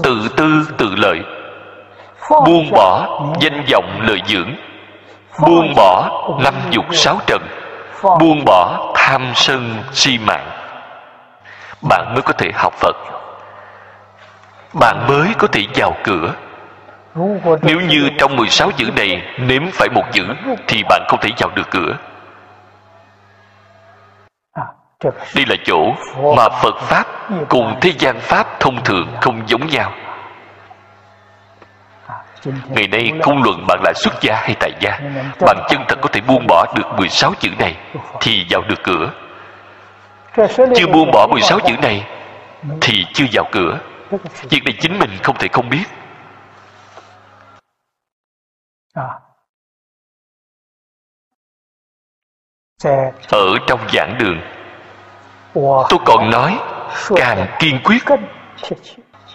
tự 0.03 0.27
tư 0.37 0.67
tự 0.77 0.95
lợi. 0.95 1.19
Buông 2.29 2.71
bỏ 2.71 3.19
danh 3.41 3.65
vọng 3.71 3.99
lợi 4.01 4.21
dưỡng 4.25 4.55
buông 5.39 5.73
bỏ 5.75 6.09
năm 6.43 6.53
dục 6.69 6.85
sáu 6.91 7.19
trần. 7.27 7.41
Buông 8.03 8.45
bỏ 8.45 8.93
tham 8.95 9.31
sân 9.35 9.83
si 9.91 10.17
mạng. 10.17 10.49
Bạn 11.89 12.13
mới 12.13 12.21
có 12.21 12.33
thể 12.33 12.51
học 12.53 12.73
phật. 12.73 12.95
Bạn 14.79 15.05
mới 15.07 15.27
có 15.37 15.47
thể 15.47 15.61
vào 15.75 15.95
cửa. 16.03 16.33
Nếu 17.61 17.79
như 17.81 18.09
trong 18.17 18.35
16 18.35 18.71
chữ 18.71 18.89
này 18.95 19.21
nếm 19.39 19.63
phải 19.73 19.89
một 19.89 20.03
chữ 20.13 20.25
thì 20.67 20.83
bạn 20.89 21.01
không 21.07 21.19
thể 21.19 21.29
vào 21.39 21.49
được 21.55 21.69
cửa. 21.71 21.97
Đây 25.35 25.45
là 25.47 25.55
chỗ 25.65 25.93
mà 26.35 26.49
phật 26.49 26.77
pháp 26.79 27.07
cùng 27.49 27.77
thế 27.81 27.91
gian 27.99 28.19
pháp 28.19 28.59
thông 28.59 28.83
thường 28.83 29.07
không 29.21 29.41
giống 29.47 29.67
nhau 29.67 29.91
ngày 32.69 32.87
nay 32.87 33.11
không 33.23 33.43
luận 33.43 33.65
bạn 33.67 33.79
là 33.83 33.93
xuất 33.95 34.13
gia 34.21 34.35
hay 34.35 34.55
tại 34.59 34.71
gia 34.79 34.99
bạn 35.39 35.57
chân 35.69 35.81
thật 35.87 35.99
có 36.01 36.09
thể 36.11 36.21
buông 36.21 36.47
bỏ 36.47 36.73
được 36.75 36.83
16 36.97 37.33
chữ 37.39 37.49
này 37.59 37.77
thì 38.21 38.45
vào 38.49 38.61
được 38.61 38.83
cửa. 38.83 39.13
Chưa 40.75 40.87
buông 40.93 41.11
bỏ 41.11 41.27
16 41.31 41.59
chữ 41.59 41.75
này 41.81 42.07
thì 42.81 43.05
chưa 43.13 43.25
vào 43.33 43.45
cửa. 43.51 43.79
việc 44.49 44.61
này 44.65 44.73
chính 44.79 44.99
mình 44.99 45.09
không 45.23 45.35
thể 45.39 45.47
không 45.51 45.69
biết. 45.69 45.83
Ở 53.29 53.57
trong 53.67 53.79
giảng 53.93 54.17
đường 54.19 54.41
tôi 55.89 55.99
còn 56.05 56.29
nói 56.29 56.59
càng 57.15 57.47
kiên 57.59 57.79
quyết 57.83 58.03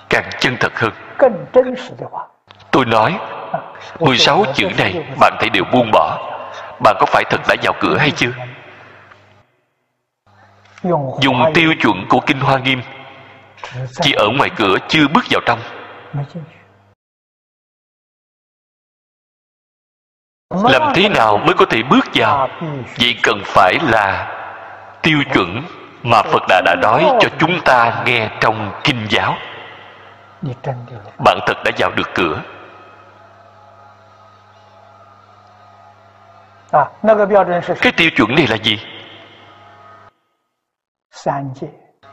càng 0.09 0.31
chân 0.41 0.57
thật 0.61 0.73
hơn 0.75 0.93
tôi 2.73 2.85
nói 2.85 3.19
16 4.01 4.45
chữ 4.55 4.69
này 4.79 5.05
bạn 5.21 5.37
thấy 5.41 5.51
đều 5.51 5.65
buông 5.73 5.91
bỏ. 5.93 6.19
Bạn 6.83 6.97
có 7.01 7.07
phải 7.07 7.25
thật 7.31 7.41
đã 7.49 7.55
vào 7.63 7.75
cửa 7.81 7.97
hay 7.99 8.11
chưa? 8.11 8.33
Dùng 11.21 11.53
tiêu 11.55 11.75
chuẩn 11.81 12.07
của 12.09 12.21
kinh 12.21 12.41
hoa 12.41 12.59
nghiêm, 12.59 12.83
chỉ 14.03 14.13
ở 14.13 14.29
ngoài 14.39 14.51
cửa 14.57 14.77
chưa 14.89 15.09
bước 15.09 15.25
vào 15.31 15.41
trong. 15.47 15.61
Làm 20.51 20.93
thế 20.95 21.09
nào 21.09 21.39
mới 21.39 21.55
có 21.55 21.65
thể 21.65 21.83
bước 21.83 22.05
vào? 22.15 22.49
Vậy 22.99 23.17
cần 23.23 23.43
phải 23.45 23.79
là 23.83 24.37
tiêu 25.03 25.19
chuẩn 25.35 25.63
mà 26.03 26.23
phật 26.23 26.43
đã 26.49 26.61
đã 26.65 26.75
nói 26.83 27.05
cho 27.21 27.29
chúng 27.39 27.61
ta 27.65 28.03
nghe 28.07 28.31
trong 28.41 28.81
kinh 28.85 29.07
giáo. 29.11 29.37
Bạn 31.25 31.39
thật 31.47 31.57
đã 31.65 31.71
vào 31.79 31.91
được 31.91 32.09
cửa. 32.15 32.43
Cái 37.81 37.93
tiêu 37.97 38.11
chuẩn 38.17 38.35
này 38.35 38.47
là 38.47 38.57
gì? 38.57 38.79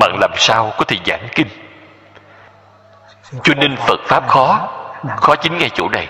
Bạn 0.00 0.16
làm 0.20 0.30
sao 0.36 0.72
có 0.78 0.84
thể 0.88 0.96
giảng 1.06 1.28
kinh? 1.34 1.48
Cho 3.42 3.54
nên 3.54 3.76
phật 3.76 4.00
pháp 4.04 4.28
khó. 4.28 4.68
Khó 5.16 5.36
chính 5.36 5.58
ngay 5.58 5.70
chỗ 5.74 5.88
này. 5.88 6.08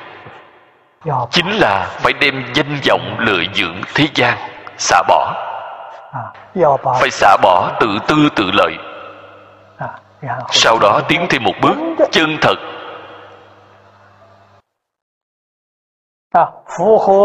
Chính 1.30 1.46
là 1.48 1.86
phải 1.98 2.12
đem 2.12 2.52
danh 2.54 2.80
vọng 2.88 3.16
lợi 3.18 3.46
dưỡng 3.54 3.80
thế 3.94 4.08
gian 4.14 4.38
xả 4.78 5.02
bỏ 5.08 5.49
phải 7.00 7.10
xả 7.10 7.36
bỏ 7.42 7.76
tự 7.80 7.98
tư 8.08 8.28
tự 8.36 8.50
lợi. 8.52 8.76
Sau 10.50 10.78
đó 10.78 11.00
tiến 11.08 11.26
thêm 11.30 11.44
một 11.44 11.54
bước 11.62 11.76
chân 12.12 12.36
thật. 12.42 12.54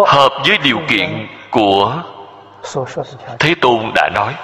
Hợp 0.07 0.31
với 0.47 0.57
điều 0.63 0.79
kiện 0.87 1.27
của 1.51 2.03
thế 3.39 3.55
tôn 3.61 3.91
đã 3.95 4.09
nói. 4.13 4.35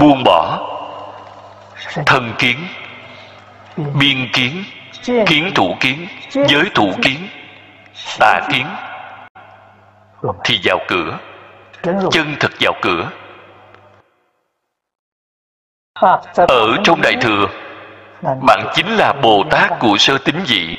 Buông 0.00 0.22
bỏ. 0.24 0.68
Thân 2.06 2.34
kiến. 2.38 2.56
Biên 3.76 4.28
kiến. 4.32 4.64
Kiến 5.26 5.52
thủ 5.54 5.74
kiến. 5.80 6.08
giới 6.30 6.70
thủ 6.74 6.92
kiến. 7.02 7.28
Tà 8.18 8.40
kiến 8.52 8.66
thì 10.44 10.60
vào 10.64 10.78
cửa. 10.88 11.18
Chân 12.10 12.36
thật 12.40 12.52
vào 12.60 12.72
cửa. 12.82 13.10
Ở 16.36 16.76
trong 16.84 17.00
đại 17.02 17.16
thừa 17.20 17.46
bạn 18.22 18.66
chính 18.74 18.96
là 18.96 19.12
bồ 19.12 19.44
tát 19.50 19.70
của 19.80 19.96
sơ 19.98 20.18
tính 20.18 20.40
dị. 20.46 20.76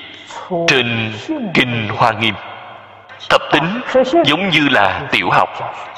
Trên 0.68 1.14
kinh 1.54 1.90
hoa 1.98 2.12
nghiêm 2.12 2.36
thập 3.30 3.42
tính 3.52 3.82
giống 4.26 4.50
như 4.50 4.68
là 4.72 5.08
tiểu 5.12 5.30
học. 5.30 5.50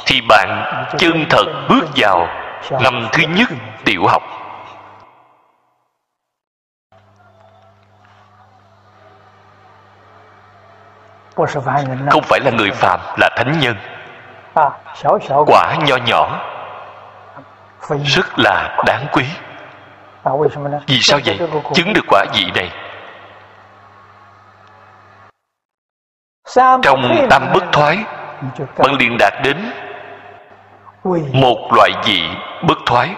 Thì 0.06 0.22
bạn 0.30 0.64
chân 0.98 1.26
thật 1.30 1.46
bước 1.70 1.86
vào 1.96 2.28
năm 2.82 3.08
thứ 3.12 3.24
nhất 3.24 3.50
tiểu 3.86 4.06
học 4.08 4.45
không 12.10 12.24
phải 12.24 12.40
là 12.40 12.52
người 12.52 12.72
phàm 12.72 13.00
là 13.18 13.30
thánh 13.36 13.60
nhân. 13.60 13.76
Quả 15.48 15.76
nho 15.86 15.96
nhỏ. 15.96 16.42
Rất 18.04 18.40
là 18.40 18.84
đáng 18.86 19.06
quý. 19.12 19.26
Vì 20.88 21.00
sao 21.02 21.20
vậy? 21.26 21.40
Chứng 21.74 21.94
được 21.94 22.06
quả 22.08 22.26
vị 22.34 22.46
này. 22.56 22.72
Trong 26.82 27.28
tâm 27.30 27.52
bất 27.54 27.64
thoái 27.72 27.98
bạn 28.78 28.94
liền 29.00 29.18
đạt 29.20 29.34
đến 29.44 29.72
một 31.34 31.70
loại 31.76 31.92
vị 32.06 32.24
bất 32.68 32.78
thoái. 32.86 33.10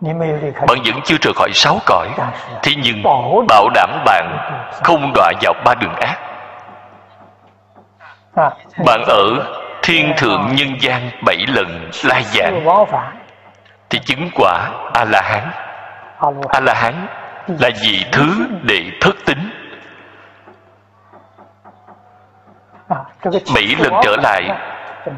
Bạn 0.00 0.78
vẫn 0.84 1.00
chưa 1.04 1.16
rời 1.22 1.34
khỏi 1.36 1.50
sáu 1.54 1.78
cõi. 1.86 2.08
Thế 2.62 2.72
nhưng 2.82 3.02
bảo 3.48 3.68
đảm 3.74 4.02
bạn 4.04 4.38
không 4.84 5.12
đọa 5.14 5.32
vào 5.42 5.54
ba 5.64 5.74
đường 5.74 5.94
ác 5.94 6.27
bạn 8.86 9.02
ở 9.06 9.22
thiên 9.82 10.12
thượng 10.16 10.48
nhân 10.54 10.68
gian 10.80 11.10
bảy 11.26 11.36
lần 11.48 11.90
lai 12.04 12.22
giảng 12.22 12.64
thì 13.90 13.98
chứng 13.98 14.30
quả 14.34 14.70
a 14.94 15.04
la 15.04 15.22
hán 15.22 15.50
a 16.48 16.60
la 16.60 16.74
hán 16.74 17.06
là 17.48 17.70
gì 17.70 18.04
thứ 18.12 18.46
để 18.62 18.90
thất 19.00 19.16
tính. 19.26 19.50
Bảy 23.54 23.76
lần 23.78 23.92
trở 24.02 24.16
lại 24.22 24.42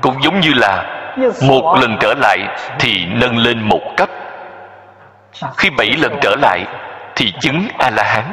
cũng 0.02 0.22
giống 0.22 0.40
như 0.40 0.52
là 0.54 0.84
một 1.48 1.76
lần 1.80 1.96
trở 2.00 2.14
lại 2.14 2.38
thì 2.78 3.06
nâng 3.06 3.38
lên 3.38 3.60
một 3.60 3.80
cấp. 3.96 4.08
Khi 5.56 5.70
bảy 5.70 5.90
lần 5.98 6.18
trở 6.22 6.36
lại 6.36 6.64
thì 7.16 7.32
chứng 7.40 7.68
a 7.78 7.90
la 7.90 8.02
hán 8.02 8.24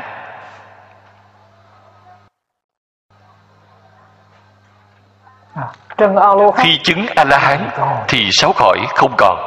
khi 6.55 6.79
chứng 6.83 7.05
a 7.15 7.23
la 7.23 7.37
hán 7.37 7.69
thì 8.07 8.29
sáu 8.31 8.53
khỏi 8.53 8.77
không 8.95 9.11
còn. 9.17 9.37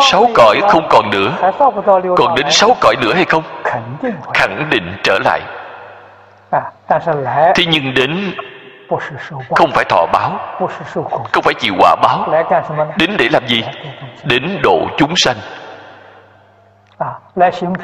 Sáu 0.00 0.26
cõi 0.34 0.60
không 0.68 0.88
còn 0.90 1.10
nữa. 1.10 1.50
Còn 2.16 2.34
đến 2.34 2.46
sáu 2.50 2.76
cõi 2.80 2.94
nữa 3.00 3.12
hay 3.14 3.24
không? 3.24 3.42
Khẳng 4.34 4.68
định. 4.70 4.96
Trở 5.04 5.18
lại. 5.24 5.40
Thế 7.54 7.64
nhưng 7.68 7.94
đến 7.94 8.34
không 9.56 9.70
phải 9.74 9.84
thọ 9.88 10.06
báo 10.12 10.58
không 11.32 11.42
phải 11.42 11.54
chịu 11.54 11.74
quả 11.78 11.96
báo. 12.02 12.28
Đến 12.96 13.16
để 13.18 13.28
làm 13.32 13.46
gì? 13.46 13.64
Đến 14.24 14.58
độ 14.62 14.78
chúng 14.98 15.16
sanh. 15.16 15.36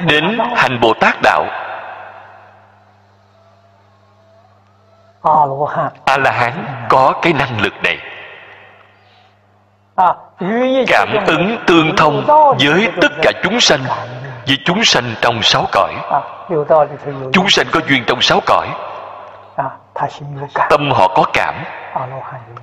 Đến 0.06 0.38
hành 0.56 0.80
bồ 0.80 0.94
tát 1.00 1.14
đạo 1.22 1.44
a 6.04 6.16
la 6.18 6.30
hán 6.30 6.66
có 6.88 7.12
cái 7.22 7.32
năng 7.32 7.60
lực 7.60 7.74
này. 7.82 7.98
Cảm 10.88 11.08
ứng 11.26 11.58
tương 11.66 11.96
thông 11.96 12.24
với 12.58 12.88
tất 13.00 13.12
cả 13.22 13.32
chúng 13.42 13.60
sanh 13.60 13.80
với 14.46 14.58
chúng 14.64 14.84
sanh 14.84 15.14
trong 15.20 15.42
sáu 15.42 15.64
cõi. 15.72 15.94
Chúng 17.32 17.50
sanh 17.50 17.66
có 17.72 17.80
duyên 17.88 18.04
trong 18.06 18.20
sáu 18.20 18.40
cõi. 18.46 18.68
Tâm 20.68 20.90
họ 20.90 21.08
có 21.08 21.24
cảm. 21.32 21.54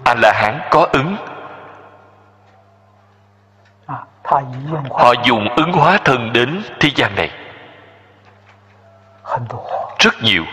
A 0.03 0.14
la 0.14 0.32
hán 0.34 0.59
có 0.70 0.88
ứng. 0.91 1.16
Họ 4.89 5.14
dùng 5.24 5.47
ứng 5.55 5.72
hóa 5.72 5.97
thân 6.03 6.34
đến 6.34 6.64
thế 6.80 6.89
gian 6.95 7.16
này. 7.16 7.32
Rất 9.99 10.14
nhiều 10.22 10.43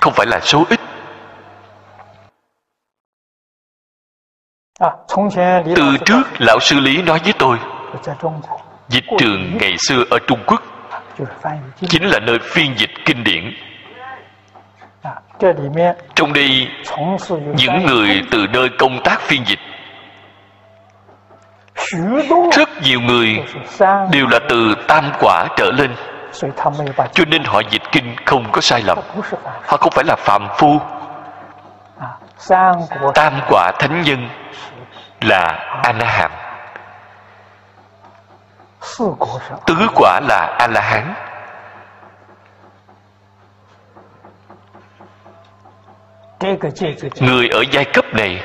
không 0.00 0.12
phải 0.12 0.26
là 0.26 0.40
số 0.40 0.64
ít. 0.70 0.80
Từ 5.76 5.96
trước 6.04 6.22
lão 6.38 6.60
sư 6.60 6.80
lý 6.80 7.02
nói 7.02 7.20
với 7.24 7.32
tôi 7.38 7.58
dịch 8.88 9.04
trường 9.18 9.58
ngày 9.60 9.74
xưa 9.78 10.02
ở 10.10 10.18
trung 10.26 10.42
quốc 10.46 10.62
chính 11.88 12.02
là 12.02 12.18
nơi 12.18 12.38
phiên 12.42 12.74
dịch 12.78 12.90
kinh 13.04 13.24
điển. 13.24 13.54
Trong 16.14 16.32
đây 16.32 16.68
những 17.56 17.86
người 17.86 18.22
từ 18.30 18.46
nơi 18.52 18.68
công 18.78 19.00
tác 19.04 19.20
phiên 19.20 19.42
dịch 19.46 19.58
rất 22.52 22.68
nhiều 22.82 23.00
người 23.00 23.44
đều 24.12 24.26
là 24.26 24.38
từ 24.48 24.74
tam 24.88 25.04
quả 25.20 25.46
trở 25.56 25.70
lên 25.70 25.94
cho 27.12 27.24
nên 27.26 27.44
họ 27.44 27.60
dịch 27.70 27.82
kinh 27.92 28.16
không 28.26 28.52
có 28.52 28.60
sai 28.60 28.82
lầm. 28.82 28.98
Họ 29.66 29.76
không 29.76 29.90
phải 29.90 30.04
là 30.04 30.16
phàm 30.16 30.48
phu. 30.58 30.78
Tam 33.14 33.40
quả 33.48 33.72
thánh 33.78 34.02
nhân 34.02 34.28
là 35.20 35.42
a 35.82 35.92
la 35.92 36.06
hàm 36.06 36.30
tứ 39.66 39.88
quả 39.94 40.20
là 40.20 40.56
a 40.58 40.66
la 40.66 40.80
hán 40.80 41.14
người 47.20 47.48
ở 47.48 47.64
giai 47.70 47.84
cấp 47.84 48.04
này 48.12 48.40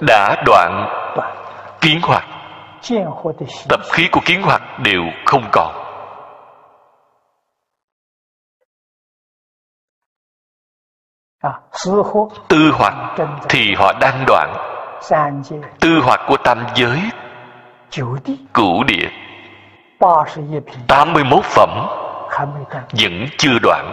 đã 0.00 0.42
đoạn 0.46 0.88
kiến 1.80 2.00
hoạt 2.02 2.41
tập 3.68 3.80
khí 3.92 4.08
của 4.12 4.20
kiến 4.24 4.42
hoạt 4.42 4.62
đều 4.78 5.02
không 5.26 5.48
còn. 5.52 5.82
Tư 12.48 12.72
hoạt 12.74 12.94
thì 13.48 13.74
họ 13.74 13.92
đang 14.00 14.24
đoạn. 14.26 14.54
tư 15.80 16.00
hoạt 16.04 16.20
của 16.28 16.36
tam 16.44 16.66
giới 16.74 17.00
cửu 18.52 18.84
địa. 18.84 19.08
81 20.88 21.44
phẩm 21.44 21.86
vẫn 22.92 23.26
chưa 23.38 23.58
đoạn. 23.62 23.92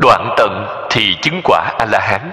Đoạn 0.00 0.34
tận 0.36 0.66
thì 0.90 1.16
chứng 1.22 1.40
quả 1.44 1.76
a 1.78 1.86
la 1.86 2.00
hán. 2.00 2.30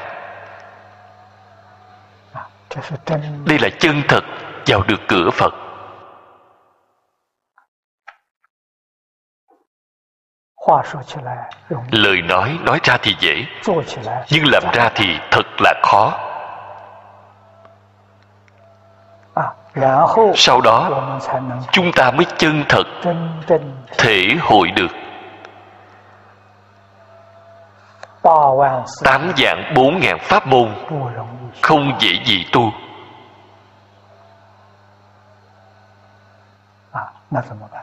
Đây 3.45 3.59
là 3.59 3.69
chân 3.79 4.01
thật 4.07 4.23
vào 4.69 4.83
được 4.87 5.01
cửa 5.07 5.29
phật. 5.33 5.53
lời 11.91 12.21
nói 12.21 12.59
nói 12.61 12.79
ra 12.83 12.97
thì 13.01 13.15
dễ 13.19 13.45
nhưng 14.29 14.43
làm 14.45 14.63
ra 14.73 14.89
thì 14.95 15.05
thật 15.31 15.45
là 15.59 15.73
khó. 15.83 16.13
Sau 20.35 20.61
đó 20.61 21.09
chúng 21.71 21.91
ta 21.95 22.11
mới 22.11 22.25
chân 22.37 22.63
thật 22.69 22.83
thể 23.97 24.25
hội 24.41 24.71
được. 24.71 24.91
tám 29.03 29.31
dạng 29.37 29.73
bốn 29.75 29.99
ngàn 29.99 30.17
pháp 30.21 30.47
môn 30.47 30.75
không 31.61 31.91
dễ 31.99 32.11
gì 32.25 32.45
tu 32.51 32.71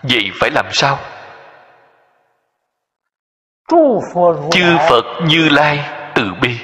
vậy 0.03 0.31
phải 0.41 0.51
làm 0.51 0.67
sao? 0.71 0.99
Chư 4.51 4.77
phật 4.91 5.05
như 5.27 5.49
lai 5.49 5.79
từ 6.15 6.23
bi. 6.43 6.59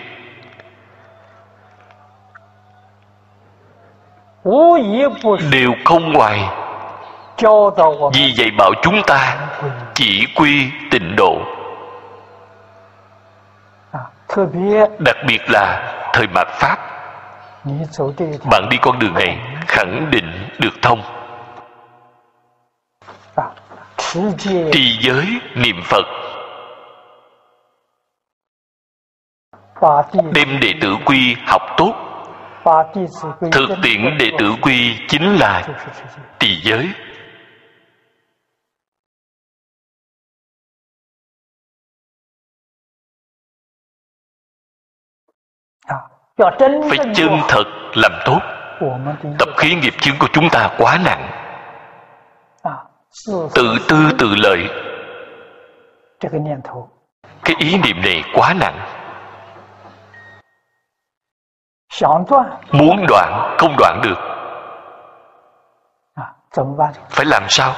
Đều 5.53 5.71
không 5.85 6.13
ngoài. 6.13 6.49
Vì 8.15 8.35
vậy 8.39 8.51
bảo 8.59 8.71
chúng 8.83 9.03
ta 9.07 9.49
chỉ 9.95 10.27
quy 10.37 10.71
tịnh 10.91 11.17
độ. 11.17 11.39
Đặc 14.99 15.17
biệt 15.27 15.41
là 15.49 15.93
thời 16.13 16.27
mạt 16.27 16.49
pháp. 16.49 16.79
Bạn 18.51 18.69
đi 18.71 18.77
con 18.83 18.99
đường 18.99 19.15
này 19.15 19.39
khẳng 19.67 20.11
định 20.11 20.49
được 20.59 20.73
thông 20.83 21.22
trì 24.73 24.99
giới 25.01 25.27
niệm 25.55 25.77
phật. 25.85 26.05
Đem 30.35 30.61
đệ 30.61 30.73
tử 30.81 30.97
quy 31.05 31.37
học 31.47 31.63
tốt. 31.77 31.95
Thực 33.53 33.69
tiễn 33.83 34.19
đệ 34.19 34.31
tử 34.39 34.55
quy 34.63 34.99
chính 35.09 35.35
là 35.35 35.69
trì 36.39 36.61
giới. 36.63 36.89
Phải 46.89 46.99
chân 47.15 47.41
thật 47.49 47.65
làm 47.95 48.13
tốt. 48.25 48.41
Tập 49.39 49.49
khí 49.57 49.75
nghiệp 49.75 49.95
chướng 50.01 50.19
của 50.19 50.29
chúng 50.33 50.49
ta 50.53 50.71
quá 50.79 50.99
nặng 51.05 51.42
tự 53.55 53.77
tư 53.89 53.97
tự 54.19 54.35
lợi 54.35 54.69
cái 57.45 57.55
ý 57.59 57.79
niệm 57.79 57.97
này 58.03 58.23
quá 58.35 58.55
nặng. 58.61 58.89
Muốn 62.73 63.05
đoạn 63.09 63.57
không 63.59 63.75
đoạn 63.79 64.01
được. 64.05 64.19
Phải 67.11 67.27
làm 67.27 67.47
sao? 67.49 67.75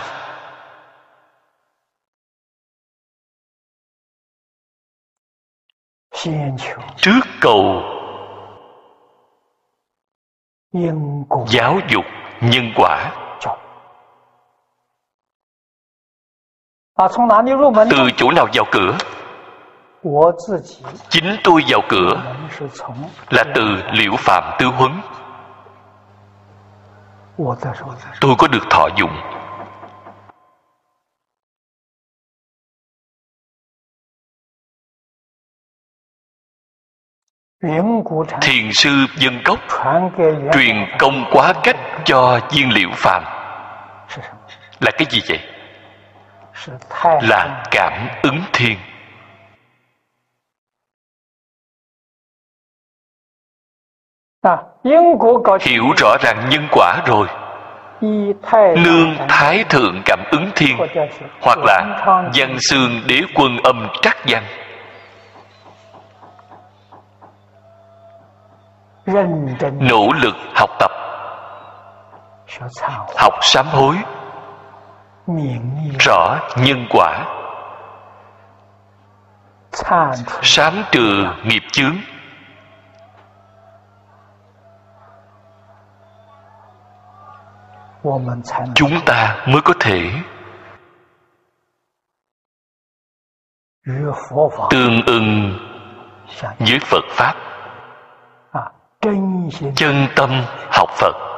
Trước 6.96 7.20
cầu 7.40 7.82
giáo 11.48 11.78
dục 11.88 12.04
nhân 12.40 12.64
quả 12.76 13.23
từ 17.90 18.10
chỗ 18.16 18.30
nào 18.30 18.46
vào 18.54 18.64
cửa? 18.70 18.96
chính 21.08 21.36
tôi 21.44 21.62
vào 21.68 21.80
cửa. 21.88 22.22
Là 23.30 23.44
từ 23.54 23.62
liễu 23.92 24.12
phạm 24.18 24.56
tư 24.58 24.66
huấn. 24.66 24.92
Tôi 28.20 28.34
có 28.38 28.48
được 28.48 28.62
thọ 28.70 28.88
dụng. 28.96 29.10
Thiền 38.42 38.72
sư 38.72 38.90
dân 39.16 39.40
cốc 39.44 39.58
truyền 40.52 40.76
công 40.98 41.24
quá 41.32 41.52
cách 41.62 41.76
cho 42.04 42.40
viên 42.50 42.72
liễu 42.72 42.90
phàm 42.92 43.22
là 44.80 44.90
cái 44.98 45.06
gì 45.10 45.20
vậy 45.28 45.53
là 47.22 47.62
cảm 47.70 48.08
ứng 48.22 48.40
thiên. 48.52 48.78
hiểu 55.60 55.84
rõ 55.96 56.16
ràng 56.20 56.46
nhân 56.50 56.68
quả 56.70 57.02
rồi. 57.06 57.28
Nương 58.76 59.16
thái 59.28 59.64
thượng 59.64 60.02
cảm 60.04 60.24
ứng 60.30 60.50
thiên 60.54 60.76
hoặc 61.42 61.58
là 61.62 62.04
văn 62.34 62.56
xương 62.60 62.90
đế 63.06 63.20
quân 63.34 63.56
âm 63.64 63.88
trắc 64.02 64.16
văn. 64.26 64.44
Nỗ 69.80 70.12
lực 70.22 70.34
học 70.54 70.70
tập 70.78 70.90
học 73.16 73.34
sám 73.42 73.66
hối 73.66 73.96
rõ 76.00 76.38
nhân 76.56 76.86
quả. 76.90 77.24
Sám 80.42 80.74
trừ 80.92 81.26
nghiệp 81.44 81.62
chướng. 81.72 81.96
Chúng 88.74 89.00
ta 89.06 89.44
mới 89.48 89.60
có 89.60 89.74
thể 89.80 90.10
tương 94.70 95.02
ưng 95.06 95.58
với 96.58 96.78
phật 96.82 97.04
pháp. 97.08 97.34
Chân 99.76 100.06
tâm 100.16 100.30
học 100.72 100.90
phật 100.90 101.33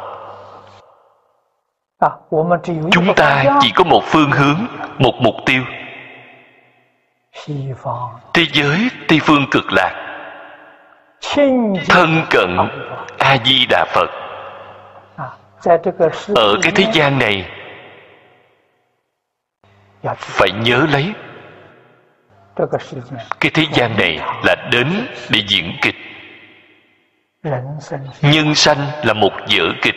chúng 2.90 3.14
ta 3.16 3.44
chỉ 3.61 3.70
có 3.74 3.84
một 3.84 4.05
phương 4.05 4.30
hướng 4.30 4.66
một 4.99 5.14
mục 5.20 5.34
tiêu. 5.47 5.62
Thế 8.34 8.44
giới 8.53 8.88
tây 9.09 9.20
phương 9.22 9.47
cực 9.51 9.72
lạc. 9.72 10.03
Thân 11.88 12.22
cận 12.30 12.57
a 13.18 13.36
di 13.44 13.66
đà 13.70 13.84
phật. 13.94 14.11
Ở 16.34 16.57
cái 16.62 16.72
thế 16.74 16.86
gian 16.92 17.18
này 17.18 17.51
phải 20.16 20.51
nhớ 20.53 20.86
lấy. 20.92 21.12
Cái 23.40 23.51
thế 23.55 23.64
gian 23.72 23.97
này 23.97 24.20
là 24.44 24.55
đến 24.72 25.07
để 25.30 25.40
diễn 25.49 25.76
kịch. 25.82 25.97
Nhân 28.22 28.55
sanh 28.55 28.78
là 29.03 29.12
một 29.12 29.32
vở 29.49 29.64
kịch 29.82 29.94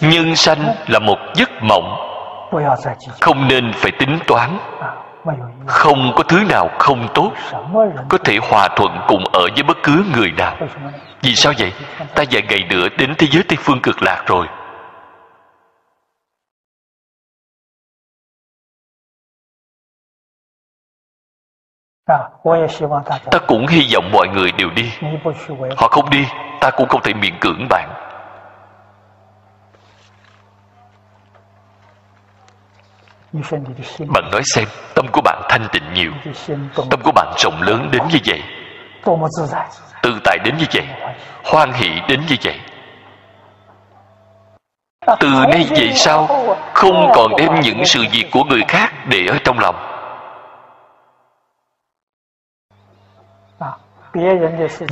nhân 0.00 0.36
sanh 0.36 0.74
là 0.86 0.98
một 0.98 1.18
giấc 1.34 1.50
mộng. 1.62 1.96
Không 3.20 3.48
nên 3.48 3.72
phải 3.72 3.92
tính 3.98 4.18
toán. 4.26 4.58
Không 5.66 6.12
có 6.16 6.22
thứ 6.22 6.44
nào 6.48 6.70
không 6.78 7.08
tốt. 7.14 7.32
Có 8.08 8.18
thể 8.24 8.38
hòa 8.50 8.68
thuận 8.76 8.98
cùng 9.08 9.24
ở 9.32 9.48
với 9.54 9.62
bất 9.62 9.76
cứ 9.82 10.04
người 10.16 10.30
nào. 10.30 10.56
Vì 11.22 11.34
sao 11.34 11.52
vậy? 11.58 11.72
ta 12.14 12.24
vài 12.30 12.42
ngày 12.48 12.60
nữa 12.70 12.88
đến 12.98 13.14
thế 13.18 13.26
giới 13.30 13.42
tây 13.48 13.56
phương 13.60 13.80
cực 13.82 14.02
lạc 14.02 14.24
rồi. 14.26 14.46
Ta 23.30 23.38
cũng 23.46 23.66
hy 23.66 23.94
vọng 23.94 24.10
mọi 24.12 24.28
người 24.28 24.52
đều 24.52 24.70
đi. 24.70 24.92
Họ 25.76 25.88
không 25.88 26.10
đi 26.10 26.26
ta 26.60 26.70
cũng 26.70 26.88
không 26.88 27.02
thể 27.02 27.14
miễn 27.14 27.34
cưỡng 27.40 27.66
bạn 27.70 28.05
bạn 34.08 34.30
nói 34.32 34.42
xem 34.44 34.64
tâm 34.94 35.06
của 35.12 35.20
bạn 35.24 35.42
thanh 35.48 35.68
tịnh 35.72 35.92
nhiều. 35.94 36.12
Tâm 36.90 37.00
của 37.04 37.12
bạn 37.14 37.32
rộng 37.38 37.62
lớn 37.62 37.88
đến 37.92 38.02
như 38.12 38.18
vậy. 38.26 38.42
Tự 40.02 40.20
tại 40.24 40.38
đến 40.44 40.56
như 40.56 40.66
vậy. 40.74 40.86
Hoan 41.44 41.72
hỷ 41.72 41.88
đến 42.08 42.20
như 42.28 42.36
vậy. 42.44 42.60
Từ 45.20 45.28
nay 45.50 45.66
về 45.70 45.92
sau 45.94 46.26
không 46.74 47.10
còn 47.14 47.32
đem 47.38 47.60
những 47.60 47.84
sự 47.84 48.04
việc 48.12 48.28
của 48.32 48.44
người 48.44 48.62
khác 48.68 48.92
để 49.08 49.26
ở 49.26 49.38
trong 49.44 49.58
lòng. 49.58 49.76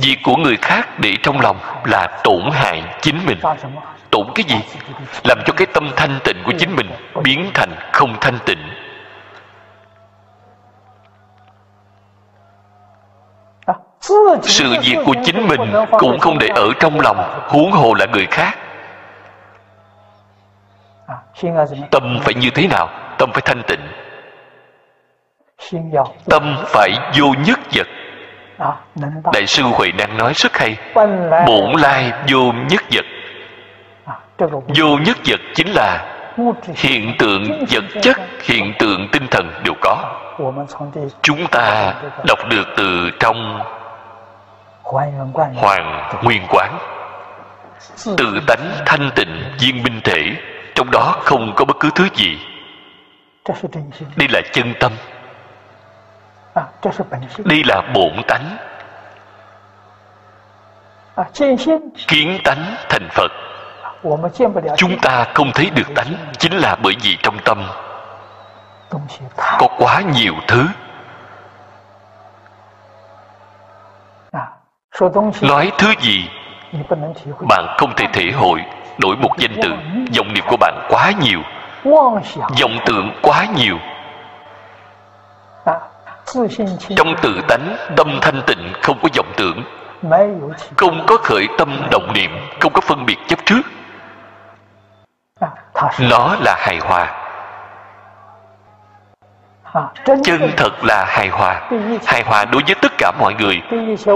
Việc 0.01 0.17
của 0.23 0.35
người 0.35 0.57
khác 0.61 0.99
để 0.99 1.13
trong 1.23 1.39
lòng 1.41 1.57
là 1.83 2.21
tổn 2.23 2.49
hại 2.51 2.83
chính 3.01 3.25
mình 3.25 3.39
tổn 4.15 4.27
cái 4.35 4.45
gì, 4.47 4.59
làm 5.23 5.37
cho 5.45 5.53
cái 5.57 5.67
tâm 5.73 5.91
thanh 5.95 6.19
tịnh 6.23 6.43
của 6.45 6.51
chính 6.59 6.75
mình 6.75 6.89
biến 7.23 7.51
thành 7.53 7.69
không 7.93 8.17
thanh 8.21 8.39
tịnh. 8.45 8.57
Sự 14.41 14.75
việc 14.83 14.97
của 15.05 15.13
chính 15.23 15.47
mình 15.47 15.73
cũng 15.91 16.19
không 16.19 16.39
để 16.39 16.47
ở 16.47 16.67
trong 16.79 16.99
lòng, 16.99 17.45
huống 17.47 17.71
hồ 17.71 17.93
là 17.93 18.05
người 18.05 18.27
khác. 18.31 18.57
Tâm 21.91 22.19
phải 22.21 22.33
như 22.33 22.49
thế 22.55 22.67
nào? 22.67 22.89
Tâm 23.17 23.31
phải 23.33 23.41
thanh 23.45 23.63
tịnh. 23.67 23.79
Tâm 26.29 26.55
phải 26.65 26.91
vô 27.19 27.25
nhất 27.45 27.59
vật. 27.73 27.87
Đại 29.33 29.47
sư 29.47 29.63
huệ 29.63 29.91
năng 29.91 30.17
nói 30.17 30.33
rất 30.35 30.57
hay, 30.57 30.77
bổn 31.47 31.71
lai 31.81 32.11
vô 32.27 32.53
nhất 32.69 32.83
vật 32.91 33.05
vô 34.75 34.97
nhất 35.05 35.17
vật 35.25 35.39
chính 35.55 35.67
là 35.67 36.11
hiện 36.75 37.15
tượng 37.19 37.65
vật 37.69 37.83
chất, 38.01 38.17
hiện 38.43 38.73
tượng 38.79 39.07
tinh 39.11 39.27
thần 39.31 39.51
đều 39.63 39.73
có. 39.81 40.21
Chúng 41.21 41.47
ta 41.47 41.93
đọc 42.27 42.39
được 42.49 42.67
từ 42.77 43.09
trong 43.19 43.63
hoàng 45.55 46.21
nguyên 46.23 46.41
quán. 46.49 46.79
Tự 48.17 48.39
tánh 48.47 48.71
thanh 48.85 49.11
tịnh 49.15 49.43
viên 49.59 49.83
minh 49.83 50.01
thể, 50.03 50.31
trong 50.75 50.91
đó 50.91 51.15
không 51.19 51.53
có 51.55 51.65
bất 51.65 51.77
cứ 51.79 51.89
thứ 51.95 52.07
gì. 52.13 52.39
Đây 54.15 54.27
là 54.31 54.41
chân 54.53 54.73
tâm. 54.79 54.91
Đây 57.37 57.63
là 57.65 57.81
bổn 57.93 58.13
tánh. 58.27 58.57
Kiến 62.07 62.39
tánh 62.43 62.75
thành 62.89 63.07
phật 63.11 63.31
chúng 64.77 64.99
ta 65.01 65.25
không 65.33 65.51
thấy 65.51 65.69
được 65.69 65.95
tánh 65.95 66.13
chính 66.37 66.53
là 66.53 66.75
bởi 66.83 66.93
vì 67.01 67.17
trong 67.23 67.37
tâm. 67.45 67.63
Có 69.37 69.67
quá 69.77 70.01
nhiều 70.01 70.33
thứ. 70.47 70.67
Nói 75.41 75.71
thứ 75.77 75.93
gì? 76.01 76.29
Bạn 77.49 77.75
không 77.77 77.93
thể 77.97 78.05
thể 78.13 78.31
hội 78.31 78.61
đổi 78.97 79.15
một 79.15 79.31
danh 79.37 79.55
từ. 79.61 79.69
Dòng 80.11 80.33
niệm 80.33 80.43
của 80.47 80.57
bạn 80.57 80.87
quá 80.89 81.11
nhiều. 81.21 81.39
Dòng 82.55 82.77
tượng 82.85 83.11
quá 83.21 83.45
nhiều. 83.55 83.77
Trong 86.95 87.15
tự 87.21 87.41
tánh 87.47 87.75
tâm 87.95 88.19
thanh 88.21 88.41
tịnh 88.47 88.73
không 88.81 88.97
có 89.03 89.09
vọng 89.17 89.31
tưởng. 89.37 89.63
Không 90.77 91.05
có 91.07 91.17
khởi 91.23 91.47
tâm 91.57 91.81
động 91.91 92.13
niệm 92.13 92.31
không 92.59 92.73
có 92.73 92.81
phân 92.81 93.05
biệt 93.05 93.17
chấp 93.27 93.39
trước 93.45 93.61
nó 95.99 96.35
là 96.39 96.55
hài 96.59 96.77
hòa. 96.77 97.21
Chân 100.23 100.51
thật 100.57 100.83
là 100.83 101.05
hài 101.07 101.27
hòa. 101.27 101.69
Hài 102.05 102.23
hòa 102.23 102.45
đối 102.45 102.61
với 102.65 102.75
tất 102.81 102.91
cả 102.97 103.11
mọi 103.19 103.33
người. 103.33 103.61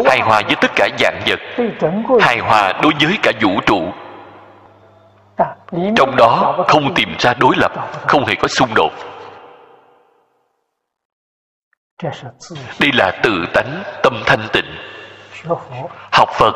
Hài 0.05 0.19
hòa 0.19 0.41
với 0.45 0.55
tất 0.61 0.71
cả 0.75 0.87
dạng 0.99 1.21
vật. 1.27 1.39
Hài 2.21 2.39
hòa 2.39 2.73
đối 2.81 2.93
với 3.01 3.17
cả 3.23 3.31
vũ 3.41 3.49
trụ. 3.65 3.81
Trong 5.95 6.15
đó 6.15 6.55
không 6.67 6.93
tìm 6.93 7.15
ra 7.19 7.33
đối 7.33 7.55
lập 7.57 7.71
không 8.07 8.25
hề 8.25 8.35
có 8.35 8.47
xung 8.47 8.69
đột. 8.75 8.91
Đây 12.79 12.91
là 12.93 13.11
tự 13.23 13.45
tánh 13.53 13.83
tâm 14.03 14.23
thanh 14.25 14.47
tịnh. 14.53 14.75
Học 16.11 16.29
phật 16.33 16.55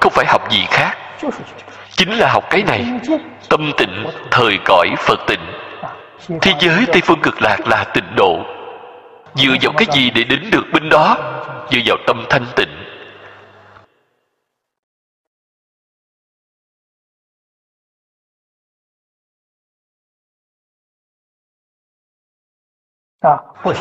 không 0.00 0.12
phải 0.12 0.26
học 0.26 0.50
gì 0.50 0.66
khác 0.70 0.96
chính 1.98 2.10
là 2.10 2.32
học 2.32 2.44
cái 2.50 2.62
này. 2.62 2.84
Tâm 3.48 3.72
tịnh, 3.78 4.06
thời 4.30 4.58
cõi 4.64 4.88
phật 4.98 5.20
tịnh. 5.26 5.40
Thế 6.42 6.52
giới 6.60 6.86
tây 6.92 7.00
phương 7.04 7.20
cực 7.22 7.42
lạc 7.42 7.56
là 7.66 7.84
tịnh 7.94 8.16
độ. 8.16 8.38
Dựa 9.34 9.54
vào 9.62 9.72
cái 9.76 9.86
gì 9.92 10.10
để 10.10 10.24
đến 10.24 10.50
được 10.52 10.64
bên 10.72 10.88
đó? 10.88 11.16
Dựa 11.70 11.80
vào 11.86 11.96
tâm 12.06 12.24
thanh 12.30 12.46
tịnh. 12.56 12.68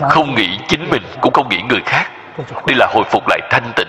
Không 0.10 0.35
nghĩ 0.35 0.60
chính 0.68 0.89
mình, 0.89 1.03
cũng 1.22 1.34
không 1.34 1.49
nghĩ 1.49 1.61
người 1.69 1.81
khác. 1.85 2.11
Đây 2.38 2.76
là 2.76 2.88
hồi 2.94 3.03
phục 3.11 3.23
lại 3.27 3.39
thanh 3.52 3.72
tịnh. 3.76 3.88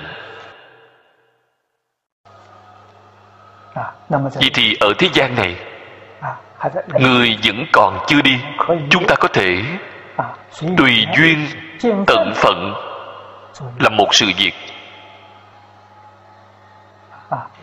Vậy 4.08 4.50
thì 4.54 4.76
ở 4.80 4.92
thế 4.98 5.08
gian 5.12 5.34
này 5.34 5.56
người 7.00 7.38
vẫn 7.44 7.66
còn 7.72 7.98
chưa 8.06 8.22
đi 8.22 8.40
chúng 8.90 9.06
ta 9.06 9.14
có 9.14 9.28
thể 9.28 9.62
tùy 10.76 11.06
duyên 11.16 11.46
tận 12.06 12.32
phận 12.34 12.74
là 13.78 13.88
một 13.88 14.14
sự 14.14 14.26
việc. 14.38 14.52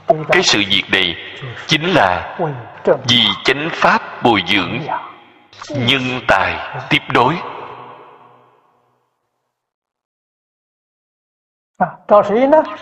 Cái 0.08 0.44
sự 0.44 0.64
việc 0.70 0.84
này 0.92 1.16
chính 1.68 1.84
là 1.84 2.38
vì 3.08 3.22
chánh 3.44 3.70
pháp 3.74 4.24
bồi 4.24 4.44
dưỡng. 4.48 4.82
Nhân 5.70 6.02
tài 6.28 6.80
tiếp 6.90 7.02
đối. 7.14 7.36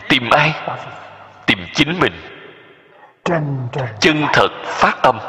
Tìm 0.09 0.29
ai? 0.29 0.53
Tìm 1.45 1.59
chính 1.73 1.99
mình 1.99 2.13
chân 3.99 4.25
thật 4.33 4.49
phát 4.65 4.99
tâm 5.03 5.19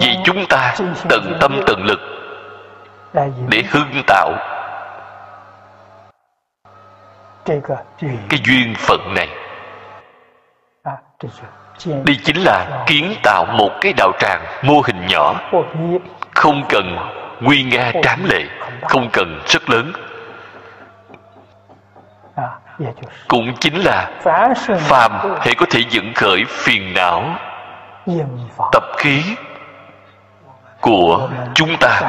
vì 0.00 0.16
chúng 0.24 0.46
ta 0.48 0.74
tận 1.08 1.38
tâm 1.40 1.60
tận 1.66 1.84
lực 1.84 2.00
để 3.48 3.62
hưng 3.70 4.02
tạo 4.06 4.32
cái 8.28 8.40
duyên 8.44 8.74
phận 8.78 9.14
này. 9.14 9.28
Đây 11.86 12.16
chính 12.24 12.36
là 12.44 12.84
kiến 12.86 13.14
tạo 13.22 13.44
một 13.44 13.70
cái 13.80 13.92
đạo 13.96 14.12
tràng 14.18 14.44
mô 14.62 14.80
hình 14.84 15.06
nhỏ. 15.06 15.50
Không 16.34 16.62
cần 16.68 16.96
nguy 17.40 17.62
nga 17.62 17.92
tráng 18.02 18.24
lệ 18.24 18.44
không 18.82 19.08
cần 19.12 19.42
rất 19.46 19.70
lớn 19.70 19.92
cũng 23.28 23.54
chính 23.60 23.74
là 23.76 24.10
phàm 24.80 25.12
hệ 25.40 25.54
có 25.58 25.66
thể 25.70 25.80
dẫn 25.90 26.12
khởi 26.14 26.44
phiền 26.48 26.94
não 26.94 27.24
tập 28.72 28.82
khí 28.96 29.22
của 30.80 31.30
chúng 31.54 31.76
ta. 31.80 32.00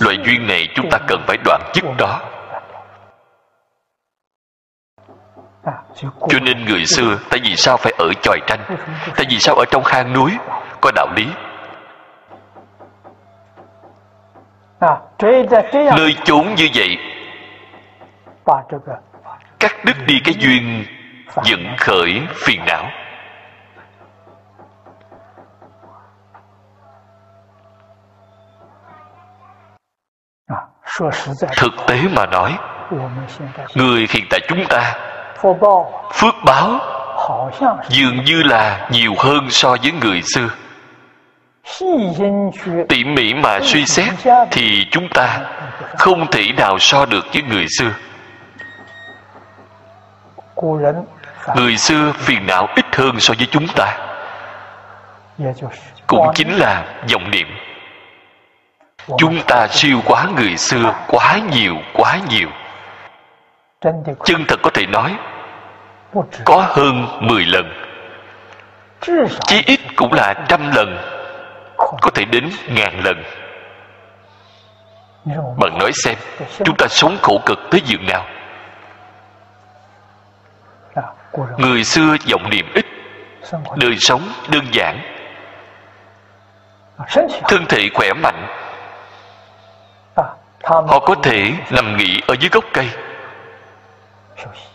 Loại 0.00 0.18
duyên 0.24 0.46
này 0.46 0.68
chúng 0.74 0.90
ta 0.90 0.98
cần 1.08 1.20
phải 1.26 1.36
đoạn 1.44 1.60
dứt 1.74 1.84
đó. 1.98 2.20
Cho 6.28 6.38
nên 6.42 6.64
người 6.64 6.86
xưa 6.86 7.16
tại 7.30 7.40
vì 7.42 7.56
sao 7.56 7.76
phải 7.76 7.92
ở 7.98 8.12
chòi 8.22 8.38
tranh? 8.46 8.60
Tại 9.16 9.26
vì 9.30 9.38
sao 9.38 9.54
ở 9.54 9.64
trong 9.70 9.82
hang 9.84 10.12
núi 10.12 10.36
có 10.80 10.90
đạo 10.94 11.06
lý? 11.16 11.26
Nơi 15.96 16.16
chốn 16.24 16.54
như 16.54 16.68
vậy 16.74 16.96
cắt 19.60 19.84
đứt 19.84 19.96
đi 20.06 20.20
cái 20.24 20.34
duyên 20.38 20.84
dẫn 21.44 21.76
khởi 21.78 22.20
phiền 22.34 22.60
não. 22.66 22.86
Thực 31.56 31.72
tế 31.86 32.02
mà 32.16 32.26
nói, 32.26 32.58
người 33.74 34.06
hiện 34.10 34.24
tại 34.30 34.40
chúng 34.48 34.64
ta 34.68 34.94
phước 36.12 36.34
báo 36.44 36.80
dường 37.88 38.24
như 38.24 38.42
là 38.42 38.88
nhiều 38.90 39.14
hơn 39.18 39.50
so 39.50 39.76
với 39.82 39.92
người 39.92 40.22
xưa. 40.22 40.48
Tỉ 42.88 43.04
mỉ 43.04 43.34
mà 43.34 43.60
suy 43.62 43.86
xét 43.86 44.08
thì 44.50 44.86
chúng 44.90 45.08
ta 45.14 45.40
không 45.98 46.30
thể 46.30 46.44
nào 46.56 46.78
so 46.78 47.06
được 47.06 47.26
với 47.32 47.42
người 47.42 47.66
xưa 47.78 47.90
người 51.56 51.76
xưa 51.76 52.12
phiền 52.12 52.46
não 52.46 52.68
ít 52.76 52.96
hơn 52.96 53.20
so 53.20 53.34
với 53.38 53.46
chúng 53.50 53.66
ta. 53.76 53.98
Cũng 56.06 56.26
chính 56.34 56.56
là 56.56 56.84
vọng 57.12 57.30
niệm. 57.30 57.48
chúng 59.18 59.42
ta 59.46 59.66
siêu 59.68 60.00
quá 60.04 60.26
người 60.36 60.56
xưa 60.56 60.94
quá 61.08 61.38
nhiều 61.50 61.76
quá 61.94 62.18
nhiều. 62.28 62.48
chân 64.24 64.44
thật 64.48 64.60
có 64.62 64.70
thể 64.74 64.86
nói 64.86 65.16
có 66.44 66.66
hơn 66.68 67.06
10 67.20 67.44
lần. 67.44 67.72
Chí 69.46 69.62
ít 69.66 69.80
cũng 69.96 70.12
là 70.12 70.34
trăm 70.48 70.72
lần 70.74 70.98
có 72.00 72.10
thể 72.14 72.24
đến 72.24 72.50
ngàn 72.68 73.04
lần. 73.04 73.24
Bạn 75.60 75.78
nói 75.78 75.90
xem 75.92 76.16
chúng 76.64 76.76
ta 76.76 76.86
sống 76.88 77.16
khổ 77.22 77.40
cực 77.46 77.58
tới 77.70 77.80
giường 77.86 78.06
nào 78.06 78.24
người 81.56 81.84
xưa 81.84 82.16
vọng 82.30 82.50
niệm 82.50 82.72
ít, 82.74 82.86
đời 83.76 83.96
sống 83.96 84.22
đơn 84.48 84.64
giản. 84.72 85.00
Thân 87.48 87.66
thể 87.68 87.88
khỏe 87.94 88.12
mạnh, 88.12 88.46
họ 90.64 90.98
có 90.98 91.14
thể 91.22 91.52
nằm 91.70 91.96
nghỉ 91.96 92.20
ở 92.26 92.34
dưới 92.40 92.50
gốc 92.52 92.64
cây. 92.72 92.88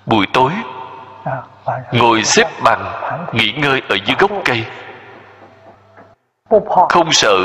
Buổi 0.05 0.25
tối, 0.33 0.51
ngồi 1.91 2.23
xếp 2.23 2.47
bằng, 2.63 2.91
nghỉ 3.33 3.51
ngơi 3.51 3.81
ở 3.89 3.95
dưới 4.05 4.15
gốc 4.19 4.31
cây. 4.45 4.65
Không 6.89 7.11
sợ 7.11 7.37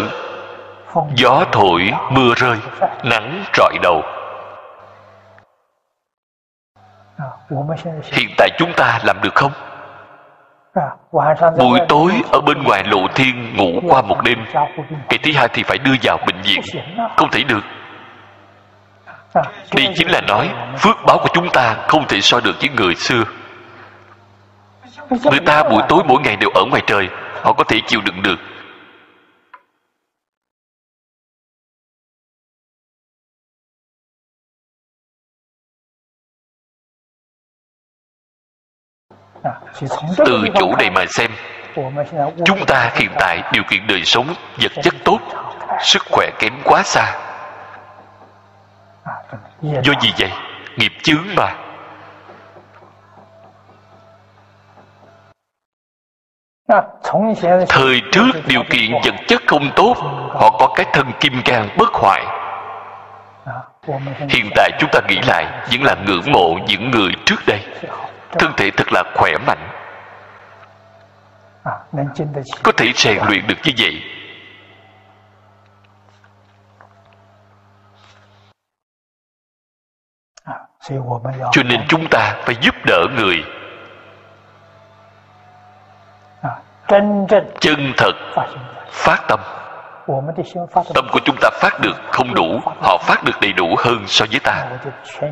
gió 1.15 1.45
thổi 1.53 1.91
mưa 2.11 2.35
rơi, 2.37 2.57
nắng 3.05 3.45
rọi 3.57 3.75
đầu 3.83 4.03
hiện 8.13 8.29
tại 8.37 8.49
chúng 8.59 8.73
ta 8.77 8.99
làm 9.05 9.17
được 9.23 9.35
không? 9.35 9.53
Buổi 11.59 11.81
tối 11.89 12.13
ở 12.33 12.41
bên 12.41 12.63
ngoài 12.63 12.85
lộ 12.85 13.07
thiên 13.15 13.57
ngủ 13.57 13.81
qua 13.89 14.03
một 14.03 14.23
đêm. 14.25 14.39
ngày 15.09 15.19
thứ 15.23 15.31
hai 15.35 15.49
thì 15.53 15.63
phải 15.63 15.79
đưa 15.79 15.95
vào 16.03 16.19
bệnh 16.27 16.43
viện. 16.43 16.61
Không 17.17 17.31
thể 17.31 17.43
được. 17.43 17.65
Đây 19.75 19.93
chính 19.95 20.11
là 20.11 20.21
nói 20.21 20.51
phước 20.79 20.97
báo 21.07 21.19
của 21.19 21.29
chúng 21.35 21.49
ta 21.49 21.77
không 21.89 22.07
thể 22.09 22.21
so 22.21 22.41
được 22.41 22.57
với 22.61 22.69
người 22.69 22.95
xưa. 22.95 23.25
Người 25.11 25.41
ta 25.47 25.63
buổi 25.63 25.83
tối 25.89 26.03
mỗi 26.07 26.21
ngày 26.23 26.37
đều 26.37 26.51
ở 26.51 26.65
ngoài 26.65 26.83
trời 26.87 27.09
họ 27.43 27.53
có 27.53 27.65
thể 27.65 27.81
chịu 27.87 28.01
đựng 28.05 28.23
được 28.23 28.37
từ 40.17 40.45
chỗ 40.55 40.77
này 40.79 40.91
mà 40.91 41.05
xem 41.07 41.31
chúng 42.45 42.67
ta 42.67 42.91
hiện 42.95 43.11
tại 43.19 43.43
điều 43.53 43.63
kiện 43.63 43.87
đời 43.87 44.03
sống 44.05 44.35
vật 44.63 44.73
chất 44.83 44.95
tốt 45.05 45.19
sức 45.81 46.03
khỏe 46.11 46.31
kém 46.39 46.53
quá 46.65 46.83
xa. 46.83 47.17
Do 49.63 49.93
gì 50.01 50.13
vậy? 50.19 50.31
Nghiệp 50.77 50.93
chướng 51.03 51.25
mà. 51.37 51.55
Thời 57.69 58.01
trước 58.13 58.33
điều 58.47 58.63
kiện 58.71 58.93
vật 59.05 59.15
chất 59.29 59.43
không 59.47 59.71
tốt 59.77 59.95
họ 60.31 60.51
có 60.59 60.73
cái 60.75 60.87
thân 60.93 61.13
kim 61.21 61.43
cang 61.45 61.69
bất 61.79 61.93
hoại. 61.93 62.25
Hiện 64.29 64.51
tại 64.57 64.71
chúng 64.79 64.91
ta 64.93 65.01
nghĩ 65.09 65.19
lại 65.27 65.47
vẫn 65.71 65.83
là 65.83 65.95
ngưỡng 66.07 66.33
mộ 66.33 66.59
những 66.67 66.91
người 66.91 67.13
trước 67.25 67.41
đây 67.47 67.61
thân 68.39 68.53
thể 68.57 68.71
thật 68.71 68.93
là 68.93 69.03
khỏe 69.15 69.33
mạnh. 69.47 69.69
Có 72.63 72.73
thể 72.77 72.93
rèn 72.95 73.19
luyện 73.29 73.47
được 73.47 73.55
như 73.65 73.73
vậy. 73.79 74.03
Cho 81.53 81.63
nên 81.63 81.81
chúng 81.89 82.09
ta 82.11 82.37
phải 82.45 82.57
giúp 82.61 82.75
đỡ 82.87 83.07
người. 83.17 83.45
Chân 87.61 87.93
thật. 87.97 88.13
Phát 88.91 89.25
tâm. 89.29 89.41
Tâm. 90.95 91.07
Của 91.13 91.21
chúng 91.25 91.37
ta 91.41 91.51
phát 91.61 91.81
được 91.81 91.97
không 92.11 92.35
đủ 92.35 92.61
họ 92.83 92.99
phát 93.01 93.25
được 93.25 93.41
đầy 93.41 93.53
đủ 93.53 93.75
hơn 93.79 94.05
so 94.07 94.27
với 94.31 94.41
ta. 94.41 94.67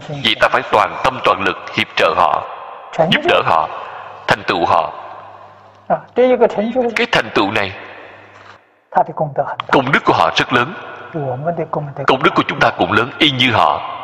Vậy 0.09 0.35
ta 0.41 0.49
phải 0.49 0.63
toàn 0.73 1.01
tâm 1.05 1.19
toàn 1.25 1.43
lực 1.43 1.57
hiệp 1.77 1.87
trợ 1.97 2.15
họ 2.17 2.58
giúp 2.97 3.21
đỡ 3.29 3.43
họ 3.45 3.69
thành 4.27 4.43
tựu 4.47 4.67
họ. 4.67 4.93
Cái 6.97 7.07
thành 7.13 7.31
tựu 7.35 7.51
này 7.51 7.73
công 9.73 9.93
đức 9.93 10.05
của 10.05 10.13
họ 10.13 10.31
rất 10.37 10.53
lớn. 10.53 10.75
Công 12.07 12.23
đức 12.23 12.31
của 12.35 12.43
chúng 12.49 12.61
ta 12.61 12.71
cũng 12.79 12.93
lớn 12.93 13.11
y 13.19 13.31
như 13.31 13.53
họ. 13.53 13.95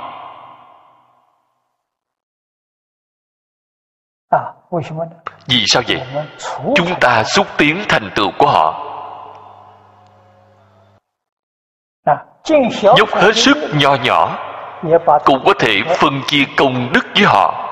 Vì 5.46 5.64
sao 5.66 5.82
vậy? 5.88 6.02
Chúng 6.74 7.00
ta 7.00 7.24
xúc 7.24 7.46
tiến 7.56 7.84
thành 7.88 8.10
tựu 8.14 8.30
của 8.38 8.46
họ. 8.46 8.90
Dốc 12.96 13.08
hết 13.08 13.32
sức 13.36 13.56
nho 13.74 13.94
nhỏ 13.94 14.38
cũng 15.24 15.42
có 15.46 15.54
thể 15.58 15.80
phân 15.96 16.22
chia 16.26 16.44
công 16.56 16.92
đức 16.92 17.06
với 17.14 17.24
họ 17.24 17.63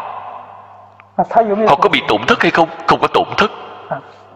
họ 1.68 1.76
có 1.76 1.88
bị 1.88 2.02
tổn 2.08 2.26
thất 2.26 2.42
hay 2.42 2.50
không? 2.50 2.68
Không 2.86 3.00
có 3.00 3.06
tổn 3.06 3.26
thất. 3.36 3.50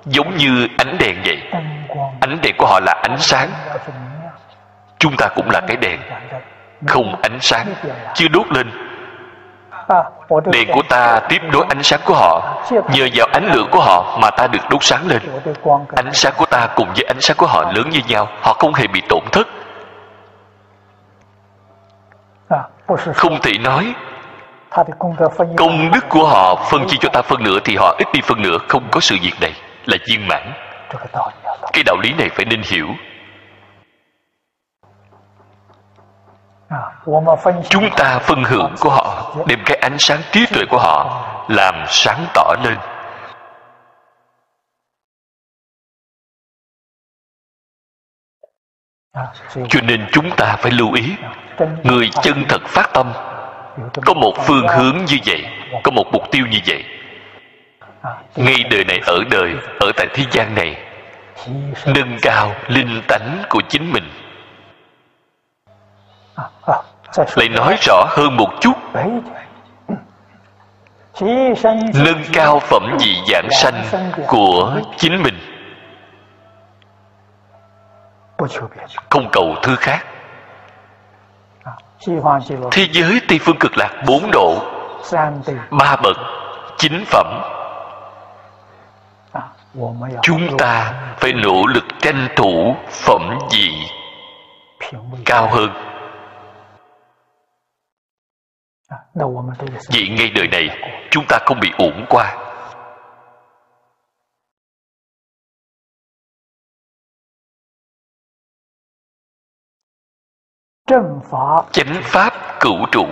Giống 0.04 0.36
như 0.36 0.68
ánh 0.78 0.96
đèn 0.98 1.16
vậy. 1.24 1.42
Ánh 2.20 2.38
đèn 2.42 2.56
của 2.58 2.66
họ 2.66 2.80
là 2.80 2.92
ánh 3.02 3.18
sáng. 3.18 3.48
Chúng 4.98 5.16
ta 5.18 5.28
cũng 5.34 5.50
là 5.50 5.60
cái 5.60 5.76
đèn. 5.76 6.00
Không 6.86 7.14
ánh 7.22 7.38
sáng. 7.40 7.66
Chưa 8.14 8.28
đốt 8.28 8.46
lên. 8.52 8.70
Đèn 10.52 10.68
của 10.72 10.82
ta 10.88 11.20
tiếp 11.28 11.42
nối 11.52 11.64
ánh 11.68 11.82
sáng 11.82 12.00
của 12.04 12.14
họ. 12.14 12.62
Nhờ 12.70 13.08
vào 13.14 13.26
ánh 13.32 13.52
lửa 13.52 13.64
của 13.70 13.80
họ 13.80 14.18
mà 14.20 14.30
ta 14.30 14.46
được 14.46 14.62
đốt 14.70 14.84
sáng 14.84 15.06
lên. 15.06 15.22
Ánh 15.96 16.12
sáng 16.12 16.32
của 16.36 16.46
ta 16.46 16.68
cùng 16.76 16.88
với 16.88 17.04
ánh 17.08 17.20
sáng 17.20 17.36
của 17.36 17.46
họ 17.46 17.72
lớn 17.72 17.90
như 17.90 18.00
nhau. 18.08 18.28
Họ 18.40 18.52
không 18.52 18.74
hề 18.74 18.86
bị 18.86 19.02
tổn 19.08 19.22
thất. 19.32 19.46
Không 23.14 23.38
thể 23.42 23.52
nói 23.58 23.94
công 25.56 25.90
đức 25.92 26.04
của 26.08 26.28
họ 26.28 26.66
phân 26.70 26.86
chia 26.88 26.96
cho 27.00 27.08
ta 27.12 27.22
phân 27.22 27.42
nửa 27.42 27.58
thì 27.64 27.76
họ 27.76 27.94
ít 27.98 28.08
đi 28.12 28.20
phân 28.24 28.42
nửa 28.42 28.58
không 28.68 28.88
có 28.90 29.00
sự 29.00 29.16
việc 29.22 29.34
này 29.40 29.52
là 29.86 29.96
viên 30.06 30.28
mãn. 30.28 30.52
Cái 31.72 31.82
đạo 31.86 31.96
lý 32.02 32.12
này 32.12 32.28
phải 32.28 32.44
nên 32.44 32.62
hiểu. 32.64 32.88
Chúng 37.68 37.90
ta 37.96 38.18
phân 38.18 38.44
hưởng 38.44 38.74
của 38.80 38.90
họ 38.90 39.34
đem 39.46 39.58
cái 39.66 39.76
ánh 39.76 39.96
sáng 39.98 40.20
trí 40.32 40.46
tuệ 40.46 40.62
của 40.70 40.78
họ 40.78 41.26
làm 41.48 41.84
sáng 41.88 42.26
tỏ 42.34 42.54
lên. 42.64 42.78
Cho 49.68 49.80
nên 49.82 50.06
chúng 50.12 50.30
ta 50.36 50.56
phải 50.58 50.72
lưu 50.72 50.92
ý 50.92 51.16
người 51.82 52.10
chân 52.22 52.44
thật 52.48 52.62
phát 52.66 52.90
tâm 52.94 53.12
có 54.04 54.14
một 54.14 54.34
phương 54.46 54.68
hướng 54.68 54.96
như 55.06 55.16
vậy, 55.26 55.46
có 55.82 55.90
một 55.90 56.04
mục 56.12 56.30
tiêu 56.30 56.46
như 56.50 56.58
vậy. 56.66 56.84
Ngay 58.36 58.64
đời 58.70 58.84
này 58.84 59.00
ở 59.06 59.18
đời, 59.30 59.54
ở 59.80 59.92
tại 59.96 60.06
thế 60.14 60.24
gian 60.30 60.54
này, 60.54 60.76
nâng 61.86 62.18
cao 62.22 62.54
linh 62.68 63.02
tánh 63.08 63.42
của 63.48 63.60
chính 63.68 63.92
mình. 63.92 64.10
Lại 67.36 67.48
nói 67.48 67.76
rõ 67.80 68.04
hơn 68.08 68.36
một 68.36 68.50
chút. 68.60 68.72
Nâng 71.94 72.22
cao 72.32 72.60
phẩm 72.60 72.96
vị 73.00 73.16
giảng 73.32 73.48
sanh 73.50 74.10
của 74.26 74.80
chính 74.96 75.22
mình. 75.22 75.38
Không 79.10 79.28
cầu 79.32 79.56
thứ 79.62 79.76
khác 79.76 80.06
thế 82.70 82.86
giới 82.92 83.20
tây 83.28 83.38
phương 83.42 83.56
cực 83.60 83.76
lạc 83.76 84.02
bốn 84.06 84.30
độ. 84.32 84.72
Ba 85.70 85.96
bậc 86.02 86.16
chính 86.78 87.04
phẩm. 87.06 87.26
Chúng 90.22 90.56
ta 90.58 90.92
phải 91.18 91.32
nỗ 91.32 91.66
lực 91.66 91.84
tranh 92.00 92.28
thủ 92.36 92.76
phẩm 92.90 93.38
vị 93.52 93.70
cao 95.24 95.48
hơn. 95.50 95.70
Vì 99.90 100.08
ngay 100.08 100.30
đời 100.34 100.48
này 100.48 100.68
chúng 101.10 101.24
ta 101.28 101.38
không 101.46 101.60
bị 101.60 101.70
uổng 101.78 102.06
qua 102.08 102.36
chánh 111.72 112.00
pháp 112.02 112.34
cửu 112.60 112.86
trụ. 112.92 113.06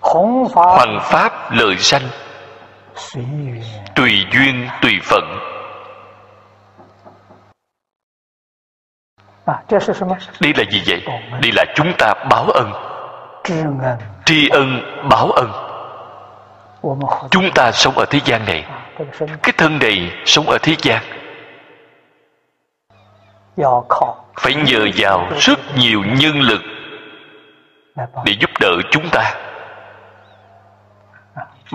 Hoàng 0.00 0.98
pháp. 1.02 1.52
Lợi 1.52 1.76
sanh. 1.78 2.02
Tùy 3.94 4.26
duyên 4.32 4.68
tùy 4.82 4.92
phận. 5.02 5.38
Đây 10.40 10.52
là 10.56 10.64
gì 10.70 10.82
vậy? 10.86 11.02
Đây 11.42 11.52
là 11.52 11.64
chúng 11.74 11.92
ta 11.98 12.14
báo 12.30 12.44
ân. 12.44 12.72
Tri 14.24 14.48
ân 14.48 14.80
báo 15.10 15.30
ân. 15.30 15.52
Chúng 17.30 17.50
ta 17.54 17.72
sống 17.72 17.94
ở 17.98 18.04
thế 18.10 18.20
gian 18.24 18.44
này. 18.46 18.66
Cái 19.42 19.52
thân 19.58 19.78
này 19.78 20.12
sống 20.24 20.46
ở 20.46 20.58
thế 20.62 20.76
gian 20.82 21.02
phải 24.36 24.54
nhờ 24.54 24.86
vào 24.96 25.28
rất 25.40 25.58
nhiều 25.76 26.02
nhân 26.04 26.40
lực 26.40 26.62
để 28.24 28.32
giúp 28.40 28.50
đỡ 28.60 28.72
chúng 28.90 29.08
ta. 29.12 29.34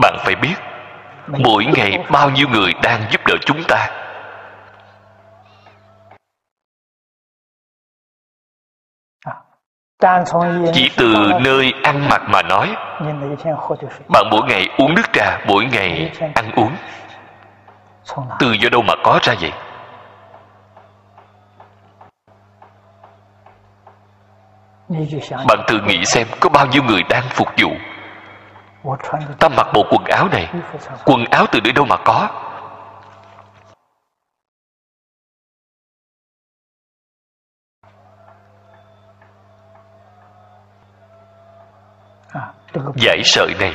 Bạn 0.01 0.17
phải 0.19 0.35
biết, 0.35 0.55
mỗi 1.27 1.65
ngày 1.65 2.05
bao 2.09 2.29
nhiêu 2.29 2.47
người 2.47 2.73
đang 2.83 3.01
giúp 3.11 3.21
đỡ 3.25 3.35
chúng 3.45 3.63
ta. 3.67 3.89
Chỉ 10.73 10.89
từ 10.97 11.31
nơi 11.41 11.73
ăn 11.83 12.09
mặc 12.09 12.21
mà 12.27 12.41
nói, 12.41 12.75
bạn 14.09 14.25
mỗi 14.31 14.41
ngày 14.47 14.67
uống 14.77 14.95
nước 14.95 15.13
trà, 15.13 15.39
mỗi 15.47 15.65
ngày 15.65 16.11
ăn 16.35 16.51
uống. 16.55 16.75
Từ 18.39 18.51
do 18.51 18.69
đâu 18.69 18.81
mà 18.81 18.93
có 19.03 19.19
ra 19.23 19.33
vậy? 19.41 19.51
Bạn 25.47 25.63
tự 25.67 25.79
nghĩ 25.87 26.05
xem 26.05 26.27
có 26.39 26.49
bao 26.49 26.65
nhiêu 26.65 26.83
người 26.83 27.01
đang 27.09 27.23
phục 27.29 27.47
vụ. 27.61 27.69
Ta 29.39 29.49
mặc 29.49 29.67
bộ 29.73 29.83
quần 29.91 30.03
áo 30.05 30.27
này. 30.31 30.53
Quần 31.05 31.25
áo 31.31 31.45
từ 31.51 31.59
nơi 31.63 31.73
đâu 31.73 31.85
mà 31.85 31.97
có? 32.05 32.29
Giải 42.95 43.21
sợi 43.23 43.53
này. 43.59 43.73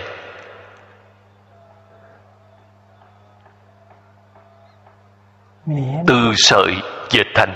Từ 6.07 6.33
sợi 6.37 6.75
dệt 7.11 7.27
thành. 7.35 7.55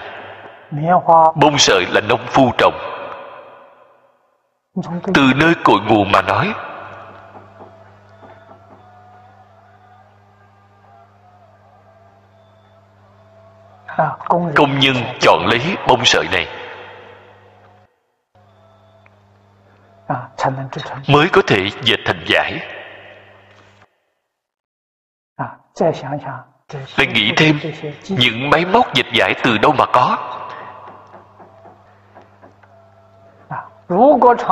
Bông 1.35 1.59
sợi 1.59 1.87
là 1.91 2.01
nông 2.01 2.27
phu 2.27 2.53
trồng 2.59 2.96
từ 5.15 5.23
nơi 5.37 5.55
cội 5.65 5.81
nguồn 5.81 6.13
mà 6.13 6.23
nói. 6.23 6.55
Công 14.55 14.79
nhân 14.79 14.95
chọn 15.21 15.47
lấy 15.47 15.77
bông 15.89 16.05
sợi 16.05 16.27
này. 16.33 16.47
Mới 21.09 21.29
có 21.33 21.43
thể 21.47 21.69
dệt 21.83 21.97
thành 22.05 22.25
giải. 22.27 22.61
lại 26.97 27.07
nghĩ 27.07 27.33
thêm, 27.37 27.59
những 28.09 28.51
máy 28.51 28.65
móc 28.65 28.95
dịch 28.95 29.07
giải 29.15 29.35
từ 29.45 29.59
đâu 29.59 29.73
mà 29.73 29.87
có? 29.93 30.19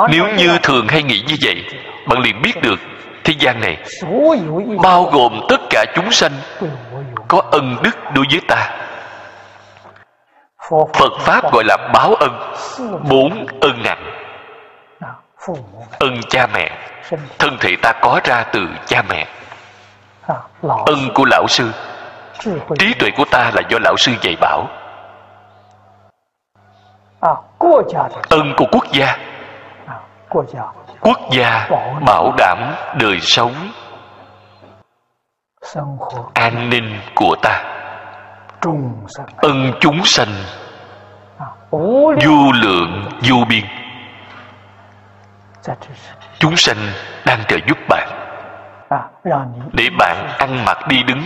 Nếu 0.09 0.27
như 0.37 0.57
thường 0.63 0.87
hay 0.87 1.03
nghĩ 1.03 1.23
như 1.27 1.35
vậy 1.41 1.63
bạn 2.07 2.19
liền 2.19 2.41
biết 2.41 2.61
được 2.61 2.79
thế 3.23 3.33
gian 3.39 3.61
này 3.61 3.77
bao 4.83 5.03
gồm 5.03 5.41
tất 5.49 5.61
cả 5.69 5.85
chúng 5.95 6.11
sanh 6.11 6.31
có 7.27 7.41
ân 7.51 7.75
đức 7.83 7.97
đối 8.13 8.25
với 8.31 8.41
ta. 8.47 8.69
Phật 10.69 11.13
pháp 11.19 11.53
gọi 11.53 11.63
là 11.63 11.77
báo 11.93 12.15
ân 12.15 12.53
bốn 13.09 13.45
ân 13.61 13.83
nặng. 13.83 14.11
Ân 15.99 16.21
cha 16.29 16.47
mẹ 16.53 16.77
thân 17.39 17.57
thể 17.59 17.75
ta 17.81 17.93
có 18.01 18.19
ra 18.23 18.43
từ 18.43 18.67
cha 18.85 19.03
mẹ. 19.09 19.27
Ân 20.61 21.09
của 21.13 21.25
lão 21.25 21.47
sư 21.47 21.71
trí 22.79 22.93
tuệ 22.93 23.09
của 23.17 23.25
ta 23.31 23.51
là 23.53 23.61
do 23.69 23.77
lão 23.81 23.97
sư 23.97 24.11
dạy 24.21 24.35
bảo 24.41 24.67
ân 28.29 28.53
của 28.57 28.65
quốc 28.71 28.85
gia. 28.91 29.17
Quốc 31.01 31.19
gia 31.31 31.69
bảo 32.05 32.33
đảm 32.37 32.75
đời 32.99 33.19
sống. 33.19 33.53
An 36.33 36.69
ninh 36.69 36.99
của 37.15 37.35
ta. 37.41 37.63
Ân 39.37 39.73
chúng 39.79 40.05
sanh. 40.05 40.33
Vô 42.25 42.51
lượng. 42.51 43.09
Vô 43.21 43.35
biên. 43.49 43.63
Chúng 46.39 46.55
sanh 46.55 46.77
đang 47.25 47.39
trợ 47.47 47.57
giúp 47.67 47.77
bạn. 47.89 48.09
Để 49.73 49.89
bạn 49.99 50.27
ăn 50.37 50.65
mặc 50.65 50.77
đi 50.87 51.03
đứng. 51.03 51.21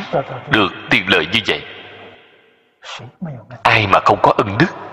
Được 0.49 0.69
tiền 0.89 1.09
lợi 1.09 1.27
như 1.31 1.39
vậy. 1.47 1.63
Ai 3.63 3.87
mà 3.87 3.99
không 4.05 4.19
có 4.21 4.33
ân 4.37 4.57
đức 4.59 4.88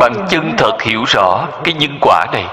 bạn 0.00 0.12
chân 0.28 0.54
thật 0.58 0.82
hiểu 0.82 1.04
rõ 1.04 1.46
cái 1.64 1.74
nhân 1.74 1.98
quả 2.00 2.26
này. 2.32 2.44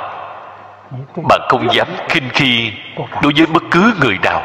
Bạn 1.29 1.41
không 1.49 1.73
dám 1.73 1.87
khinh 2.09 2.29
khi 2.33 2.73
đối 3.21 3.33
với 3.37 3.45
bất 3.45 3.63
cứ 3.71 3.93
người 4.01 4.17
nào. 4.23 4.41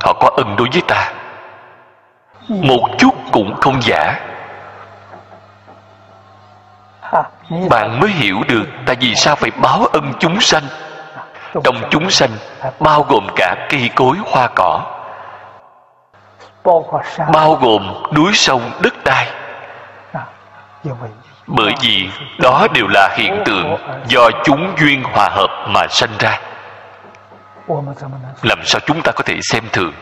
Họ 0.00 0.12
có 0.20 0.30
ân 0.36 0.56
đối 0.56 0.68
với 0.72 0.82
ta. 0.88 1.12
Một 2.48 2.88
chút 2.98 3.14
cũng 3.32 3.54
không 3.60 3.82
giả. 3.82 4.20
Bạn 7.70 8.00
mới 8.00 8.10
hiểu 8.10 8.38
được 8.48 8.64
tại 8.86 8.96
vì 9.00 9.14
sao 9.14 9.36
phải 9.36 9.50
báo 9.50 9.86
ân 9.92 10.12
chúng 10.18 10.40
sanh. 10.40 10.62
Trong 11.64 11.76
chúng 11.90 12.10
sanh, 12.10 12.30
bao 12.80 13.02
gồm 13.02 13.26
cả 13.36 13.66
cây 13.68 13.90
cối, 13.94 14.16
hoa 14.26 14.48
cỏ. 14.54 14.82
Bao 17.32 17.54
gồm 17.54 18.02
núi 18.14 18.32
sông, 18.34 18.70
đất 18.80 18.94
đai 19.04 19.26
bởi 21.46 21.74
vì 21.80 22.08
đó 22.38 22.66
đều 22.74 22.86
là 22.88 23.14
hiện 23.16 23.42
tượng 23.44 23.76
do 24.08 24.30
chúng 24.44 24.74
duyên 24.78 25.02
hòa 25.02 25.28
hợp 25.28 25.66
mà 25.68 25.86
sanh 25.90 26.18
ra. 26.18 26.40
Làm 28.42 28.58
sao 28.64 28.80
chúng 28.86 29.02
ta 29.02 29.12
có 29.12 29.22
thể 29.26 29.38
xem 29.42 29.64
thường? 29.72 29.92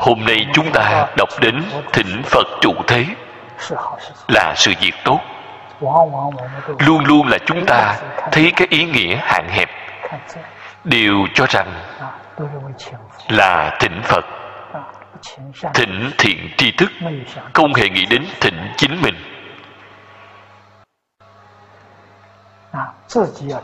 Hôm 0.00 0.24
nay 0.24 0.46
chúng 0.54 0.72
ta 0.72 1.06
đọc 1.16 1.28
đến 1.40 1.64
thỉnh 1.92 2.22
phật 2.24 2.46
trụ 2.60 2.72
thế. 2.86 3.06
Là 4.28 4.54
sự 4.56 4.72
việc 4.80 4.94
tốt 5.04 5.20
luôn 6.78 7.04
luôn 7.04 7.28
là 7.28 7.38
chúng 7.46 7.66
ta 7.66 7.96
thấy 8.32 8.52
cái 8.56 8.68
ý 8.70 8.84
nghĩa 8.84 9.16
hạn 9.16 9.48
hẹp. 9.48 9.70
Đều 10.84 11.14
cho 11.34 11.46
rằng 11.48 11.72
là 13.28 13.76
thỉnh 13.80 14.00
phật, 14.04 14.24
thỉnh 15.74 16.10
thiện 16.18 16.50
tri 16.56 16.72
thức, 16.72 16.90
không 17.52 17.74
hề 17.74 17.88
nghĩ 17.88 18.06
đến 18.06 18.26
thỉnh 18.40 18.72
chính 18.76 19.02
mình. 19.02 19.14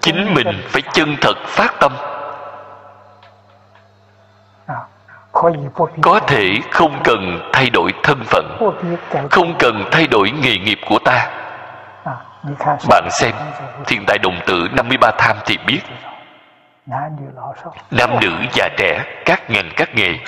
Chính 0.01 0.35
mình 0.35 0.63
phải 0.69 0.83
chân 0.93 1.17
thật 1.21 1.35
phát 1.47 1.75
tâm. 1.81 1.93
Có 6.03 6.21
thể 6.27 6.59
không 6.71 7.01
cần 7.05 7.51
thay 7.53 7.71
đổi 7.71 7.93
thân 8.03 8.23
phận, 8.25 8.73
không 9.31 9.59
cần 9.59 9.85
thay 9.93 10.07
đổi 10.07 10.31
nghề 10.31 10.57
nghiệp 10.59 10.79
của 10.89 10.99
ta 10.99 11.31
bạn 12.89 13.09
xem, 13.11 13.35
thiên 13.87 14.05
tai 14.07 14.19
đồng 14.19 14.41
tử 14.47 14.69
53 14.77 15.11
tham 15.19 15.37
thì 15.47 15.59
biết. 15.67 15.81
Nam 17.91 18.21
nữ 18.21 18.33
già 18.53 18.69
trẻ, 18.77 19.05
các 19.25 19.51
ngành, 19.51 19.71
các 19.77 19.95
nghề, 19.95 20.19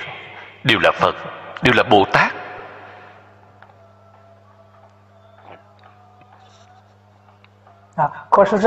đều 0.64 0.78
là 0.82 0.90
phật, 0.94 1.14
đều 1.62 1.74
là 1.74 1.82
bồ 1.82 2.04
tát 2.12 2.32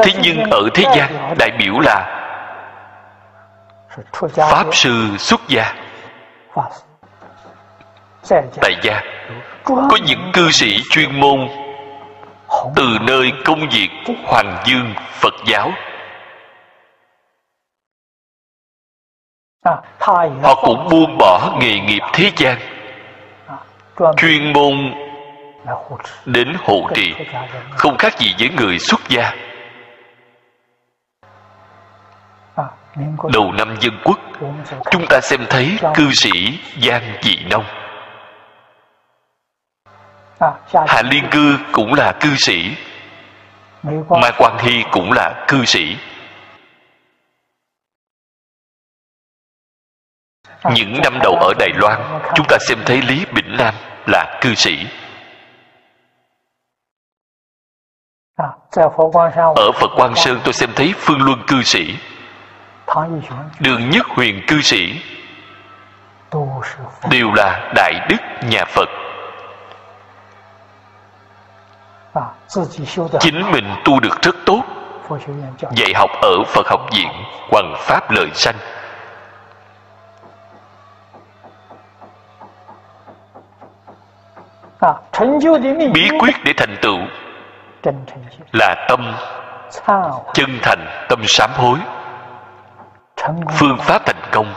thế 0.03 0.11
nhưng 0.21 0.43
ở 0.51 0.69
thế 0.73 0.83
gian, 0.95 1.35
đại 1.39 1.51
biểu 1.59 1.79
là 1.79 2.19
pháp 4.35 4.65
sư 4.71 5.17
xuất 5.17 5.41
gia. 5.47 5.73
Tại 8.61 8.75
gia, 8.83 9.01
có 9.63 9.97
những 10.05 10.31
cư 10.33 10.51
sĩ 10.51 10.77
chuyên 10.89 11.19
môn 11.19 11.47
từ 12.75 12.97
nơi 13.01 13.31
công 13.45 13.69
việc 13.69 13.89
hoàng 14.25 14.63
dương 14.65 14.93
phật 15.21 15.33
giáo. 15.45 15.71
Họ 20.41 20.55
cũng 20.61 20.87
buông 20.91 21.17
bỏ 21.17 21.57
nghề 21.59 21.79
nghiệp 21.79 22.01
thế 22.13 22.31
gian, 22.37 22.57
chuyên 24.17 24.53
môn 24.53 24.93
đến 26.25 26.55
hộ 26.59 26.89
trì, 26.93 27.13
không 27.71 27.97
khác 27.97 28.19
gì 28.19 28.35
với 28.39 28.49
người 28.49 28.79
xuất 28.79 29.01
gia. 29.09 29.35
Đầu 33.33 33.51
năm 33.51 33.75
dân 33.79 33.93
quốc, 34.03 34.19
chúng 34.91 35.05
ta 35.09 35.19
xem 35.21 35.45
thấy 35.49 35.77
cư 35.95 36.11
sĩ 36.13 36.59
giang 36.81 37.13
dị 37.21 37.37
nông 37.49 37.82
Hạ 40.87 41.01
Liên 41.01 41.27
Cư 41.31 41.57
cũng 41.71 41.93
là 41.93 42.11
cư 42.19 42.35
sĩ 42.35 42.75
Mai 44.09 44.31
Quang 44.37 44.57
Hy 44.57 44.83
cũng 44.91 45.11
là 45.11 45.45
cư 45.47 45.65
sĩ. 45.65 45.97
Những 50.73 51.01
năm 51.03 51.19
đầu 51.23 51.35
ở 51.35 51.53
Đài 51.59 51.69
Loan, 51.73 52.21
Chúng 52.35 52.45
ta 52.49 52.57
xem 52.59 52.77
thấy 52.85 53.01
Lý 53.01 53.25
Bỉnh 53.33 53.57
Nam 53.57 53.73
là 54.05 54.39
cư 54.41 54.55
sĩ. 54.55 54.87
Ở 59.55 59.71
Phật 59.71 59.91
Quang 59.95 60.15
Sơn 60.15 60.39
tôi 60.43 60.53
xem 60.53 60.69
thấy 60.75 60.93
Phương 60.97 61.21
Luân 61.21 61.43
cư 61.47 61.63
sĩ. 61.63 61.95
Đường 63.59 63.89
Nhất 63.89 64.05
Huyền 64.05 64.41
cư 64.47 64.61
sĩ. 64.61 65.01
Đều 67.09 67.31
là 67.33 67.71
Đại 67.75 67.93
Đức 68.09 68.17
nhà 68.49 68.65
Phật. 68.65 68.89
Chính 73.19 73.51
mình 73.51 73.65
tu 73.85 73.99
được 73.99 74.21
rất 74.21 74.35
tốt. 74.45 74.61
Dạy 75.75 75.93
học 75.95 76.09
ở 76.21 76.43
phật 76.47 76.67
học 76.67 76.81
viện 76.95 77.07
hoằng 77.51 77.73
pháp 77.77 78.11
lợi 78.11 78.29
sanh. 78.33 78.55
Bí 85.93 86.09
quyết 86.19 86.35
để 86.43 86.53
thành 86.57 86.75
tựu 86.81 86.97
là 88.51 88.85
tâm 88.89 89.15
chân 90.33 90.59
thành 90.61 91.05
tâm 91.09 91.21
sám 91.27 91.49
hối. 91.53 91.79
phương 93.51 93.77
pháp 93.77 94.05
thành 94.05 94.21
công 94.31 94.53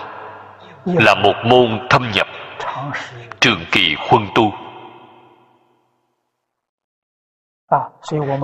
là 0.85 1.15
một 1.15 1.35
môn 1.45 1.87
thâm 1.91 2.11
nhập. 2.15 2.27
Trường 3.41 3.65
kỳ 3.73 3.97
khuân 4.09 4.27
tu 4.35 4.53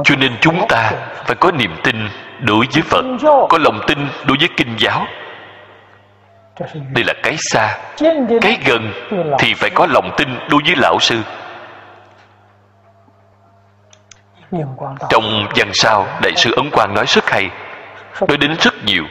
cho 0.04 0.16
nên 0.18 0.32
chúng 0.40 0.66
ta 0.68 0.90
phải 1.24 1.36
có 1.40 1.50
niềm 1.50 1.76
tin 1.84 1.96
đối 2.40 2.66
với 2.74 2.82
phật 2.82 3.04
có 3.48 3.58
lòng 3.58 3.80
tin 3.86 3.98
đối 4.26 4.36
với 4.40 4.48
kinh 4.56 4.76
giáo. 4.78 5.06
Đây 6.94 7.04
là 7.04 7.14
cái 7.22 7.36
xa 7.38 7.78
cái 8.40 8.58
gần 8.66 8.92
thì 9.38 9.54
phải 9.54 9.70
có 9.70 9.86
lòng 9.86 10.10
tin 10.16 10.28
đối 10.50 10.60
với 10.66 10.76
lão 10.76 10.98
sư. 11.00 11.22
Trong 15.08 15.46
văn 15.56 15.70
sao 15.74 16.06
đại 16.22 16.32
sư 16.36 16.52
ấn 16.56 16.70
quang 16.70 16.94
nói 16.94 17.04
rất 17.06 17.30
hay 17.30 17.50
nói 18.28 18.36
đến 18.36 18.56
rất 18.60 18.74
nhiều. 18.84 19.04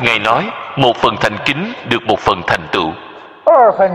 Ngài 0.00 0.18
nói 0.18 0.50
một 0.76 0.96
phần 0.96 1.16
thành 1.20 1.36
kính 1.44 1.72
được 1.88 2.02
một 2.02 2.18
phần 2.18 2.42
thành 2.46 2.68
tựu. 2.72 2.92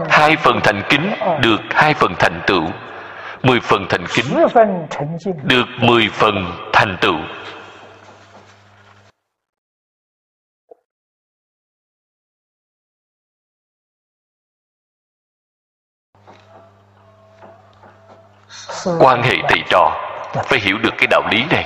Hai 0.09 0.35
phần 0.35 0.59
thành 0.63 0.81
kính 0.89 1.11
được 1.41 1.61
hai 1.69 1.93
phần 1.93 2.15
thành 2.19 2.41
tựu 2.47 2.63
mười 3.45 3.59
phần 3.59 3.85
thành 3.89 4.05
kính 4.15 4.25
được 5.43 5.65
mười 5.79 6.09
phần 6.09 6.35
thành 6.73 6.97
tựu. 7.01 7.15
Quan 18.99 19.21
hệ 19.23 19.33
thầy 19.49 19.59
trò 19.69 19.91
phải 20.45 20.59
hiểu 20.59 20.77
được 20.83 20.93
cái 20.97 21.07
đạo 21.11 21.21
lý 21.31 21.45
này. 21.51 21.65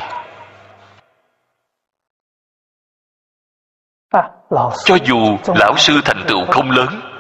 Cho 4.86 4.98
dù 5.06 5.38
lão 5.56 5.78
sư 5.78 6.02
thành 6.06 6.26
tựu 6.28 6.46
không 6.46 6.72
lớn 6.72 7.19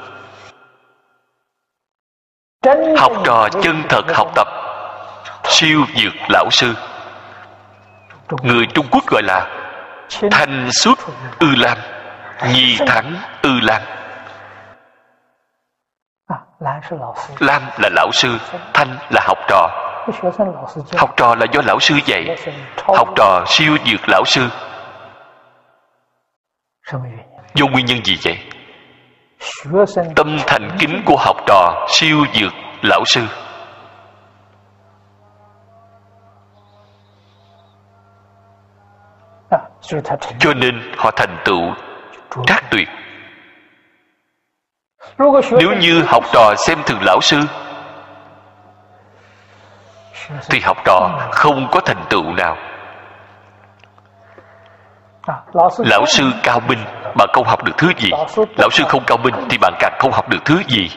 học 2.98 3.11
trò 3.26 3.49
chân 3.61 3.84
thật 3.90 4.06
học 4.14 4.31
tập. 4.36 4.48
Siêu 5.44 5.86
dược 5.95 6.14
lão 6.30 6.49
sư. 6.52 6.73
Người 8.41 8.65
trung 8.73 8.86
quốc 8.91 9.03
gọi 9.07 9.23
là 9.23 9.48
thanh 10.31 10.69
xuất 10.72 10.99
ư 11.40 11.56
lam 11.56 11.77
nhi 12.53 12.77
thắng 12.88 13.15
ư 13.41 13.60
lam 13.61 13.81
lam 17.40 17.61
là 17.77 17.90
lão 17.91 18.11
sư 18.11 18.38
thanh 18.73 18.98
là 19.10 19.22
học 19.26 19.38
trò. 19.48 19.69
Học 20.98 21.14
trò 21.18 21.36
là 21.36 21.45
do 21.53 21.61
lão 21.65 21.80
sư 21.80 21.95
dạy. 22.06 22.38
Học 22.88 23.07
trò 23.15 23.44
siêu 23.48 23.77
dược 23.86 24.10
lão 24.10 24.26
sư. 24.26 24.49
Do 27.53 27.65
nguyên 27.65 27.86
nhân 27.86 28.06
gì 28.06 28.18
vậy 28.23 28.38
tâm 30.16 30.38
thành 30.48 30.78
kính 30.80 31.03
của 31.06 31.18
học 31.18 31.38
trò 31.48 31.88
siêu 31.90 32.26
dược 32.34 32.53
lão 32.82 33.06
sư. 33.06 33.22
Cho 40.40 40.53
nên 40.53 40.94
họ 40.98 41.11
thành 41.11 41.38
tựu 41.45 41.61
trác 42.45 42.72
tuyệt. 42.72 42.88
Nếu 45.60 45.74
như 45.80 46.03
học 46.07 46.24
trò 46.34 46.56
xem 46.57 46.78
thường 46.86 46.99
lão 47.02 47.22
sư 47.22 47.38
thì 50.49 50.60
học 50.60 50.78
trò 50.86 51.30
không 51.32 51.68
có 51.72 51.80
thành 51.80 52.06
tựu 52.10 52.34
nào 52.34 52.57
lão 55.77 56.06
sư 56.06 56.31
cao 56.43 56.60
minh 56.60 56.80
bạn 57.18 57.30
không 57.34 57.45
học 57.45 57.64
được 57.64 57.77
thứ 57.77 57.91
gì. 57.97 58.10
Lão 58.57 58.69
sư 58.72 58.84
không 58.88 59.03
cao 59.07 59.18
minh 59.18 59.34
thì 59.49 59.57
bạn 59.57 59.73
càng 59.80 59.93
không 59.99 60.11
học 60.11 60.30
được 60.30 60.45
thứ 60.45 60.61
gì. 60.68 60.89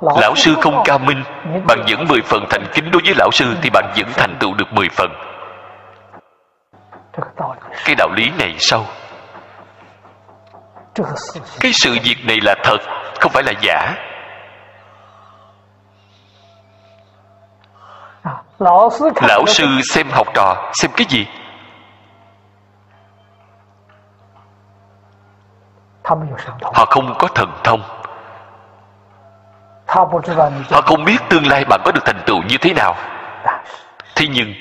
Lão 0.00 0.34
sư 0.36 0.54
không 0.60 0.82
cao 0.84 0.98
minh 0.98 1.22
bạn 1.66 1.82
dẫn 1.86 2.08
10 2.08 2.22
phần 2.22 2.44
thành 2.50 2.66
kính 2.72 2.90
đối 2.90 3.02
với 3.04 3.14
lão 3.16 3.30
sư 3.32 3.56
thì 3.62 3.70
bạn 3.70 3.92
vẫn 3.96 4.06
thành 4.16 4.36
tựu 4.40 4.54
được 4.54 4.72
10 4.72 4.88
phần. 4.88 5.10
Cái 7.84 7.94
đạo 7.98 8.08
lý 8.16 8.30
này 8.38 8.54
sâu 8.58 8.86
cái 11.60 11.72
sự 11.74 11.96
việc 12.04 12.16
này 12.24 12.38
là 12.42 12.54
thật 12.64 12.76
không 13.20 13.32
phải 13.32 13.42
là 13.42 13.52
giả. 13.60 13.94
Lão 19.28 19.46
sư 19.46 19.66
xem 19.82 20.06
học 20.10 20.26
trò 20.34 20.70
xem 20.74 20.90
cái 20.96 21.06
gì 21.10 21.26
họ 26.74 26.84
không 26.84 27.14
có 27.18 27.28
thần 27.34 27.50
thông. 27.64 27.80
Họ 29.86 30.80
không 30.86 31.04
biết 31.04 31.18
tương 31.30 31.46
lai 31.46 31.64
bạn 31.64 31.80
có 31.84 31.92
được 31.92 32.04
thành 32.04 32.22
tựu 32.26 32.42
như 32.48 32.56
thế 32.60 32.72
nào. 32.74 32.94
Thế 34.16 34.26
nhưng 34.30 34.54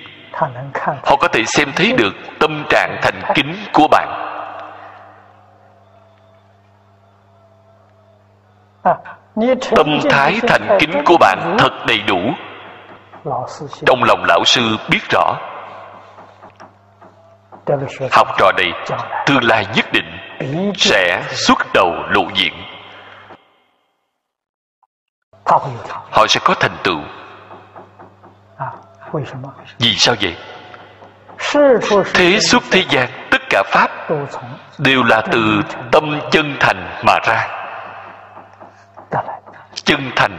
họ 1.04 1.16
có 1.20 1.28
thể 1.28 1.44
xem 1.46 1.72
thấy 1.76 1.94
được 1.98 2.14
tâm 2.40 2.64
trạng 2.70 3.00
thành 3.02 3.22
kính 3.36 3.56
của 3.74 3.88
bạn. 3.92 4.08
Tâm 9.76 10.00
thái 10.10 10.40
thành 10.48 10.78
kính 10.80 11.04
của 11.06 11.18
bạn 11.20 11.56
thật 11.60 11.72
đầy 11.88 12.00
đủ. 12.08 12.20
Trong 13.86 14.04
lòng 14.04 14.24
lão 14.28 14.44
sư 14.46 14.78
biết 14.90 15.00
rõ. 15.10 15.34
Học 18.12 18.28
trò 18.38 18.52
này 18.58 18.72
tương 19.26 19.44
lai 19.44 19.66
nhất 19.76 19.86
định 19.94 20.01
sẽ 20.78 21.24
xuất 21.30 21.58
đầu 21.74 21.94
lộ 22.10 22.24
diện. 22.36 22.54
Họ 26.12 26.28
sẽ 26.30 26.40
có 26.44 26.54
thành 26.60 26.78
tựu. 26.84 27.00
Vì 29.80 29.96
sao 29.96 30.16
vậy? 30.22 30.36
Thế 32.14 32.40
xuất 32.40 32.64
thế 32.72 32.84
gian, 32.90 33.10
tất 33.32 33.42
cả 33.50 33.64
pháp 33.66 34.10
đều 34.78 35.04
là 35.04 35.22
từ 35.32 35.62
tâm 35.92 36.20
chân 36.32 36.58
thành 36.60 37.02
mà 37.06 37.20
ra. 37.24 37.48
Chân 39.74 40.12
thành 40.16 40.38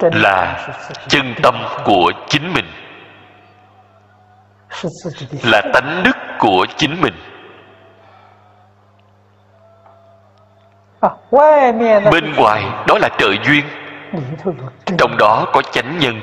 là 0.00 0.68
chân 1.08 1.34
tâm 1.42 1.54
của 1.84 2.12
chính 2.28 2.52
mình. 2.54 2.66
là 5.42 5.62
tánh 5.72 6.02
đức 6.04 6.16
của 6.38 6.66
chính 6.76 7.00
mình. 7.00 7.14
Bên 12.12 12.32
ngoài 12.36 12.64
đó 12.86 12.98
là 13.00 13.08
trợ 13.18 13.28
duyên. 13.44 13.64
Trong 14.98 15.16
đó 15.16 15.46
có 15.52 15.62
chánh 15.62 15.98
nhân. 15.98 16.20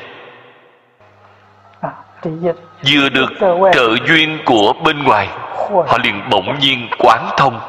Vừa 2.88 3.10
được 3.10 3.30
trợ 3.74 3.96
duyên 4.08 4.40
của 4.46 4.74
bên 4.86 5.04
ngoài 5.04 5.28
họ 5.88 5.98
liền 6.04 6.30
bỗng 6.30 6.60
nhiên 6.60 6.90
quán 7.00 7.30
thông. 7.38 7.60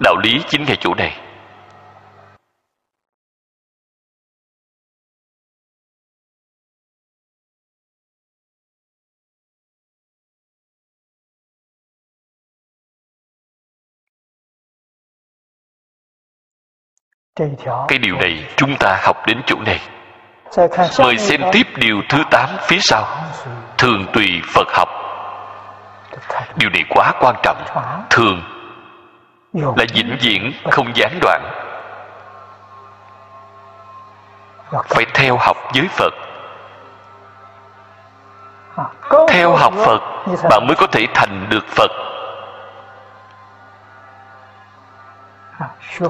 Đạo 0.00 0.16
lý 0.22 0.42
chính 0.48 0.64
ngay 0.64 0.76
chỗ 0.80 0.94
này 0.94 1.16
cái 17.88 17.98
điều 17.98 18.14
này 18.14 18.44
chúng 18.56 18.76
ta 18.76 18.98
học 19.02 19.26
đến 19.26 19.42
chỗ 19.46 19.56
này. 19.66 19.80
Mời 20.98 21.18
xem 21.18 21.40
tiếp 21.52 21.66
điều 21.76 22.00
thứ 22.08 22.22
8 22.30 22.48
phía 22.62 22.78
sau. 22.80 23.04
Thường 23.78 24.06
tùy 24.12 24.42
phật 24.54 24.68
học. 24.72 24.88
Điều 26.56 26.70
này 26.70 26.84
quá 26.88 27.12
quan 27.20 27.36
trọng. 27.42 27.64
Thường 28.10 28.42
là 29.52 29.84
vĩnh 29.94 30.16
viễn, 30.20 30.52
không 30.70 30.96
gián 30.96 31.18
đoạn. 31.20 31.42
Phải 34.88 35.06
theo 35.14 35.36
học 35.36 35.56
với 35.74 35.88
phật. 35.88 36.14
Theo 39.28 39.56
học 39.56 39.72
phật, 39.76 40.00
bạn 40.50 40.66
mới 40.66 40.76
có 40.76 40.86
thể 40.86 41.06
thành 41.14 41.46
được 41.50 41.66
phật. 41.68 41.90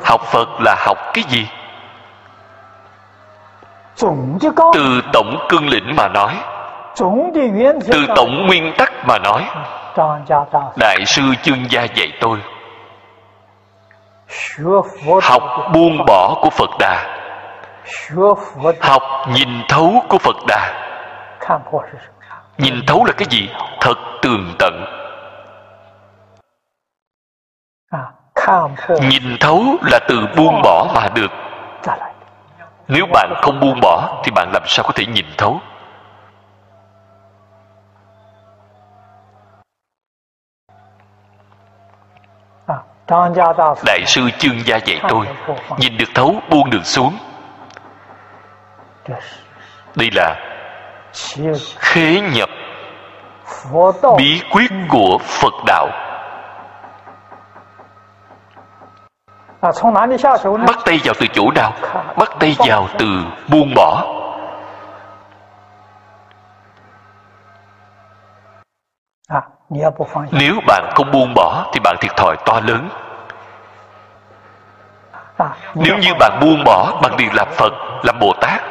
Học 0.05 0.21
phật. 0.21 0.49
Là 0.61 0.77
học 0.87 0.99
cái 1.15 1.25
gì? 1.29 1.49
Từ 4.75 5.03
tổng 5.13 5.47
cương 5.49 5.69
lĩnh 5.69 5.97
mà 5.97 6.09
nói. 6.09 6.37
Từ 7.91 8.07
tổng 8.17 8.47
nguyên 8.47 8.73
tắc 8.79 8.93
mà 9.07 9.19
nói. 9.19 9.45
Đại 10.77 11.07
sư 11.07 11.23
chương 11.43 11.71
gia 11.71 11.83
dạy 11.83 12.13
tôi. 12.21 12.39
Học 15.23 15.43
buông 15.75 16.05
bỏ 16.07 16.35
của 16.43 16.51
phật 16.51 16.71
đà. 16.79 17.05
Học 18.81 19.03
nhìn 19.29 19.49
thấu 19.69 20.03
của 20.09 20.19
phật 20.19 20.37
đà. 20.47 20.75
Nhìn 22.59 22.75
thấu 22.87 23.05
là 23.05 23.13
cái 23.13 23.27
gì? 23.31 23.51
Thật 23.81 23.99
tường 24.23 24.55
tận 24.59 24.98
nhìn 29.01 29.37
thấu 29.41 29.65
là 29.83 29.99
từ 30.09 30.27
buông 30.37 30.61
bỏ 30.63 30.87
mà 30.95 31.09
được. 31.15 31.31
Nếu 32.89 33.07
bạn 33.13 33.33
không 33.43 33.61
buông 33.61 33.81
bỏ 33.81 34.23
thì 34.25 34.31
bạn 34.31 34.51
làm 34.53 34.63
sao 34.67 34.85
có 34.85 34.93
thể 34.95 35.07
nhìn 35.07 35.27
thấu? 35.37 35.61
Đại 43.87 44.05
sư 44.07 44.31
chương 44.39 44.67
gia 44.67 44.77
dạy 44.77 45.01
tôi 45.09 45.27
nhìn 45.79 45.97
được 45.97 46.09
thấu 46.15 46.35
buông 46.51 46.71
được 46.71 46.85
xuống. 46.87 47.19
Đây 49.95 50.11
là 50.15 50.35
khế 51.79 52.21
nhập 52.21 52.49
bí 54.19 54.43
quyết 54.51 54.71
của 54.89 55.19
phật 55.23 55.55
đạo 55.67 56.08
bắt 60.67 60.79
tay 60.85 61.01
vào 61.05 61.15
từ 61.21 61.27
chỗ 61.33 61.51
nào? 61.55 61.73
Bắt 62.17 62.29
tay 62.41 62.57
vào 62.59 62.89
từ 62.99 63.07
buông 63.49 63.75
bỏ. 63.75 64.15
Nếu 70.31 70.55
bạn 70.67 70.91
không 70.95 71.11
buông 71.13 71.35
bỏ 71.35 71.67
thì 71.73 71.81
bạn 71.81 71.97
thiệt 72.01 72.17
thòi 72.17 72.37
to 72.47 72.61
lớn. 72.61 72.89
Nếu 75.75 75.97
như 75.99 76.15
bạn 76.19 76.39
buông 76.41 76.65
bỏ 76.65 77.01
bằng 77.03 77.17
điều 77.17 77.29
làm 77.33 77.49
phật 77.51 77.73
làm 78.03 78.19
bồ 78.21 78.33
tát. 78.41 78.63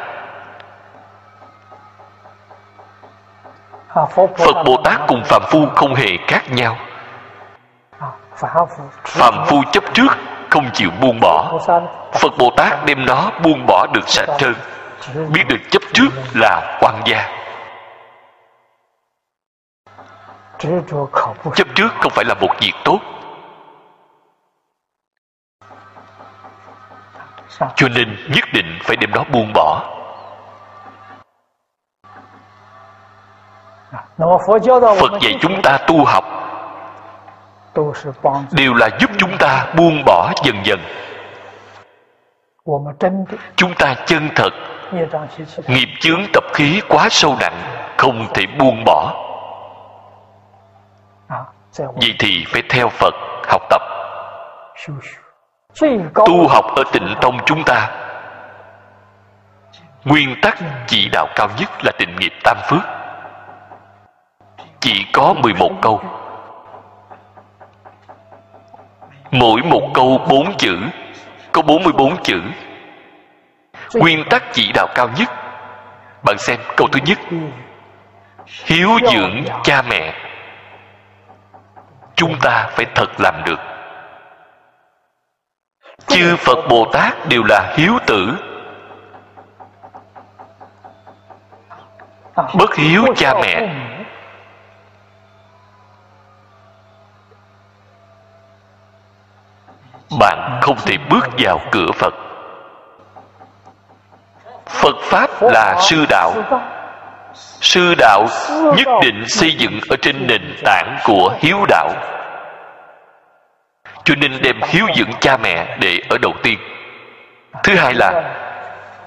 Phật 4.14 4.62
bồ 4.66 4.76
tát 4.84 5.00
cùng 5.08 5.22
phạm 5.24 5.42
phu 5.50 5.66
không 5.74 5.94
hề 5.94 6.16
khác 6.26 6.42
nhau. 6.50 6.76
Phạm 9.04 9.34
phu 9.46 9.62
chấp 9.72 9.84
trước 9.94 10.08
không 10.50 10.70
chịu 10.72 10.90
buông 11.00 11.20
bỏ. 11.20 11.58
Phật 12.12 12.32
bồ 12.38 12.50
tát 12.56 12.84
đem 12.84 13.06
nó 13.06 13.30
buông 13.44 13.66
bỏ 13.66 13.86
được 13.94 14.08
sạch 14.08 14.28
trơn 14.38 14.54
biết 15.28 15.44
được 15.48 15.60
chấp 15.70 15.82
trước 15.92 16.08
là 16.34 16.78
quan 16.80 17.02
gia. 17.06 17.28
Chấp 21.54 21.66
trước 21.74 21.88
không 22.00 22.12
phải 22.12 22.24
là 22.24 22.34
một 22.34 22.54
việc 22.60 22.72
tốt. 22.84 22.98
Cho 27.76 27.88
nên 27.88 28.16
nhất 28.34 28.44
định 28.52 28.78
phải 28.82 28.96
đem 28.96 29.10
nó 29.10 29.24
buông 29.32 29.52
bỏ. 29.54 29.94
Phật 35.00 35.12
dạy 35.20 35.38
chúng 35.40 35.62
ta 35.62 35.78
tu 35.86 36.04
học 36.04 36.24
đều 38.52 38.74
là 38.74 38.88
giúp 39.00 39.10
chúng 39.18 39.36
ta 39.38 39.66
buông 39.76 40.02
bỏ 40.06 40.32
dần 40.44 40.56
dần. 40.64 40.80
Chúng 43.56 43.74
ta 43.74 43.94
chân 44.06 44.30
thật. 44.36 44.50
Nghiệp 45.66 45.88
chướng 46.00 46.20
tập 46.32 46.44
khí 46.52 46.80
quá 46.88 47.08
sâu 47.10 47.36
nặng, 47.40 47.60
không 47.96 48.26
thể 48.34 48.46
buông 48.58 48.84
bỏ. 48.84 49.14
Vậy 51.78 52.14
thì 52.18 52.44
phải 52.48 52.62
theo 52.68 52.88
phật 52.88 53.14
học 53.48 53.62
tập. 53.70 53.82
Tu 56.14 56.48
học 56.48 56.64
ở 56.76 56.82
tịnh 56.92 57.14
tông 57.20 57.38
chúng 57.46 57.64
ta. 57.64 57.90
Nguyên 60.04 60.40
tắc 60.42 60.58
chỉ 60.86 61.08
đạo 61.12 61.26
cao 61.34 61.48
nhất 61.58 61.70
là 61.84 61.92
tịnh 61.98 62.16
nghiệp 62.16 62.32
tam 62.44 62.56
phước. 62.70 62.82
Chỉ 64.80 65.06
có 65.12 65.34
11 65.42 65.70
câu 65.82 66.00
mỗi 69.30 69.62
một 69.62 69.90
câu 69.94 70.26
bốn 70.28 70.56
chữ 70.56 70.78
có 71.52 71.62
44 71.62 72.22
chữ. 72.22 72.40
Nguyên 73.94 74.24
tắc 74.30 74.42
chỉ 74.52 74.72
đạo 74.74 74.86
cao 74.94 75.08
nhất. 75.16 75.28
Bạn 76.22 76.38
xem 76.38 76.60
câu 76.76 76.88
thứ 76.92 77.00
nhất. 77.06 77.18
Hiếu 78.64 78.88
dưỡng 79.12 79.44
cha 79.62 79.82
mẹ. 79.82 80.14
Chúng 82.14 82.38
ta 82.40 82.68
phải 82.70 82.86
thật 82.94 83.20
làm 83.20 83.42
được. 83.44 83.60
Chư 86.06 86.36
phật 86.36 86.58
bồ 86.68 86.84
tát 86.92 87.28
đều 87.28 87.42
là 87.48 87.74
hiếu 87.76 87.98
tử. 88.06 88.34
Bất 92.54 92.74
hiếu 92.76 93.04
cha 93.16 93.34
mẹ 93.42 93.74
bạn 100.10 100.58
không 100.62 100.76
thể 100.76 100.96
bước 101.10 101.28
vào 101.38 101.60
cửa 101.72 101.92
phật. 101.94 102.14
Phật 104.66 104.96
pháp 105.02 105.30
là 105.42 105.76
sư 105.80 106.06
đạo. 106.08 106.34
Sư 107.60 107.94
đạo 107.98 108.26
nhất 108.76 108.88
định 109.02 109.24
xây 109.28 109.54
dựng 109.58 109.80
ở 109.88 109.96
trên 110.02 110.26
nền 110.26 110.56
tảng 110.64 110.98
của 111.04 111.36
hiếu 111.40 111.64
đạo. 111.68 111.90
Cho 114.04 114.14
nên 114.14 114.42
đem 114.42 114.60
hiếu 114.68 114.86
dưỡng 114.96 115.10
cha 115.20 115.36
mẹ 115.36 115.76
để 115.80 116.00
ở 116.08 116.18
đầu 116.18 116.32
tiên. 116.42 116.58
Thứ 117.62 117.76
hai 117.76 117.94
là 117.94 118.34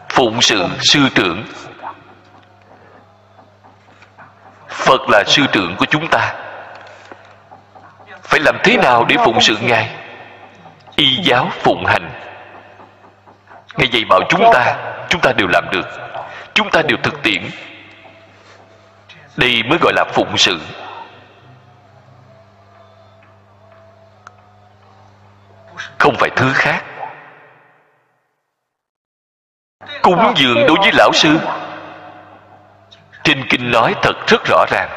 phụng 0.10 0.41
sự 0.41 0.68
sư 0.80 0.99
trưởng. 1.15 1.44
Phật 4.69 5.02
là 5.10 5.23
sư 5.28 5.44
trưởng 5.52 5.76
của 5.76 5.86
chúng 5.86 6.07
ta. 6.07 6.34
Phải 8.23 8.40
làm 8.40 8.57
thế 8.64 8.78
nào 8.78 9.06
để 9.06 9.15
phụng 9.26 9.41
sự 9.41 9.57
ngài? 9.61 9.90
Y 11.02 11.19
giáo 11.23 11.49
phụng 11.52 11.86
hành. 11.86 12.10
Ngài 13.78 13.88
dạy 13.88 14.03
bảo 14.10 14.19
chúng 14.30 14.44
ta 14.53 14.76
chúng 15.10 15.22
ta 15.22 15.32
đều 15.38 15.48
làm 15.48 15.69
được, 15.72 15.88
chúng 16.53 16.69
ta 16.69 16.82
đều 16.82 16.98
thực 17.03 17.23
tiễn. 17.23 17.44
Đây 19.38 19.64
mới 19.64 19.78
gọi 19.82 19.94
là 19.95 20.06
phụng 20.14 20.38
sự. 20.38 20.60
Không 25.98 26.15
phải 26.19 26.30
thứ 26.36 26.53
khác. 26.53 26.84
Cúng 30.02 30.34
dường 30.36 30.68
đối 30.68 30.78
với 30.78 30.91
lão 30.94 31.11
sư. 31.14 31.40
Trên 33.23 33.48
kinh 33.49 33.72
nói 33.72 33.95
thật 34.02 34.14
rất 34.28 34.41
rõ 34.45 34.65
ràng. 34.72 34.90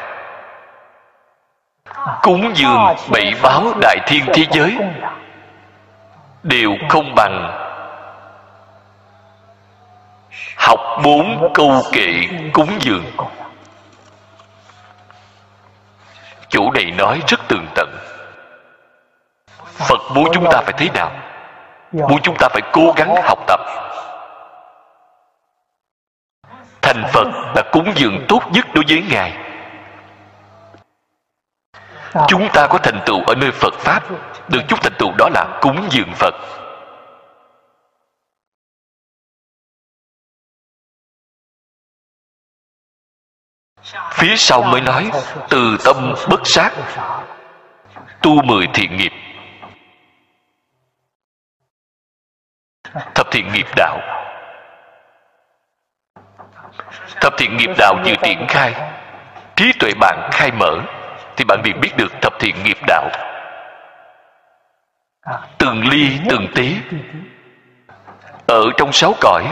Cúng 2.21 2.51
dường 2.55 2.95
bảy 3.11 3.33
báo 3.41 3.73
đại 3.81 3.97
thiên 4.07 4.25
thế 4.33 4.45
giới 4.51 4.77
đều 6.45 6.75
không 6.89 7.15
bằng. 7.15 7.61
Học 10.57 10.79
bốn 11.03 11.51
câu 11.53 11.81
kệ 11.91 12.11
cúng 12.53 12.69
dường. 12.79 13.05
Chủ 16.49 16.71
này 16.71 16.85
nói 16.97 17.21
rất 17.27 17.39
tường 17.47 17.67
tận. 17.75 17.95
Phật 19.65 19.99
muốn 20.13 20.25
chúng 20.33 20.45
ta 20.51 20.61
phải 20.61 20.73
thế 20.77 20.89
nào? 20.93 21.11
Muốn 21.91 22.21
chúng 22.21 22.35
ta 22.39 22.47
phải 22.51 22.61
cố 22.73 22.93
gắng 22.95 23.15
học 23.23 23.39
tập. 23.47 23.59
Thành 26.81 27.03
phật 27.13 27.27
là 27.55 27.61
cúng 27.71 27.91
dường 27.95 28.25
tốt 28.27 28.41
nhất 28.51 28.65
đối 28.73 28.83
với 28.87 29.03
ngài 29.09 29.33
chúng 32.27 32.49
ta 32.53 32.67
có 32.69 32.77
thành 32.83 33.01
tựu 33.05 33.23
ở 33.23 33.35
nơi 33.35 33.51
phật 33.51 33.73
pháp. 33.73 34.03
Được 34.49 34.61
chút 34.67 34.79
thành 34.81 34.93
tựu 34.99 35.11
đó 35.17 35.29
là 35.33 35.59
cúng 35.61 35.87
dường 35.91 36.13
phật. 36.15 36.33
Phía 44.11 44.35
sau 44.37 44.61
mới 44.61 44.81
nói, 44.81 45.11
từ 45.49 45.77
tâm 45.85 46.13
bất 46.29 46.41
sát, 46.43 46.71
tu 48.21 48.41
mười 48.43 48.67
thiện 48.73 48.97
nghiệp. 48.97 49.11
Thập 53.15 53.27
thiện 53.31 53.53
nghiệp 53.53 53.67
đạo. 53.75 53.99
Thập 57.21 57.33
thiện 57.37 57.57
nghiệp 57.57 57.69
đạo 57.77 57.95
vừa 58.05 58.15
triển 58.23 58.45
khai, 58.49 58.73
trí 59.55 59.71
tuệ 59.79 59.91
bạn 59.99 60.29
khai 60.33 60.51
mở 60.51 60.79
thì 61.37 61.45
bạn 61.45 61.61
liền 61.63 61.79
biết 61.81 61.91
được 61.97 62.21
thập 62.21 62.33
thiện 62.39 62.55
nghiệp 62.63 62.77
đạo. 62.87 63.09
Từng 65.57 65.87
ly, 65.87 66.11
từng 66.29 66.47
tí. 66.55 66.75
Ở 68.47 68.63
trong 68.77 68.91
sáu 68.91 69.13
cõi, 69.21 69.43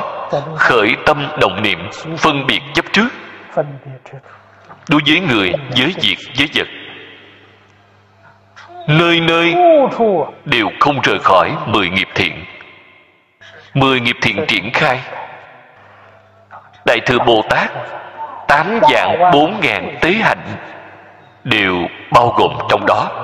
khởi 0.57 0.95
tâm 1.05 1.27
động 1.41 1.61
niệm, 1.61 1.89
phân 2.17 2.47
biệt 2.47 2.59
chấp 2.73 2.85
trước. 2.93 3.07
Đối 4.89 5.01
với 5.07 5.19
người, 5.19 5.51
với 5.77 5.93
việc, 6.01 6.17
với 6.37 6.49
vật. 6.55 6.67
Nơi 8.87 9.19
nơi 9.19 9.55
đều 10.45 10.69
không 10.79 11.01
rời 11.03 11.19
khỏi 11.19 11.51
mười 11.65 11.89
nghiệp 11.89 12.07
thiện. 12.15 12.45
Mười 13.73 13.99
nghiệp 13.99 14.15
thiện 14.21 14.45
triển 14.47 14.73
khai. 14.73 14.99
Đại 16.85 16.99
thừa 17.05 17.19
bồ 17.25 17.41
tát, 17.49 17.71
tám 18.47 18.79
dạng 18.91 19.31
bốn 19.33 19.59
ngàn 19.61 19.97
tế 20.01 20.11
hạnh 20.11 20.45
đều 21.43 21.75
bao 22.11 22.33
gồm 22.37 22.57
trong 22.69 22.85
đó. 22.85 23.19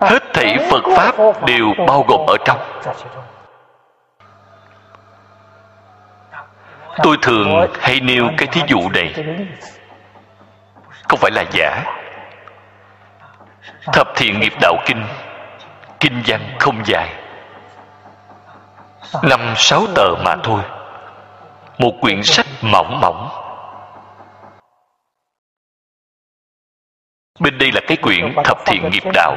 Hết 0.00 0.22
thảy 0.34 0.58
phật 0.70 0.82
pháp 0.96 1.44
đều 1.46 1.66
bao 1.86 2.04
gồm 2.08 2.20
ở 2.26 2.36
trong. 2.44 2.58
Tôi 7.02 7.16
thường 7.22 7.48
hay 7.80 8.00
nêu 8.00 8.30
cái 8.38 8.48
thí 8.52 8.60
dụ 8.68 8.88
này. 8.88 9.14
Không 11.08 11.18
phải 11.22 11.30
là 11.30 11.44
giả. 11.52 11.84
Thập 13.92 14.08
thiện 14.16 14.40
nghiệp 14.40 14.52
đạo 14.60 14.74
kinh 14.86 15.06
kinh 16.00 16.22
văn 16.26 16.56
không 16.58 16.82
dài 16.86 17.23
năm 19.22 19.54
sáu 19.56 19.86
tờ 19.94 20.08
mà 20.24 20.36
thôi. 20.42 20.62
Một 21.78 21.92
quyển 22.00 22.22
sách 22.22 22.46
mỏng 22.62 23.00
mỏng. 23.00 23.28
Bên 27.40 27.58
đây 27.58 27.72
là 27.72 27.80
cái 27.86 27.96
quyển 27.96 28.34
thập 28.44 28.58
thiện 28.66 28.90
nghiệp 28.90 29.04
đạo. 29.14 29.36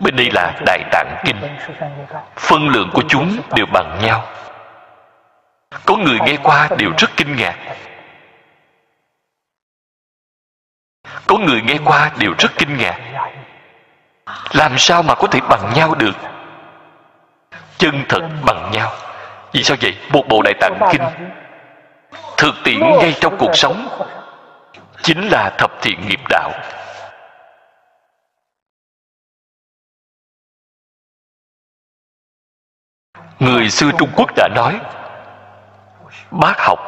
Bên 0.00 0.16
đây 0.16 0.30
là 0.30 0.54
đại 0.66 0.84
tạng 0.90 1.22
kinh. 1.24 1.56
Phân 2.36 2.68
lượng 2.68 2.90
của 2.94 3.02
chúng 3.08 3.36
đều 3.56 3.66
bằng 3.66 3.98
nhau. 4.02 4.26
Có 5.86 5.96
người 5.96 6.18
nghe 6.26 6.36
qua 6.42 6.68
đều 6.78 6.90
rất 6.98 7.10
kinh 7.16 7.36
ngạc. 7.36 7.56
Có 11.26 11.38
người 11.38 11.62
nghe 11.62 11.78
qua 11.84 12.10
đều 12.18 12.34
rất 12.38 12.48
kinh 12.58 12.76
ngạc. 12.76 13.00
Làm 14.52 14.78
sao 14.78 15.02
mà 15.02 15.14
có 15.14 15.26
thể 15.26 15.40
bằng 15.48 15.72
nhau 15.74 15.94
được? 15.94 16.14
Chân 17.78 18.04
thật 18.08 18.28
bằng 18.46 18.70
nhau. 18.72 18.92
Vì 19.52 19.62
sao 19.62 19.76
vậy? 19.80 19.96
Một 20.12 20.22
bộ 20.28 20.42
đại 20.42 20.54
tạng 20.60 20.78
kinh 20.92 21.02
thực 22.36 22.54
tiễn 22.64 22.80
ngay 22.80 23.14
trong 23.20 23.36
cuộc 23.38 23.56
sống 23.56 23.88
chính 25.02 25.28
là 25.28 25.50
thập 25.58 25.82
thiện 25.82 26.06
nghiệp 26.08 26.20
đạo. 26.28 26.50
Người 33.38 33.70
xưa 33.70 33.90
trung 33.98 34.10
quốc 34.16 34.30
đã 34.36 34.48
nói, 34.54 34.80
bác 36.30 36.54
học 36.58 36.78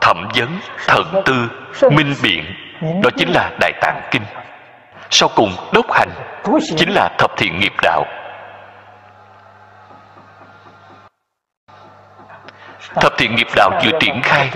thẩm 0.00 0.28
vấn 0.34 0.58
thần 0.86 1.22
tư 1.24 1.48
minh 1.90 2.14
biện, 2.22 2.44
đó 3.02 3.10
chính 3.16 3.28
là 3.28 3.50
đại 3.60 3.72
tạng 3.80 4.08
kinh. 4.10 4.22
Sau 5.10 5.28
cùng 5.36 5.52
đốc 5.72 5.92
hành 5.92 6.10
chính 6.76 6.90
là 6.90 7.08
thập 7.18 7.30
thiện 7.36 7.60
nghiệp 7.60 7.72
đạo. 7.82 8.04
Thập 12.94 13.12
thiện 13.18 13.36
nghiệp 13.36 13.48
đạo 13.56 13.70
vừa 13.84 13.98
triển 14.00 14.22
khai. 14.22 14.50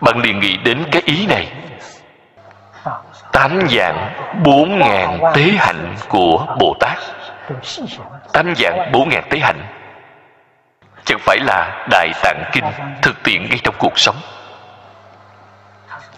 Bạn 0.00 0.18
liền 0.18 0.40
nghĩ 0.40 0.56
đến 0.56 0.84
cái 0.92 1.02
ý 1.04 1.26
này. 1.26 1.46
Tám 3.32 3.60
dạng 3.70 4.12
bốn 4.44 4.78
ngàn 4.78 5.20
tế 5.34 5.42
hạnh 5.42 5.94
của 6.08 6.56
bồ 6.58 6.76
tát. 6.80 6.98
Tám 8.32 8.54
dạng 8.56 8.92
bốn 8.92 9.08
ngàn 9.08 9.24
tế 9.30 9.38
hạnh. 9.38 9.60
Chẳng 11.04 11.18
phải 11.20 11.38
là 11.40 11.86
đại 11.90 12.10
tạng 12.22 12.50
kinh 12.52 12.64
thực 13.02 13.22
tiễn 13.22 13.48
ngay 13.48 13.58
trong 13.64 13.74
cuộc 13.78 13.98
sống. 13.98 14.16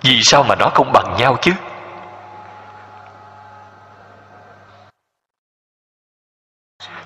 Vì 0.03 0.23
sao 0.23 0.43
mà 0.43 0.55
nó 0.55 0.67
không 0.75 0.93
bằng 0.93 1.15
nhau 1.19 1.37
chứ? 1.41 1.53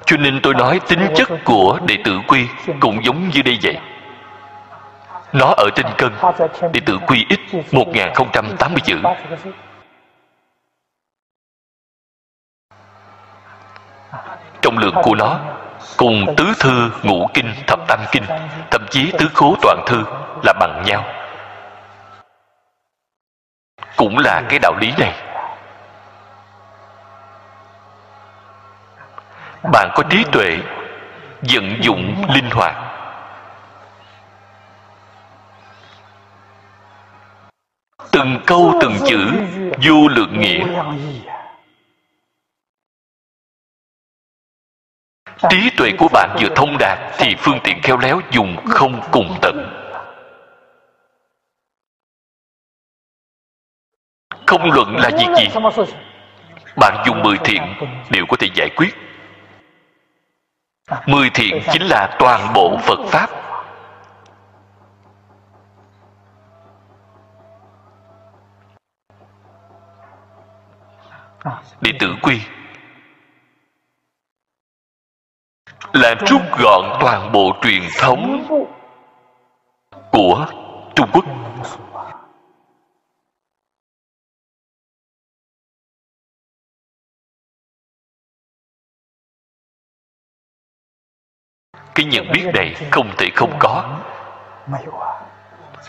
Cho 0.06 0.16
nên 0.16 0.40
tôi 0.42 0.54
nói 0.54 0.80
tính 0.88 1.06
chất 1.16 1.28
của 1.44 1.78
đệ 1.86 1.96
tử 2.04 2.20
quy 2.28 2.46
cũng 2.80 3.04
giống 3.04 3.28
như 3.28 3.42
đây 3.42 3.58
vậy 3.62 3.78
nó 5.34 5.54
ở 5.56 5.70
trên 5.76 5.86
cân, 5.98 6.12
đệ 6.72 6.80
tử 6.86 6.98
quy 7.06 7.26
ít 7.28 7.40
1080 7.72 8.80
chữ. 8.84 8.96
Trọng 14.62 14.78
lượng 14.78 14.94
của 15.02 15.14
nó, 15.14 15.38
cùng 15.96 16.34
tứ 16.36 16.52
thư 16.60 16.90
ngũ 17.02 17.26
kinh, 17.34 17.54
thập 17.66 17.78
tam 17.88 18.00
kinh, 18.12 18.24
thậm 18.70 18.86
chí 18.90 19.12
tứ 19.18 19.28
khố 19.34 19.56
toàn 19.62 19.84
thư 19.86 20.04
là 20.42 20.52
bằng 20.60 20.82
nhau. 20.86 21.04
Cũng 23.96 24.18
là 24.18 24.42
cái 24.48 24.58
đạo 24.58 24.74
lý 24.80 24.92
này. 24.98 25.14
Bạn 29.72 29.90
có 29.94 30.02
trí 30.10 30.24
tuệ, 30.32 30.58
vận 31.42 31.82
dụng 31.82 32.24
linh 32.34 32.50
hoạt 32.50 32.93
từng 38.14 38.40
câu 38.46 38.74
từng 38.80 38.94
chữ, 39.06 39.32
vô 39.82 40.08
lượng 40.08 40.40
nghĩa. 40.40 40.66
Trí 45.50 45.70
tuệ 45.76 45.90
của 45.98 46.08
bạn 46.12 46.36
vừa 46.40 46.48
thông 46.56 46.76
đạt 46.78 46.98
thì 47.18 47.34
phương 47.38 47.58
tiện 47.64 47.80
khéo 47.82 47.98
léo 47.98 48.20
dùng 48.30 48.56
không 48.64 49.00
cùng 49.12 49.38
tận. 49.42 49.70
Không 54.46 54.72
luận 54.72 54.96
là 54.96 55.10
việc 55.10 55.28
gì? 55.36 55.48
Bạn 56.76 57.02
dùng 57.06 57.22
mười 57.22 57.38
thiện, 57.44 57.62
đều 58.10 58.24
có 58.28 58.36
thể 58.36 58.48
giải 58.54 58.68
quyết. 58.76 58.94
Mười 61.06 61.30
thiện 61.30 61.62
chính 61.72 61.82
là 61.82 62.16
toàn 62.18 62.52
bộ 62.54 62.78
phật 62.78 62.98
pháp. 63.06 63.43
Đệ 71.80 71.92
tử 72.00 72.14
quy. 72.22 72.40
Là 75.92 76.14
rút 76.26 76.42
gọn 76.58 76.98
toàn 77.00 77.32
bộ 77.32 77.52
truyền 77.62 77.82
thống 77.98 78.46
của 80.12 80.46
trung 80.96 81.10
quốc. 81.12 81.24
Cái 91.94 92.06
nhận 92.06 92.32
biết 92.32 92.46
này 92.54 92.74
không 92.90 93.10
thể 93.18 93.30
không 93.34 93.56
có. 93.58 94.00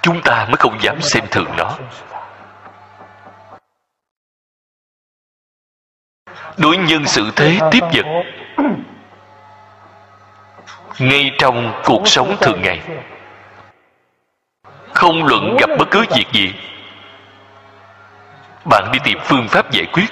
Chúng 0.02 0.22
ta 0.23 0.45
mới 0.45 0.56
không 0.60 0.77
dám 0.82 1.02
xem 1.02 1.23
thường 1.32 1.49
nó. 1.57 1.77
Đối 6.57 6.77
nhân 6.77 7.06
xử 7.06 7.32
thế 7.36 7.60
tiếp 7.72 7.84
vật. 7.94 8.06
Ngay 10.99 11.32
trong 11.38 11.82
cuộc 11.86 12.07
sống 12.07 12.36
thường 12.41 12.61
ngày. 12.61 12.82
Không 14.94 15.26
luận 15.26 15.57
gặp 15.60 15.69
bất 15.80 15.91
cứ 15.91 16.06
việc 16.15 16.26
gì. 16.32 16.53
Bạn 18.69 18.90
đi 18.91 18.99
tìm 19.03 19.19
phương 19.23 19.48
pháp 19.48 19.72
giải 19.72 19.86
quyết, 19.94 20.07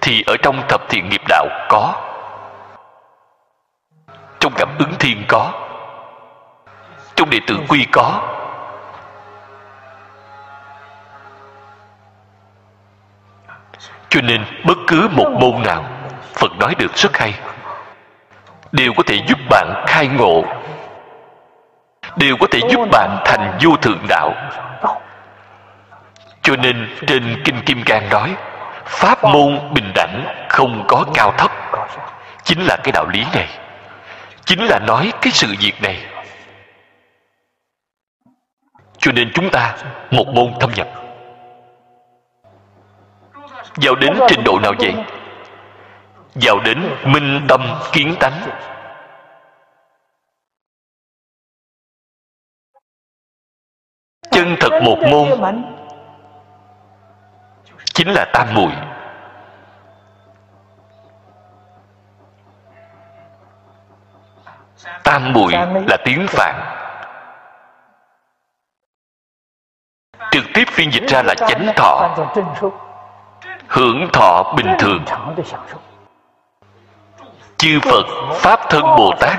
thì 0.00 0.22
ở 0.26 0.36
trong 0.42 0.62
thập 0.68 0.88
thiện 0.88 1.08
nghiệp 1.08 1.22
đạo 1.28 1.46
có. 1.68 1.94
Trong 4.40 4.52
cảm 4.56 4.68
ứng 4.78 4.92
thiên 4.98 5.24
có. 5.28 5.52
Trong 7.16 7.30
đệ 7.30 7.38
tử 7.46 7.58
quy 7.68 7.86
có. 7.92 8.22
Cho 14.10 14.20
nên 14.20 14.44
bất 14.64 14.78
cứ 14.86 15.08
một 15.12 15.30
môn 15.40 15.62
nào, 15.62 15.84
phật 16.34 16.52
nói 16.58 16.74
được 16.78 16.96
rất 16.96 17.16
hay. 17.16 17.34
Đều 18.72 18.92
có 18.96 19.02
thể 19.06 19.20
giúp 19.28 19.38
bạn 19.50 19.84
khai 19.86 20.08
ngộ. 20.08 20.44
Đều 22.16 22.36
có 22.40 22.46
thể 22.50 22.60
giúp 22.70 22.88
bạn 22.92 23.18
thành 23.24 23.58
vô 23.62 23.76
thượng 23.76 24.06
đạo. 24.08 24.34
Cho 26.42 26.56
nên 26.56 26.96
trên 27.06 27.42
kinh 27.44 27.62
kim 27.66 27.82
cang 27.84 28.08
nói, 28.08 28.34
pháp 28.84 29.24
môn 29.24 29.74
bình 29.74 29.92
đẳng 29.94 30.46
không 30.48 30.84
có 30.88 31.04
cao 31.14 31.34
thấp. 31.38 31.52
Chính 32.44 32.60
là 32.66 32.76
cái 32.76 32.92
đạo 32.92 33.06
lý 33.12 33.24
này. 33.34 33.48
Chính 34.44 34.64
là 34.64 34.78
nói 34.86 35.12
cái 35.20 35.32
sự 35.32 35.54
việc 35.60 35.82
này. 35.82 35.96
Cho 38.98 39.12
nên 39.12 39.30
chúng 39.34 39.50
ta 39.50 39.74
một 40.10 40.28
môn 40.28 40.52
thâm 40.60 40.70
nhập 40.74 40.88
vào 43.76 43.94
đến 43.94 44.12
trình 44.28 44.44
độ 44.44 44.58
nào 44.62 44.72
vậy 44.78 44.94
vào 46.34 46.60
đến 46.60 46.96
minh 47.04 47.46
tâm 47.48 47.78
kiến 47.92 48.14
tánh 48.20 48.50
chân 54.30 54.56
thật 54.60 54.80
một 54.82 54.98
môn 55.10 55.54
chính 57.94 58.08
là 58.08 58.24
tam 58.32 58.54
muội 58.54 58.72
tam 65.04 65.32
muội 65.32 65.52
là 65.88 65.96
tiếng 66.04 66.26
phạn 66.28 66.76
trực 70.30 70.44
tiếp 70.54 70.64
phiên 70.68 70.92
dịch 70.92 71.08
ra 71.08 71.22
là 71.22 71.34
chánh 71.34 71.72
thọ 71.76 72.16
hưởng 73.70 74.08
thọ 74.12 74.52
bình 74.56 74.74
thường. 74.78 75.04
Chư 77.56 77.80
phật, 77.82 78.06
pháp 78.34 78.60
thân 78.70 78.82
bồ 78.82 79.12
tát, 79.20 79.38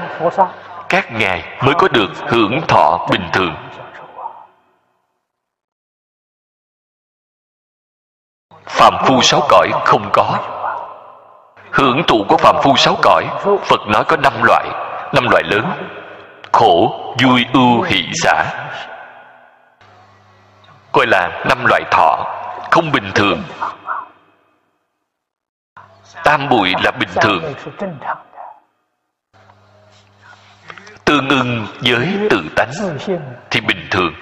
các 0.90 1.12
ngài 1.12 1.58
mới 1.66 1.76
có 1.76 1.88
được 1.88 2.10
hưởng 2.28 2.62
thọ 2.68 3.08
bình 3.12 3.30
thường. 3.34 3.56
Phàm 8.66 8.94
phu 9.06 9.22
sáu 9.22 9.42
cõi 9.50 9.70
không 9.86 10.10
có. 10.14 10.38
Hưởng 11.72 12.04
thụ 12.08 12.26
của 12.28 12.38
phàm 12.38 12.56
phu 12.64 12.76
sáu 12.76 12.96
cõi, 13.02 13.26
phật 13.66 13.82
nói 13.88 14.04
có 14.08 14.18
năm 14.18 14.34
loại 14.44 14.68
năm 15.14 15.28
loại 15.30 15.44
lớn 15.44 15.66
khổ, 16.52 16.92
vui, 17.24 17.46
ưu, 17.54 17.82
hỷ 17.82 18.10
xả 18.24 18.46
coi 20.92 21.08
là 21.08 21.44
năm 21.50 21.66
loại 21.66 21.82
thọ 21.92 22.26
không 22.72 22.92
bình 22.92 23.12
thường 23.16 23.44
tam 26.24 26.50
bụi 26.50 26.74
là 26.84 26.92
bình 26.92 27.10
thường. 27.22 27.54
Tương 31.06 31.30
ưng 31.30 31.68
với 31.82 32.28
tự 32.30 32.44
tánh 32.56 32.72
thì 33.50 33.62
bình 33.62 33.88
thường. 33.92 34.14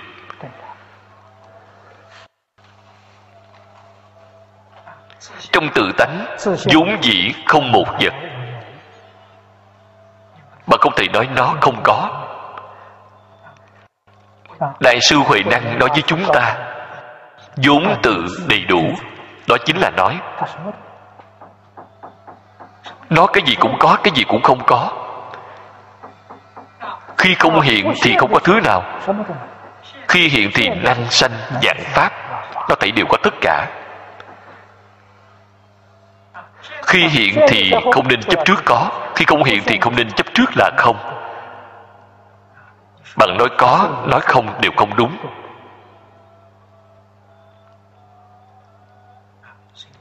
Trong 5.51 5.69
tự 5.76 5.91
tánh, 5.97 6.26
vốn 6.73 6.97
dĩ 7.01 7.34
không 7.45 7.71
một 7.71 7.85
vật. 8.01 8.13
Mà 10.67 10.77
không 10.80 10.93
thể 10.95 11.07
nói 11.13 11.27
nó 11.35 11.55
không 11.61 11.81
có. 11.84 12.26
Đại 14.80 15.01
sư 15.01 15.17
huệ 15.17 15.43
năng 15.43 15.80
nói 15.80 15.89
với 15.89 16.01
chúng 16.05 16.26
ta, 16.34 16.55
vốn 17.55 17.95
tự 18.03 18.26
đầy 18.47 18.65
đủ. 18.65 18.93
Đó 19.47 19.57
chính 19.65 19.77
là 19.77 19.89
nói 19.89 20.19
nó 23.10 23.26
cái 23.26 23.44
gì 23.45 23.56
cũng 23.60 23.76
có, 23.80 23.98
cái 24.03 24.11
gì 24.15 24.23
cũng 24.23 24.41
không 24.41 24.60
có. 24.65 24.91
Khi 27.18 27.36
không 27.36 27.61
hiện 27.61 27.94
thì 28.02 28.15
không 28.18 28.34
có 28.34 28.40
thứ 28.40 28.60
nào. 28.64 28.84
Khi 30.07 30.27
hiện 30.27 30.52
thì 30.53 30.69
năng 30.69 31.06
sanh 31.10 31.31
dạng 31.61 31.84
pháp, 31.94 32.11
nó 32.69 32.76
thể 32.80 32.91
đều 32.91 33.06
có 33.10 33.18
tất 33.23 33.34
cả. 33.41 33.68
Khi 36.81 37.07
hiện 37.07 37.45
thì 37.48 37.72
không 37.94 38.07
nên 38.07 38.22
chấp 38.23 38.45
trước 38.45 38.64
có, 38.65 38.91
khi 39.15 39.26
không 39.26 39.44
hiện 39.44 39.61
thì 39.65 39.77
không 39.81 39.95
nên 39.95 40.11
chấp 40.11 40.26
trước 40.34 40.49
là 40.56 40.72
không. 40.77 40.98
Bằng 43.18 43.38
nói 43.38 43.49
có, 43.57 43.90
nói 44.06 44.19
không 44.22 44.48
đều 44.61 44.72
không 44.77 44.95
đúng. 44.95 45.18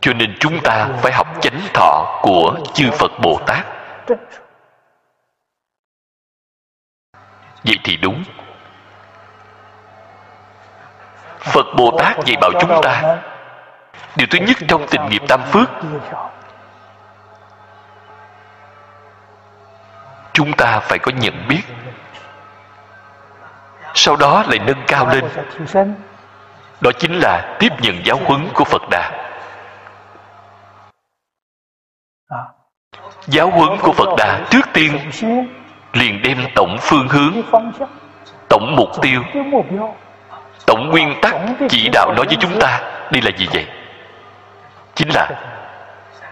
Cho 0.01 0.12
nên 0.12 0.36
chúng 0.40 0.61
ta 0.65 0.89
phải 1.03 1.12
học 1.12 1.27
chánh 1.40 1.61
thọ 1.74 2.20
của 2.23 2.55
chư 2.74 2.90
phật 2.90 3.11
bồ 3.23 3.40
tát. 3.47 3.66
Vậy 7.65 7.78
thì 7.85 7.97
đúng. 7.97 8.24
Phật 11.40 11.66
bồ 11.77 11.99
tát 11.99 12.16
dạy 12.27 12.36
bảo 12.40 12.51
chúng 12.61 12.81
ta, 12.82 13.19
điều 14.16 14.27
thứ 14.31 14.39
nhất 14.39 14.57
trong 14.69 14.86
tình 14.90 15.09
nghiệp 15.09 15.23
tam 15.28 15.43
phước, 15.43 15.69
chúng 20.32 20.53
ta 20.53 20.81
phải 20.81 20.99
có 20.99 21.12
nhận 21.12 21.49
biết. 21.49 21.62
Sau 23.95 24.16
đó 24.16 24.45
lại 24.49 24.59
nâng 24.59 24.82
cao 24.86 25.07
lên. 25.07 25.24
Đó 26.81 26.90
chính 26.99 27.19
là 27.19 27.57
tiếp 27.59 27.73
nhận 27.81 28.07
giáo 28.07 28.19
huấn 28.24 28.49
của 28.55 28.65
phật 28.65 28.82
đà. 28.90 29.27
Giáo 33.26 33.50
huấn 33.50 33.78
của 33.78 33.92
phật 33.92 34.08
đà 34.18 34.40
trước 34.50 34.68
tiên 34.72 34.98
liền 35.92 36.22
đem 36.22 36.38
tổng 36.54 36.76
phương 36.80 37.08
hướng, 37.08 37.32
tổng 38.48 38.76
mục 38.76 38.88
tiêu, 39.02 39.22
tổng 40.66 40.88
nguyên 40.90 41.14
tắc 41.22 41.34
chỉ 41.68 41.88
đạo 41.92 42.12
nói 42.16 42.26
với 42.26 42.36
chúng 42.40 42.60
ta 42.60 42.80
đây 43.10 43.22
là 43.22 43.30
gì 43.36 43.48
vậy? 43.52 43.66
Chính 44.94 45.08
là 45.14 45.28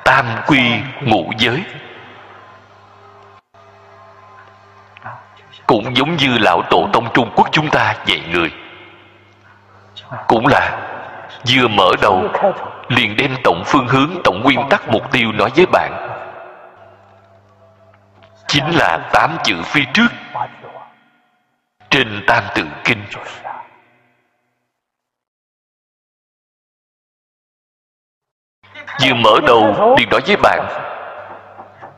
tam 0.04 0.26
quy 0.46 0.62
ngũ 1.00 1.30
giới. 1.38 1.62
Cũng 5.66 5.96
giống 5.96 6.16
như 6.16 6.38
lão 6.38 6.62
tổ 6.70 6.88
tông 6.92 7.08
trung 7.14 7.30
quốc 7.34 7.48
chúng 7.52 7.68
ta 7.70 7.94
dạy 8.06 8.22
người, 8.32 8.50
cũng 10.26 10.46
là 10.46 10.78
vừa 11.48 11.68
mở 11.68 11.90
đầu 12.02 12.28
liền 12.88 13.16
đem 13.16 13.36
tổng 13.44 13.62
phương 13.66 13.88
hướng, 13.88 14.10
tổng 14.24 14.40
nguyên 14.42 14.68
tắc 14.70 14.88
mục 14.88 15.12
tiêu 15.12 15.32
nói 15.32 15.50
với 15.56 15.66
bạn 15.66 15.92
chính 18.48 18.70
là 18.76 19.10
tám 19.12 19.36
chữ 19.44 19.62
phía 19.64 19.84
trước. 19.94 20.08
Trên 21.90 22.24
tam 22.26 22.44
tự 22.54 22.64
kinh. 22.84 23.04
Vừa 29.02 29.14
mở 29.14 29.40
đầu 29.46 29.94
liền 29.98 30.08
nói 30.10 30.20
với 30.26 30.36
bạn 30.36 30.86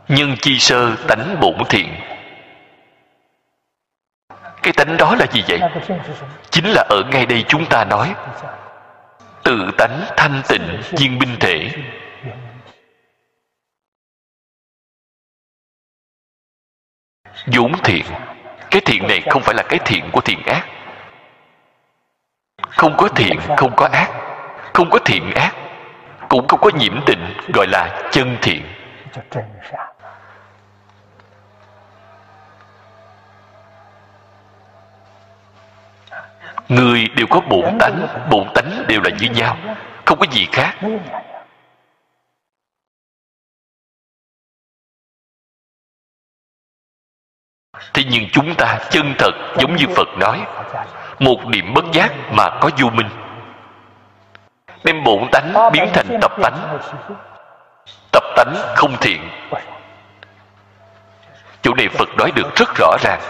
nhân 0.09 0.37
chi 0.41 0.59
sơ 0.59 0.97
tánh 1.09 1.37
bổn 1.41 1.55
thiện. 1.69 2.01
Cái 4.63 4.73
tánh 4.73 4.97
đó 4.97 5.15
là 5.19 5.27
gì 5.31 5.45
vậy? 5.49 5.61
Chính 6.51 6.67
là 6.67 6.85
ở 6.89 7.03
ngay 7.11 7.27
đây 7.27 7.45
chúng 7.49 7.67
ta 7.67 7.85
nói, 7.85 8.15
tự 9.43 9.71
tánh 9.79 10.01
thanh 10.17 10.43
tịnh, 10.49 10.81
viên 10.91 11.19
binh 11.19 11.37
thể. 11.41 11.71
Vốn 17.47 17.73
thiện. 17.85 18.05
Cái 18.71 18.81
thiện 18.85 19.07
này 19.09 19.23
không 19.31 19.43
phải 19.43 19.55
là 19.55 19.63
cái 19.63 19.79
thiện 19.85 20.11
của 20.13 20.21
thiện 20.21 20.43
ác. 20.47 20.67
Không 22.69 22.97
có 22.97 23.09
thiện, 23.09 23.39
không 23.57 23.77
có 23.77 23.89
ác. 23.93 24.09
Không 24.75 24.91
có 24.91 24.99
thiện 25.05 25.31
ác, 25.35 25.53
cũng 26.29 26.49
không 26.49 26.61
có 26.61 26.71
nhiễm 26.79 27.01
tịnh 27.07 27.35
gọi 27.55 27.67
là 27.67 28.09
chân 28.11 28.37
thiện. 28.43 28.63
Người 36.69 37.09
đều 37.17 37.27
có 37.31 37.41
bổn 37.41 37.79
tánh 37.81 38.07
bổn 38.31 38.49
tánh 38.55 38.85
đều 38.89 39.01
là 39.01 39.11
như 39.21 39.29
nhau, 39.31 39.57
không 40.05 40.19
có 40.19 40.27
gì 40.31 40.49
khác. 40.53 40.75
Thế 47.95 48.03
nhưng 48.11 48.29
chúng 48.33 48.55
ta 48.55 48.79
chân 48.91 49.15
thật 49.19 49.31
giống 49.59 49.77
như 49.77 49.87
phật 49.97 50.09
nói, 50.19 50.41
một 51.19 51.47
niệm 51.47 51.75
bất 51.75 51.85
giác 51.93 52.13
mà 52.33 52.45
có 52.61 52.71
vô 52.79 52.91
minh. 52.91 53.09
Đem 54.85 55.05
bổn 55.05 55.29
tánh 55.33 55.53
biến 55.73 55.89
thành 55.95 56.19
tập 56.21 56.33
tánh. 56.43 56.79
Tập 58.13 58.25
tánh 58.37 58.55
không 58.77 58.97
thiện. 59.01 59.29
Chỗ 61.63 61.75
này 61.75 61.89
phật 61.89 62.09
nói 62.17 62.33
được 62.35 62.55
rất 62.55 62.69
rõ 62.77 62.97
ràng. 63.01 63.21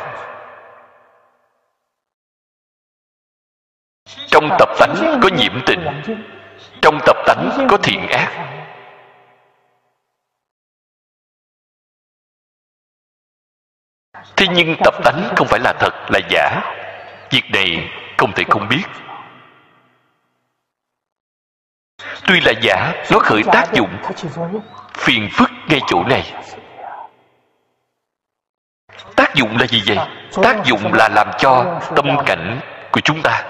Trong 4.26 4.48
tập 4.58 4.68
tánh 4.78 5.20
có 5.22 5.28
nhiễm 5.28 5.60
tình, 5.66 6.02
trong 6.82 6.98
tập 7.06 7.16
tánh 7.26 7.66
có 7.70 7.76
thiện 7.76 8.08
ác. 8.08 8.57
Thế 14.36 14.46
nhưng 14.50 14.76
tập 14.84 14.94
tánh 15.04 15.32
không 15.36 15.46
phải 15.46 15.60
là 15.60 15.72
thật, 15.80 15.94
là 16.08 16.20
giả. 16.30 16.60
Việc 17.30 17.44
này 17.52 17.90
không 18.18 18.32
thể 18.32 18.44
không 18.48 18.68
biết. 18.68 18.84
Tuy 22.26 22.40
là 22.40 22.52
giả, 22.62 22.92
nó 23.10 23.18
khởi 23.18 23.42
tác 23.52 23.72
dụng, 23.72 23.96
phiền 24.94 25.28
phức 25.32 25.50
ngay 25.68 25.80
chỗ 25.86 26.04
này. 26.04 26.34
Tác 29.16 29.34
dụng 29.34 29.56
là 29.58 29.66
gì 29.66 29.82
vậy? 29.86 29.98
Tác 30.42 30.64
dụng 30.64 30.94
là 30.94 31.08
làm 31.08 31.30
cho 31.38 31.80
tâm 31.96 32.06
cảnh 32.26 32.60
của 32.92 33.00
chúng 33.00 33.22
ta. 33.22 33.44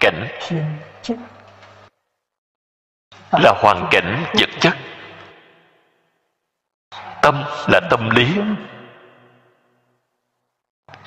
Cảnh 0.00 0.28
là 3.32 3.54
hoàn 3.62 3.88
cảnh 3.90 4.24
vật 4.38 4.50
chất 4.60 4.72
tâm 7.26 7.44
là 7.66 7.80
tâm 7.90 8.10
lý. 8.10 8.26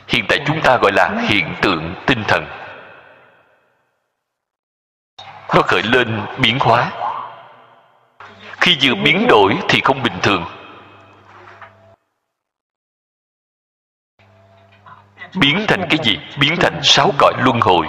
Hiện 0.07 0.25
tại 0.29 0.39
chúng 0.47 0.61
ta 0.63 0.77
gọi 0.77 0.91
là 0.91 1.15
hiện 1.27 1.55
tượng 1.61 1.95
tinh 2.07 2.23
thần. 2.27 2.45
Nó 5.55 5.61
khởi 5.61 5.83
lên 5.83 6.21
biến 6.37 6.57
hóa. 6.59 6.91
Khi 8.51 8.77
vừa 8.81 8.95
biến 9.03 9.25
đổi 9.29 9.57
thì 9.69 9.81
không 9.83 10.03
bình 10.03 10.19
thường. 10.21 10.45
Biến 15.35 15.65
thành 15.67 15.87
cái 15.89 15.99
gì? 16.03 16.19
Biến 16.39 16.55
thành 16.61 16.79
sáu 16.83 17.11
cõi 17.17 17.33
luân 17.43 17.59
hồi. 17.61 17.87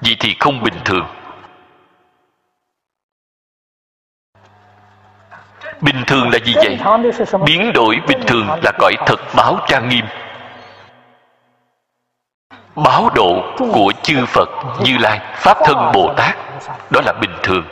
Vậy 0.00 0.16
thì 0.20 0.36
không 0.40 0.62
bình 0.62 0.80
thường. 0.84 1.21
Bình 5.80 6.04
thường 6.06 6.28
là 6.32 6.38
gì 6.44 6.54
vậy? 6.54 6.78
Biến 7.44 7.72
đổi 7.74 7.96
bình 8.08 8.20
thường 8.26 8.48
là 8.62 8.72
cõi 8.78 8.92
thật 9.06 9.20
báo 9.36 9.58
trang 9.66 9.88
nghiêm. 9.88 10.04
Báo 12.74 13.10
độ 13.14 13.54
của 13.58 13.92
chư 14.02 14.26
phật 14.26 14.48
như 14.84 14.98
lai, 14.98 15.20
pháp 15.34 15.58
thân 15.64 15.92
bồ 15.94 16.14
tát, 16.16 16.36
đó 16.90 17.00
là 17.04 17.12
bình 17.20 17.34
thường. 17.42 17.64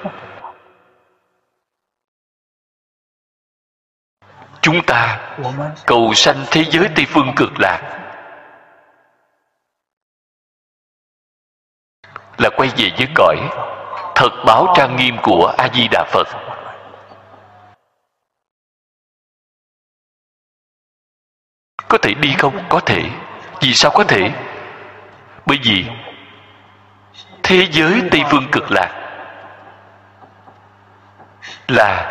Chúng 4.61 4.83
ta 4.87 5.31
cầu 5.87 6.15
sanh 6.15 6.45
thế 6.51 6.65
giới 6.65 6.89
tây 6.97 7.07
phương 7.09 7.33
cực 7.37 7.51
lạc. 7.59 7.97
Là 12.39 12.51
quay 12.57 12.71
về 12.77 12.91
với 12.99 13.09
cõi 13.15 13.37
thật 14.15 14.31
báo 14.47 14.73
trang 14.77 14.97
nghiêm 14.97 15.17
của 15.23 15.55
a 15.59 15.69
di 15.75 15.89
đà 15.91 16.05
phật. 16.13 16.27
Có 21.91 21.99
thể 21.99 22.15
đi 22.15 22.35
không? 22.39 22.59
Có 22.69 22.81
thể. 22.81 23.03
Vì 23.61 23.75
sao 23.75 23.91
có 23.91 24.05
thể? 24.05 24.31
Bởi 25.47 25.59
vì 25.63 25.85
thế 27.43 27.67
giới 27.71 28.03
tây 28.11 28.23
phương 28.31 28.49
cực 28.53 28.71
lạc 28.71 28.91
là 31.69 32.11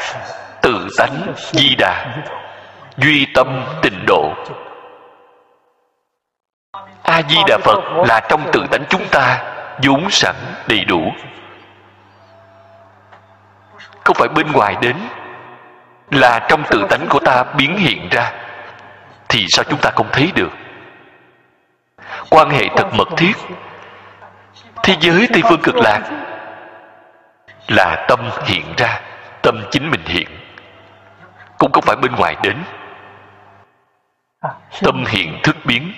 tự 0.62 0.88
tánh 0.98 1.34
di 1.36 1.76
đà, 1.76 2.06
duy 2.98 3.28
tâm 3.34 3.66
tịnh 3.82 4.06
độ. 4.08 4.34
A 7.04 7.22
di 7.30 7.38
đà 7.48 7.58
phật 7.58 7.80
là 8.08 8.20
trong 8.30 8.50
tự 8.54 8.66
tánh 8.72 8.84
chúng 8.90 9.08
ta 9.12 9.44
vốn 9.84 10.10
sẵn 10.10 10.36
đầy 10.68 10.86
đủ. 10.86 11.12
Không 14.04 14.16
phải 14.16 14.28
bên 14.28 14.52
ngoài 14.52 14.76
đến, 14.82 14.96
là 16.12 16.40
trong 16.50 16.64
tự 16.70 16.86
tánh 16.90 17.08
của 17.10 17.20
ta 17.20 17.44
biến 17.44 17.78
hiện 17.78 18.10
ra 18.12 18.32
thì 19.30 19.46
sao 19.50 19.66
chúng 19.70 19.80
ta 19.82 19.92
không 19.96 20.10
thấy 20.12 20.32
được? 20.36 20.52
Quan 22.30 22.50
hệ 22.50 22.68
thật 22.78 22.90
mật 22.94 23.08
thiết. 23.18 23.34
Thế 24.84 24.96
giới 25.00 25.28
tây 25.34 25.42
phương 25.50 25.62
cực 25.64 25.76
lạc 25.76 26.02
là 27.68 28.06
tâm 28.10 28.30
hiện 28.46 28.66
ra, 28.78 29.02
tâm 29.42 29.64
chính 29.72 29.92
mình 29.92 30.02
hiện. 30.06 30.28
Cũng 31.58 31.72
không 31.72 31.84
phải 31.88 31.96
bên 31.96 32.12
ngoài 32.16 32.36
đến. 32.44 32.64
Tâm 34.82 35.06
hiện 35.08 35.40
thức 35.44 35.56
biến. 35.66 35.94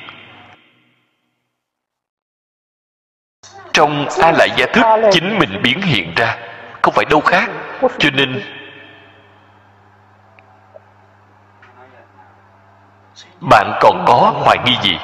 Trong 3.73 4.07
a 4.21 4.31
lại 4.31 4.49
gia 4.57 4.65
thức, 4.65 5.09
chính 5.11 5.39
mình 5.39 5.61
biến 5.63 5.81
hiện 5.81 6.13
ra. 6.15 6.37
Không 6.81 6.93
phải 6.93 7.05
đâu 7.09 7.21
khác. 7.21 7.49
Cho 7.99 8.09
nên 8.13 8.41
bạn 13.41 13.77
còn 13.81 14.05
có 14.07 14.33
hoài 14.35 14.57
nghi 14.65 14.77
gì? 14.81 14.97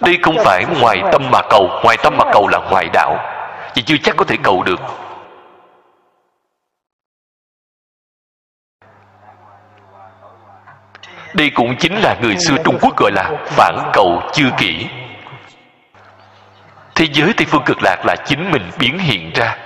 Đây 0.00 0.18
không 0.22 0.36
phải 0.44 0.64
ngoài 0.80 1.02
tâm 1.12 1.22
mà 1.30 1.40
cầu. 1.50 1.68
Ngoài 1.84 1.96
tâm 2.02 2.16
mà 2.18 2.24
cầu 2.32 2.48
là 2.48 2.58
ngoài 2.70 2.88
đạo. 2.92 3.18
Vì 3.74 3.82
chưa 3.82 3.96
chắc 4.02 4.16
có 4.16 4.24
thể 4.24 4.36
cầu 4.42 4.62
được. 4.62 4.80
Đây 11.34 11.50
cũng 11.54 11.76
chính 11.78 11.94
là 11.94 12.16
người 12.22 12.36
xưa 12.36 12.56
trung 12.64 12.78
quốc 12.80 12.96
gọi 12.96 13.10
là 13.12 13.30
phản 13.44 13.90
cầu 13.92 14.22
chưa 14.32 14.50
kỹ 14.58 14.86
thế 16.96 17.06
giới 17.12 17.32
tây 17.36 17.46
phương 17.50 17.62
cực 17.66 17.82
lạc 17.82 18.06
là 18.06 18.16
chính 18.26 18.50
mình 18.50 18.70
biến 18.78 18.98
hiện 18.98 19.32
ra. 19.34 19.56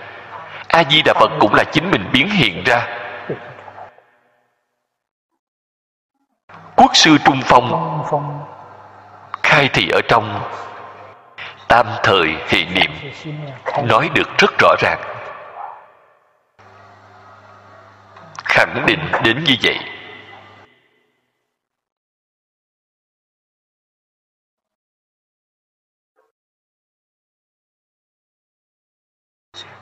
A 0.69 0.83
di 0.91 1.03
đà 1.05 1.15
phật 1.21 1.31
cũng 1.41 1.55
là 1.55 1.65
chính 1.65 1.91
mình 1.91 2.09
biến 2.13 2.31
hiện 2.31 2.65
ra. 2.65 3.00
Quốc 6.81 6.97
sư 6.97 7.17
trung 7.25 7.41
phong 7.45 7.97
khai 9.43 9.69
thị 9.73 9.89
ở 9.93 10.01
trong 10.09 10.43
tam 11.69 11.87
thời 12.03 12.29
hệ 12.49 12.65
niệm 12.65 12.91
nói 13.85 14.11
được 14.15 14.29
rất 14.39 14.51
rõ 14.59 14.75
ràng. 14.81 15.01
Khẳng 18.45 18.85
định 18.87 19.01
đến 19.25 19.45
như 19.45 19.55
vậy. 19.63 19.79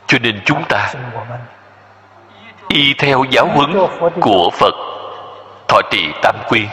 Cho 0.06 0.18
nên 0.18 0.40
chúng 0.44 0.64
ta 0.68 0.92
y 2.68 2.94
theo 2.98 3.24
giáo 3.30 3.46
huấn 3.46 3.72
của 4.20 4.50
phật 4.52 4.74
thọ 5.68 5.80
trì 5.90 6.12
tam 6.22 6.36
quy 6.48 6.66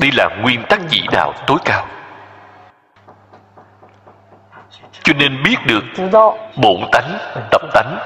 đây 0.00 0.10
là 0.12 0.28
nguyên 0.40 0.62
tắc 0.68 0.80
chỉ 0.88 1.02
đạo 1.12 1.32
tối 1.46 1.58
cao. 1.64 1.86
Cho 5.02 5.12
nên 5.18 5.42
biết 5.42 5.56
được 5.66 5.84
bổn 6.56 6.80
tánh, 6.92 7.18
tập 7.50 7.62
tánh. 7.72 7.98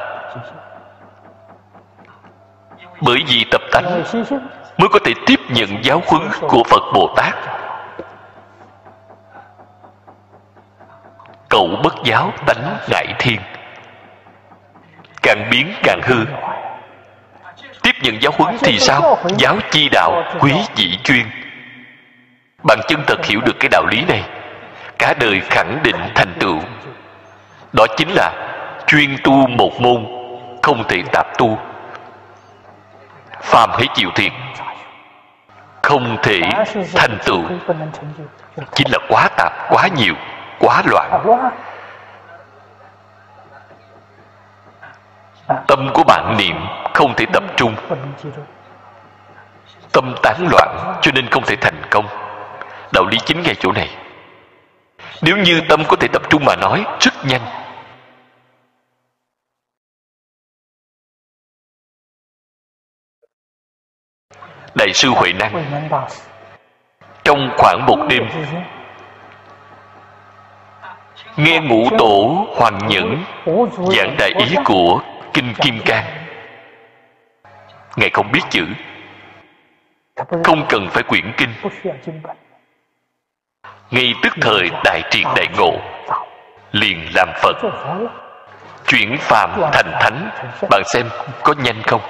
Bởi 3.01 3.19
vì 3.29 3.45
tập 3.51 3.61
tánh 3.73 4.03
mới 4.79 4.89
có 4.93 4.99
thể 5.05 5.13
tiếp 5.27 5.41
nhận 5.49 5.85
giáo 5.85 6.03
huấn 6.07 6.29
của 6.41 6.63
phật 6.65 6.83
bồ 6.95 7.15
tát. 7.17 7.35
Cậu 11.49 11.69
bất 11.83 11.95
giáo 12.05 12.33
tánh 12.47 12.77
ngại 12.91 13.15
thiên. 13.19 13.41
Càng 15.23 15.49
biến 15.51 15.73
càng 15.83 16.01
hư. 16.03 16.25
Tiếp 17.83 17.93
nhận 18.03 18.23
giáo 18.23 18.33
huấn 18.37 18.57
thì 18.59 18.79
sao? 18.79 19.19
Giáo 19.37 19.57
chi 19.71 19.89
đạo 19.89 20.23
quý 20.41 20.53
vị 20.77 20.99
chuyên 21.05 21.27
bạn 22.63 22.81
chân 22.89 23.03
thật 23.07 23.25
hiểu 23.25 23.41
được 23.41 23.57
cái 23.61 23.69
đạo 23.69 23.87
lý 23.87 24.05
này, 24.05 24.23
cả 24.99 25.15
đời 25.21 25.41
khẳng 25.41 25.79
định 25.83 25.97
thành 26.15 26.35
tựu. 26.41 26.59
Đó 27.73 27.87
chính 27.97 28.09
là 28.15 28.33
chuyên 28.87 29.17
tu 29.25 29.47
một 29.47 29.81
môn, 29.81 30.07
không 30.63 30.85
thể 30.89 31.03
tạp 31.13 31.39
tu. 31.39 31.59
Phàm 33.43 33.71
hãy 33.71 33.87
chịu 33.95 34.11
thiệt, 34.15 34.33
không 35.83 36.17
thể 36.23 36.41
thành 36.95 37.19
tựu. 37.25 37.43
Chính 38.75 38.89
là 38.91 38.99
quá 39.09 39.29
tạp, 39.37 39.53
quá 39.71 39.89
nhiều, 39.97 40.15
quá 40.59 40.83
loạn. 40.87 41.11
Tâm 45.67 45.91
của 45.95 46.05
bạn 46.05 46.37
niệm 46.39 46.57
không 46.95 47.15
thể 47.17 47.27
tập 47.33 47.43
trung. 47.57 47.75
Tâm 49.93 50.15
tán 50.23 50.47
loạn 50.51 50.99
cho 51.01 51.13
nên 51.15 51.29
không 51.31 51.45
thể 51.45 51.57
thành 51.57 51.83
công 51.91 52.07
đạo 52.93 53.07
lý 53.11 53.19
chính 53.27 53.43
ngay 53.43 53.55
chỗ 53.61 53.73
này. 53.73 53.89
Nếu 55.23 55.37
như 55.37 55.61
tâm 55.69 55.83
có 55.89 55.97
thể 56.01 56.09
tập 56.13 56.23
trung 56.31 56.45
mà 56.45 56.57
nói, 56.57 56.85
rất 57.01 57.15
nhanh. 57.25 57.41
Đại 64.75 64.93
sư 64.95 65.09
huệ 65.09 65.33
năng, 65.33 65.65
trong 67.25 67.51
khoảng 67.59 67.87
một 67.87 68.07
đêm, 68.09 68.23
nghe 71.37 71.61
ngũ 71.61 71.89
tổ 71.99 72.47
hoàng 72.57 72.79
nhẫn 72.89 73.25
giảng 73.97 74.17
đại 74.19 74.31
ý 74.39 74.55
của 74.65 75.03
kinh 75.35 75.55
kim 75.61 75.81
cang. 75.85 76.05
Ngài 77.97 78.11
không 78.11 78.33
biết 78.33 78.41
chữ, 78.51 78.67
không 80.45 80.67
cần 80.69 80.89
phải 80.91 81.03
quyển 81.03 81.33
kinh 81.37 81.51
ngay 83.91 84.15
tức 84.23 84.33
thời 84.41 84.71
đại 84.85 85.03
triệt 85.11 85.27
đại 85.37 85.47
ngộ, 85.57 85.73
liền 86.73 87.07
làm 87.15 87.29
phật. 87.43 87.57
Chuyển 88.87 89.17
phàm 89.19 89.51
thành 89.73 89.93
thánh, 90.01 90.31
bạn 90.71 90.83
xem 90.85 91.09
có 91.43 91.55
nhanh 91.59 91.83
không? 91.83 92.01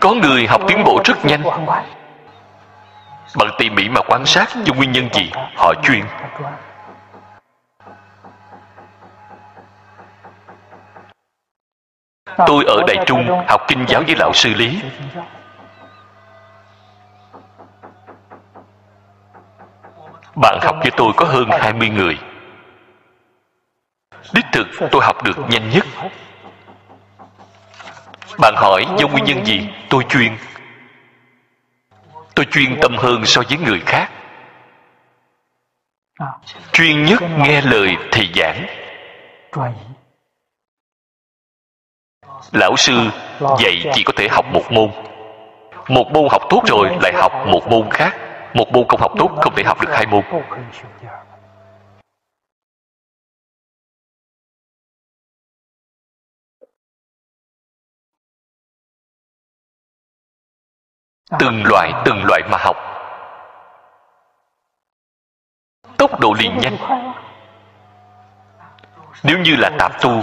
Có 0.00 0.14
người 0.14 0.46
học 0.46 0.60
tiến 0.68 0.84
bộ 0.84 1.00
rất 1.04 1.24
nhanh. 1.24 1.42
Bạn 3.36 3.48
tỉ 3.58 3.70
mỉ 3.70 3.88
mà 3.88 4.00
quan 4.08 4.26
sát 4.26 4.48
cho 4.64 4.74
nguyên 4.74 4.92
nhân 4.92 5.08
gì, 5.12 5.30
họ 5.56 5.72
chuyên. 5.82 6.04
Tôi 12.46 12.64
ở 12.64 12.82
đại 12.86 12.96
trung 13.06 13.44
học 13.48 13.60
kinh 13.68 13.84
giáo 13.88 14.02
với 14.06 14.16
lão 14.18 14.32
sư 14.34 14.54
lý. 14.54 14.82
Bạn 20.40 20.58
học 20.62 20.76
với 20.82 20.90
tôi 20.96 21.12
có 21.16 21.24
hơn 21.24 21.48
20 21.50 21.88
người. 21.88 22.18
Đích 24.34 24.44
thực, 24.52 24.66
tôi 24.90 25.02
học 25.04 25.24
được 25.24 25.38
nhanh 25.48 25.70
nhất. 25.70 25.86
Bạn 28.38 28.54
hỏi 28.56 28.86
do 28.98 29.08
nguyên 29.08 29.24
nhân 29.24 29.46
gì, 29.46 29.68
tôi 29.90 30.04
chuyên. 30.08 30.36
Tôi 32.34 32.46
chuyên 32.50 32.78
tâm 32.82 32.96
hơn 32.96 33.26
so 33.26 33.42
với 33.48 33.58
người 33.58 33.80
khác. 33.86 34.10
Chuyên 36.72 37.04
nhất 37.04 37.22
nghe 37.38 37.60
lời 37.60 37.96
thầy 38.12 38.28
giảng. 38.34 38.66
Lão 42.52 42.76
sư 42.76 43.10
dạy 43.58 43.90
chỉ 43.94 44.02
có 44.04 44.12
thể 44.16 44.28
học 44.30 44.46
một 44.52 44.72
môn. 44.72 44.90
Một 45.88 46.10
môn 46.12 46.28
học 46.30 46.42
tốt 46.50 46.62
rồi 46.66 46.88
lại 47.02 47.12
học 47.14 47.32
một 47.46 47.68
môn 47.68 47.90
khác 47.90 48.29
một 48.54 48.72
môn 48.72 48.88
không 48.88 49.00
học 49.00 49.12
tốt 49.18 49.30
không 49.42 49.54
thể 49.56 49.62
học 49.66 49.80
được 49.80 49.90
hai 49.92 50.06
môn. 50.06 50.22
Từng 61.38 61.62
loại 61.64 61.92
từng 62.04 62.24
loại 62.24 62.42
mà 62.50 62.58
học. 62.60 62.76
Tốc 65.98 66.20
độ 66.20 66.34
liền 66.38 66.58
nhanh. 66.58 66.76
Nếu 69.22 69.38
như 69.38 69.56
là 69.56 69.70
tạp 69.78 70.02
tu, 70.02 70.22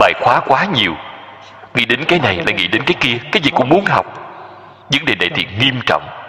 bài 0.00 0.12
khóa 0.20 0.40
quá 0.46 0.64
nhiều. 0.64 0.94
Nghĩ 1.74 1.84
đến 1.84 2.04
cái 2.08 2.18
này 2.18 2.36
lại 2.36 2.54
nghĩ 2.54 2.68
đến 2.68 2.82
cái 2.86 2.96
kia, 3.00 3.18
cái 3.32 3.42
gì 3.42 3.50
cũng 3.50 3.68
muốn 3.68 3.84
học. 3.84 4.06
Vấn 4.92 5.04
đề 5.04 5.14
này 5.14 5.30
thì 5.34 5.44
nghiêm 5.58 5.80
trọng. 5.86 6.23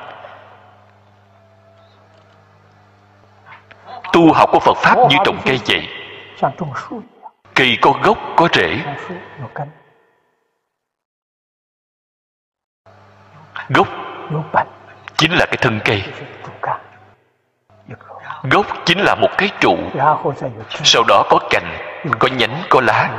Tu 4.16 4.34
học 4.34 4.50
của 4.52 4.60
phật 4.60 4.78
pháp 4.78 4.96
như 5.10 5.16
trồng 5.26 5.42
cây 5.46 5.60
vậy. 5.68 5.88
Cây 7.56 7.78
có 7.82 7.94
gốc, 8.04 8.18
có 8.36 8.48
rễ. 8.54 8.80
Gốc 13.70 13.88
chính 15.18 15.32
là 15.32 15.46
cái 15.46 15.58
thân 15.62 15.80
cây. 15.86 16.04
Gốc 18.44 18.66
chính 18.86 19.00
là 19.00 19.16
một 19.16 19.30
cái 19.38 19.50
trụ. 19.60 19.78
Sau 20.70 21.04
đó 21.08 21.24
có 21.30 21.40
cành, 21.50 21.78
có 22.20 22.28
nhánh, 22.28 22.64
có 22.70 22.82
lá. 22.82 23.10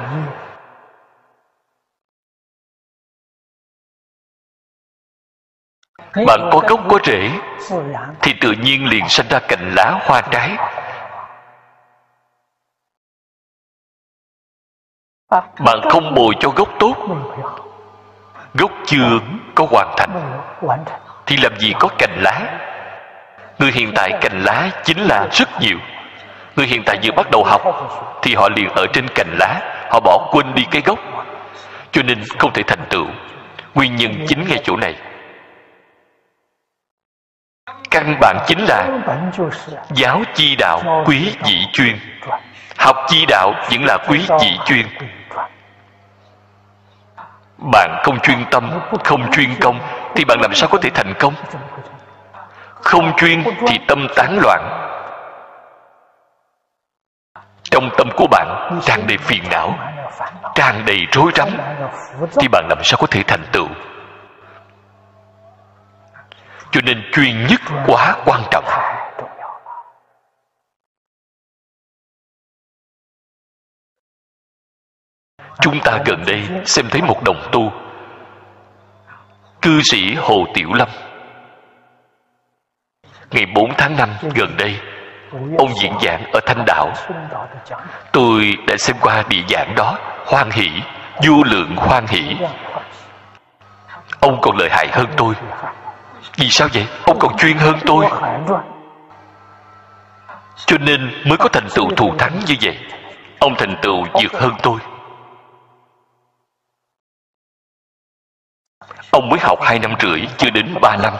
Bạn 6.27 6.51
có 6.53 6.61
gốc, 6.69 6.81
có 6.91 6.99
rễ, 7.05 7.31
thì 8.23 8.35
tự 8.41 8.53
nhiên 8.53 8.87
liền 8.87 9.09
sinh 9.09 9.27
ra 9.31 9.41
cành 9.49 9.73
lá, 9.77 9.99
hoa 10.07 10.21
trái. 10.21 10.57
Bạn 15.31 15.81
không 15.91 16.15
bồi 16.15 16.35
cho 16.41 16.51
gốc 16.51 16.69
tốt. 16.79 16.95
Gốc 18.55 18.71
chưa 18.87 19.19
có 19.55 19.67
hoàn 19.71 19.95
thành. 19.97 20.41
Thì 21.27 21.37
làm 21.37 21.59
gì 21.59 21.73
có 21.79 21.89
cành 21.99 22.23
lá? 22.23 22.59
Người 23.59 23.73
hiện 23.73 23.93
tại 23.95 24.13
cành 24.21 24.43
lá 24.43 24.71
chính 24.85 24.99
là 24.99 25.29
rất 25.33 25.49
nhiều. 25.61 25.79
Người 26.57 26.67
hiện 26.67 26.83
tại 26.87 26.99
vừa 27.03 27.13
bắt 27.17 27.31
đầu 27.31 27.45
học 27.45 27.63
thì 28.23 28.35
họ 28.35 28.49
liền 28.57 28.69
ở 28.69 28.87
trên 28.93 29.09
cành 29.15 29.37
lá. 29.39 29.61
Họ 29.91 30.01
bỏ 30.01 30.29
quên 30.33 30.55
đi 30.55 30.67
cái 30.71 30.83
gốc. 30.85 30.99
Cho 31.93 32.03
nên 32.03 32.23
không 32.39 32.53
thể 32.53 32.63
thành 32.63 32.87
tựu. 32.91 33.07
Nguyên 33.75 33.97
nhân 33.97 34.27
chính 34.29 34.45
ngay 34.49 34.59
chỗ 34.65 34.77
này. 34.77 34.95
Căn 37.91 38.17
bản 38.21 38.37
chính 38.47 38.65
là 38.69 38.89
giáo 39.95 40.23
chi 40.35 40.57
đạo 40.57 41.05
quý 41.07 41.33
dị 41.45 41.67
chuyên 41.73 41.99
học 42.79 42.97
chi 43.09 43.27
đạo 43.29 43.55
vẫn 43.71 43.85
là 43.85 43.99
quý 44.09 44.27
dị 44.41 44.59
chuyên. 44.65 44.87
bạn 47.73 48.01
không 48.05 48.21
chuyên 48.21 48.45
tâm 48.51 48.81
không 49.05 49.31
chuyên 49.33 49.55
công 49.61 49.81
thì 50.15 50.25
bạn 50.25 50.39
làm 50.43 50.55
sao 50.55 50.69
có 50.73 50.79
thể 50.83 50.91
thành 50.91 51.15
công? 51.19 51.35
Không 52.75 53.17
chuyên 53.17 53.45
thì 53.67 53.79
tâm 53.89 54.07
tán 54.17 54.39
loạn. 54.43 54.83
Trong 57.71 57.91
tâm 57.99 58.09
của 58.17 58.27
bạn 58.31 58.81
tràn 58.85 59.07
đầy 59.07 59.19
phiền 59.19 59.43
não 59.51 59.75
tràn 60.55 60.85
đầy 60.87 61.07
rối 61.13 61.33
rắm 61.35 61.49
thì 62.41 62.49
bạn 62.49 62.67
làm 62.69 62.79
sao 62.83 62.99
có 63.01 63.07
thể 63.11 63.23
thành 63.27 63.45
tựu? 63.53 63.69
Cho 66.71 66.81
nên 66.85 67.03
chuyên 67.13 67.47
nhất 67.47 67.61
quá 67.87 68.17
quan 68.25 68.43
trọng 68.51 68.65
chúng 75.61 75.81
ta 75.81 75.99
gần 76.05 76.25
đây 76.27 76.49
xem 76.65 76.87
thấy 76.91 77.03
một 77.03 77.23
đồng 77.25 77.49
tu. 77.53 77.73
Cư 79.63 79.83
sĩ 79.83 80.15
hồ 80.15 80.47
tiểu 80.55 80.73
lâm. 80.73 80.89
Ngày 83.31 83.47
4 83.55 83.75
tháng 83.79 83.97
5 83.97 84.09
gần 84.35 84.57
đây, 84.57 84.81
ông 85.59 85.75
diễn 85.75 85.93
giảng 86.03 86.25
ở 86.33 86.41
thanh 86.47 86.65
đảo. 86.67 86.93
Tôi 88.13 88.55
đã 88.67 88.77
xem 88.77 88.97
qua 89.01 89.23
địa 89.29 89.43
giảng 89.49 89.75
đó, 89.75 89.99
hoan 90.27 90.51
hỷ 90.51 90.71
vô 91.27 91.43
lượng 91.45 91.77
hoan 91.77 92.07
hỷ. 92.07 92.37
Ông 94.21 94.39
còn 94.43 94.57
lợi 94.57 94.69
hại 94.71 94.89
hơn 94.93 95.07
tôi. 95.17 95.35
Vì 96.37 96.49
sao 96.49 96.69
vậy? 96.75 96.87
Ông 97.07 97.19
còn 97.21 97.37
chuyên 97.37 97.57
hơn 97.57 97.77
tôi. 97.87 98.07
Cho 100.67 100.79
nên 100.79 101.11
mới 101.25 101.39
có 101.39 101.49
thành 101.49 101.69
tựu 101.75 101.91
thù 101.97 102.15
thắng 102.19 102.41
như 102.47 102.55
vậy. 102.63 102.79
Ông 103.39 103.55
thành 103.59 103.77
tựu 103.83 104.05
vượt 104.15 104.33
hơn 104.41 104.53
tôi. 104.63 104.79
Ông 109.11 109.29
mới 109.29 109.39
học 109.43 109.59
hai 109.63 109.79
năm 109.79 109.95
rưỡi, 110.01 110.27
chưa 110.37 110.51
đến 110.51 110.75
ba 110.81 110.97
năm. 110.97 111.13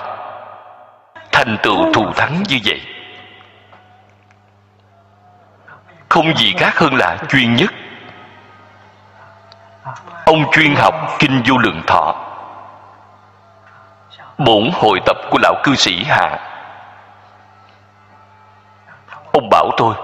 Thành 1.33 1.57
tựu 1.63 1.93
thù 1.93 2.13
thắng 2.13 2.43
như 2.49 2.59
vậy. 2.65 2.81
Không 6.09 6.37
gì 6.37 6.55
khác 6.59 6.79
hơn 6.79 6.95
là 6.95 7.17
chuyên 7.29 7.57
nhất. 7.57 7.71
Ông 10.27 10.51
chuyên 10.53 10.75
học 10.75 10.95
kinh 11.19 11.43
vô 11.47 11.59
lượng 11.59 11.83
thọ. 11.87 12.15
Bổn 14.39 14.71
hội 14.75 15.01
tập 15.07 15.17
của 15.31 15.39
lão 15.43 15.55
cư 15.63 15.75
sĩ 15.75 16.05
hạ. 16.05 16.39
Ông 19.33 19.49
bảo 19.51 19.71
tôi 19.77 19.95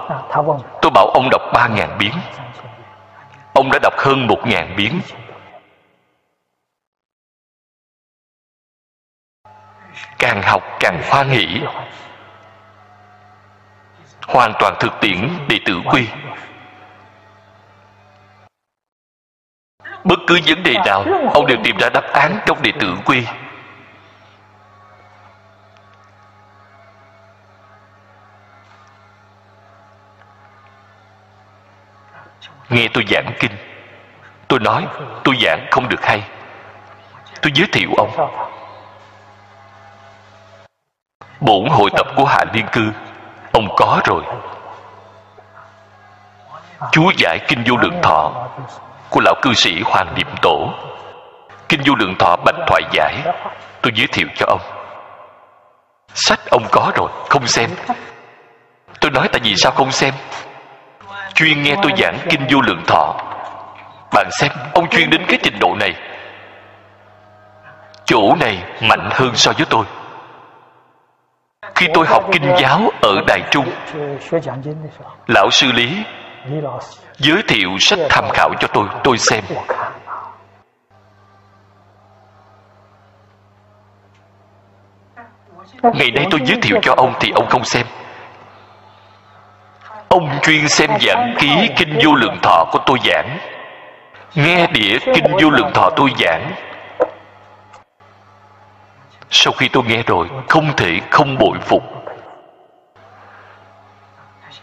tôi 0.81 0.91
bảo 0.91 1.07
ông 1.07 1.29
đọc 1.31 1.41
ba 1.53 1.67
ngàn 1.67 1.97
biến. 1.97 2.13
Ông 3.53 3.69
đã 3.71 3.79
đọc 3.81 3.93
hơn 3.97 4.27
một 4.27 4.39
ngàn 4.47 4.73
biến. 4.77 5.01
Càng 10.23 10.41
học 10.41 10.63
càng 10.79 11.01
hoan 11.09 11.29
hỷ 11.29 11.61
hoàn 14.27 14.53
toàn 14.59 14.75
thực 14.79 14.93
tiễn 15.01 15.29
đệ 15.47 15.59
tử 15.65 15.81
quy. 15.85 16.07
Bất 20.03 20.19
cứ 20.27 20.39
vấn 20.45 20.63
đề 20.63 20.75
nào, 20.85 21.05
ông 21.33 21.47
đều 21.47 21.57
tìm 21.63 21.77
ra 21.77 21.89
đáp 21.93 22.13
án 22.13 22.39
trong 22.45 22.61
đệ 22.61 22.71
tử 22.79 22.95
quy. 23.05 23.25
Nghe 32.69 32.87
tôi 32.93 33.03
giảng 33.09 33.33
kinh, 33.39 33.51
tôi 34.47 34.59
nói 34.59 34.87
tôi 35.23 35.35
giảng 35.41 35.67
không 35.71 35.89
được 35.89 36.05
hay. 36.05 36.23
Tôi 37.41 37.51
giới 37.55 37.67
thiệu 37.71 37.89
ông 37.97 38.43
bổn 41.45 41.69
hội 41.69 41.89
tập 41.97 42.07
của 42.15 42.25
hạ 42.25 42.43
liên 42.53 42.65
cư. 42.71 42.91
Ông 43.51 43.67
có 43.75 44.01
rồi. 44.05 44.23
Chú 46.91 47.11
giải 47.17 47.39
kinh 47.47 47.63
vô 47.65 47.77
lượng 47.81 47.99
thọ 48.01 48.31
của 49.09 49.21
lão 49.25 49.35
cư 49.41 49.53
sĩ 49.53 49.81
hoàng 49.85 50.13
niệm 50.15 50.27
tổ. 50.41 50.69
Kinh 51.69 51.81
vô 51.85 51.93
lượng 51.99 52.15
thọ 52.19 52.35
bạch 52.45 52.55
thoại 52.67 52.81
giải. 52.91 53.15
Tôi 53.81 53.91
giới 53.95 54.07
thiệu 54.07 54.27
cho 54.35 54.45
ông. 54.49 54.61
Sách 56.13 56.39
ông 56.49 56.63
có 56.71 56.91
rồi, 56.95 57.09
không 57.29 57.47
xem. 57.47 57.69
Tôi 58.99 59.11
nói 59.11 59.27
tại 59.31 59.41
vì 59.43 59.55
sao 59.55 59.71
không 59.71 59.91
xem? 59.91 60.13
Chuyên 61.33 61.63
nghe 61.63 61.75
tôi 61.81 61.91
giảng 61.97 62.17
kinh 62.29 62.47
vô 62.49 62.61
lượng 62.61 62.83
thọ. 62.87 63.15
Bạn 64.13 64.29
xem, 64.31 64.51
ông 64.73 64.89
chuyên 64.89 65.09
đến 65.09 65.25
cái 65.27 65.39
trình 65.43 65.59
độ 65.59 65.75
này. 65.79 65.93
Chỗ 68.05 68.35
này 68.39 68.63
mạnh 68.81 69.09
hơn 69.11 69.35
so 69.35 69.51
với 69.51 69.65
tôi 69.69 69.85
khi 71.75 71.87
tôi 71.93 72.05
học 72.07 72.23
kinh 72.31 72.55
giáo 72.59 72.91
ở 73.01 73.21
đài 73.27 73.41
trung, 73.51 73.65
lão 75.27 75.49
sư 75.51 75.71
lý 75.71 76.03
giới 77.17 77.43
thiệu 77.47 77.69
sách 77.79 77.99
tham 78.09 78.25
khảo 78.33 78.49
cho 78.59 78.67
tôi 78.73 78.87
tôi 79.03 79.17
xem. 79.17 79.43
Ngày 85.83 86.11
nay 86.11 86.25
tôi 86.31 86.39
giới 86.45 86.57
thiệu 86.61 86.77
cho 86.81 86.93
ông 86.97 87.13
thì 87.19 87.31
ông 87.35 87.47
không 87.49 87.63
xem. 87.63 87.85
Ông 90.09 90.29
chuyên 90.41 90.67
xem 90.67 90.89
giảng 91.01 91.35
ký 91.39 91.69
kinh 91.77 91.99
vô 92.05 92.15
lượng 92.15 92.37
thọ 92.41 92.65
của 92.71 92.79
tôi 92.85 92.97
giảng. 93.03 93.37
Nghe 94.35 94.67
đĩa 94.67 94.97
kinh 95.13 95.25
vô 95.41 95.49
lượng 95.49 95.71
thọ 95.73 95.89
tôi 95.95 96.09
giảng 96.19 96.51
sau 99.35 99.53
khi 99.53 99.67
tôi 99.67 99.83
nghe 99.83 100.03
rồi, 100.03 100.29
không 100.49 100.75
thể 100.77 100.99
không 101.11 101.37
bội 101.37 101.57
phục. 101.61 101.83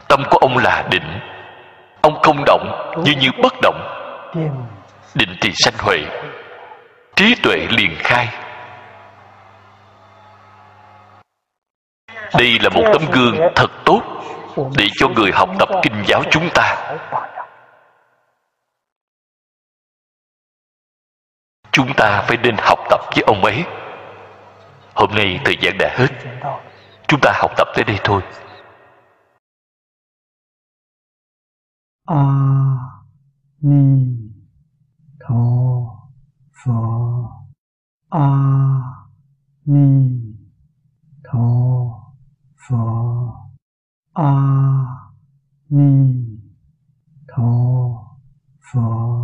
Tâm 0.09 0.23
của 0.31 0.39
ông 0.39 0.57
là 0.59 0.87
định 0.91 1.21
ông 2.03 2.23
không 2.23 2.45
động, 2.47 2.95
như 3.05 3.13
như 3.21 3.29
bất 3.43 3.55
động. 3.63 3.81
Định 5.15 5.37
thì 5.41 5.53
sanh 5.55 5.75
huệ, 5.79 5.99
trí 7.17 7.35
tuệ 7.43 7.67
liền 7.71 7.97
khai. 7.99 8.29
Đây 12.39 12.59
là 12.63 12.69
một 12.69 12.83
tấm 12.93 13.03
gương 13.13 13.37
thật 13.57 13.71
tốt 13.85 14.03
để 14.77 14.89
cho 14.95 15.09
người 15.09 15.31
học 15.33 15.49
tập 15.59 15.69
kinh 15.83 16.05
giáo 16.07 16.23
chúng 16.31 16.49
ta. 16.55 16.97
Chúng 21.73 21.95
ta 21.97 22.23
phải 22.29 22.37
nên 22.37 22.57
học 22.59 22.79
tập 22.91 23.01
với 23.15 23.25
ông 23.27 23.45
ấy. 23.45 23.65
Hôm 25.01 25.11
nay 25.11 25.41
thời 25.45 25.57
gian 25.61 25.79
đã 25.79 25.95
hết. 25.99 26.09
Chúng 27.09 27.21
ta 27.23 27.33
học 27.35 27.51
tập 27.57 27.69
tới 27.75 27.85
đây 27.85 27.99
thôi. 28.05 28.23
A 32.07 32.25
Ni 33.61 34.17
Tho 35.21 35.35
Phở 36.65 36.73
A 38.11 38.29
Ni 39.65 40.21
Tho 41.25 41.49
Phở 42.69 42.77
A 44.15 44.35
Ni 45.69 46.15
Tho 47.29 47.43
Phật. 48.73 49.20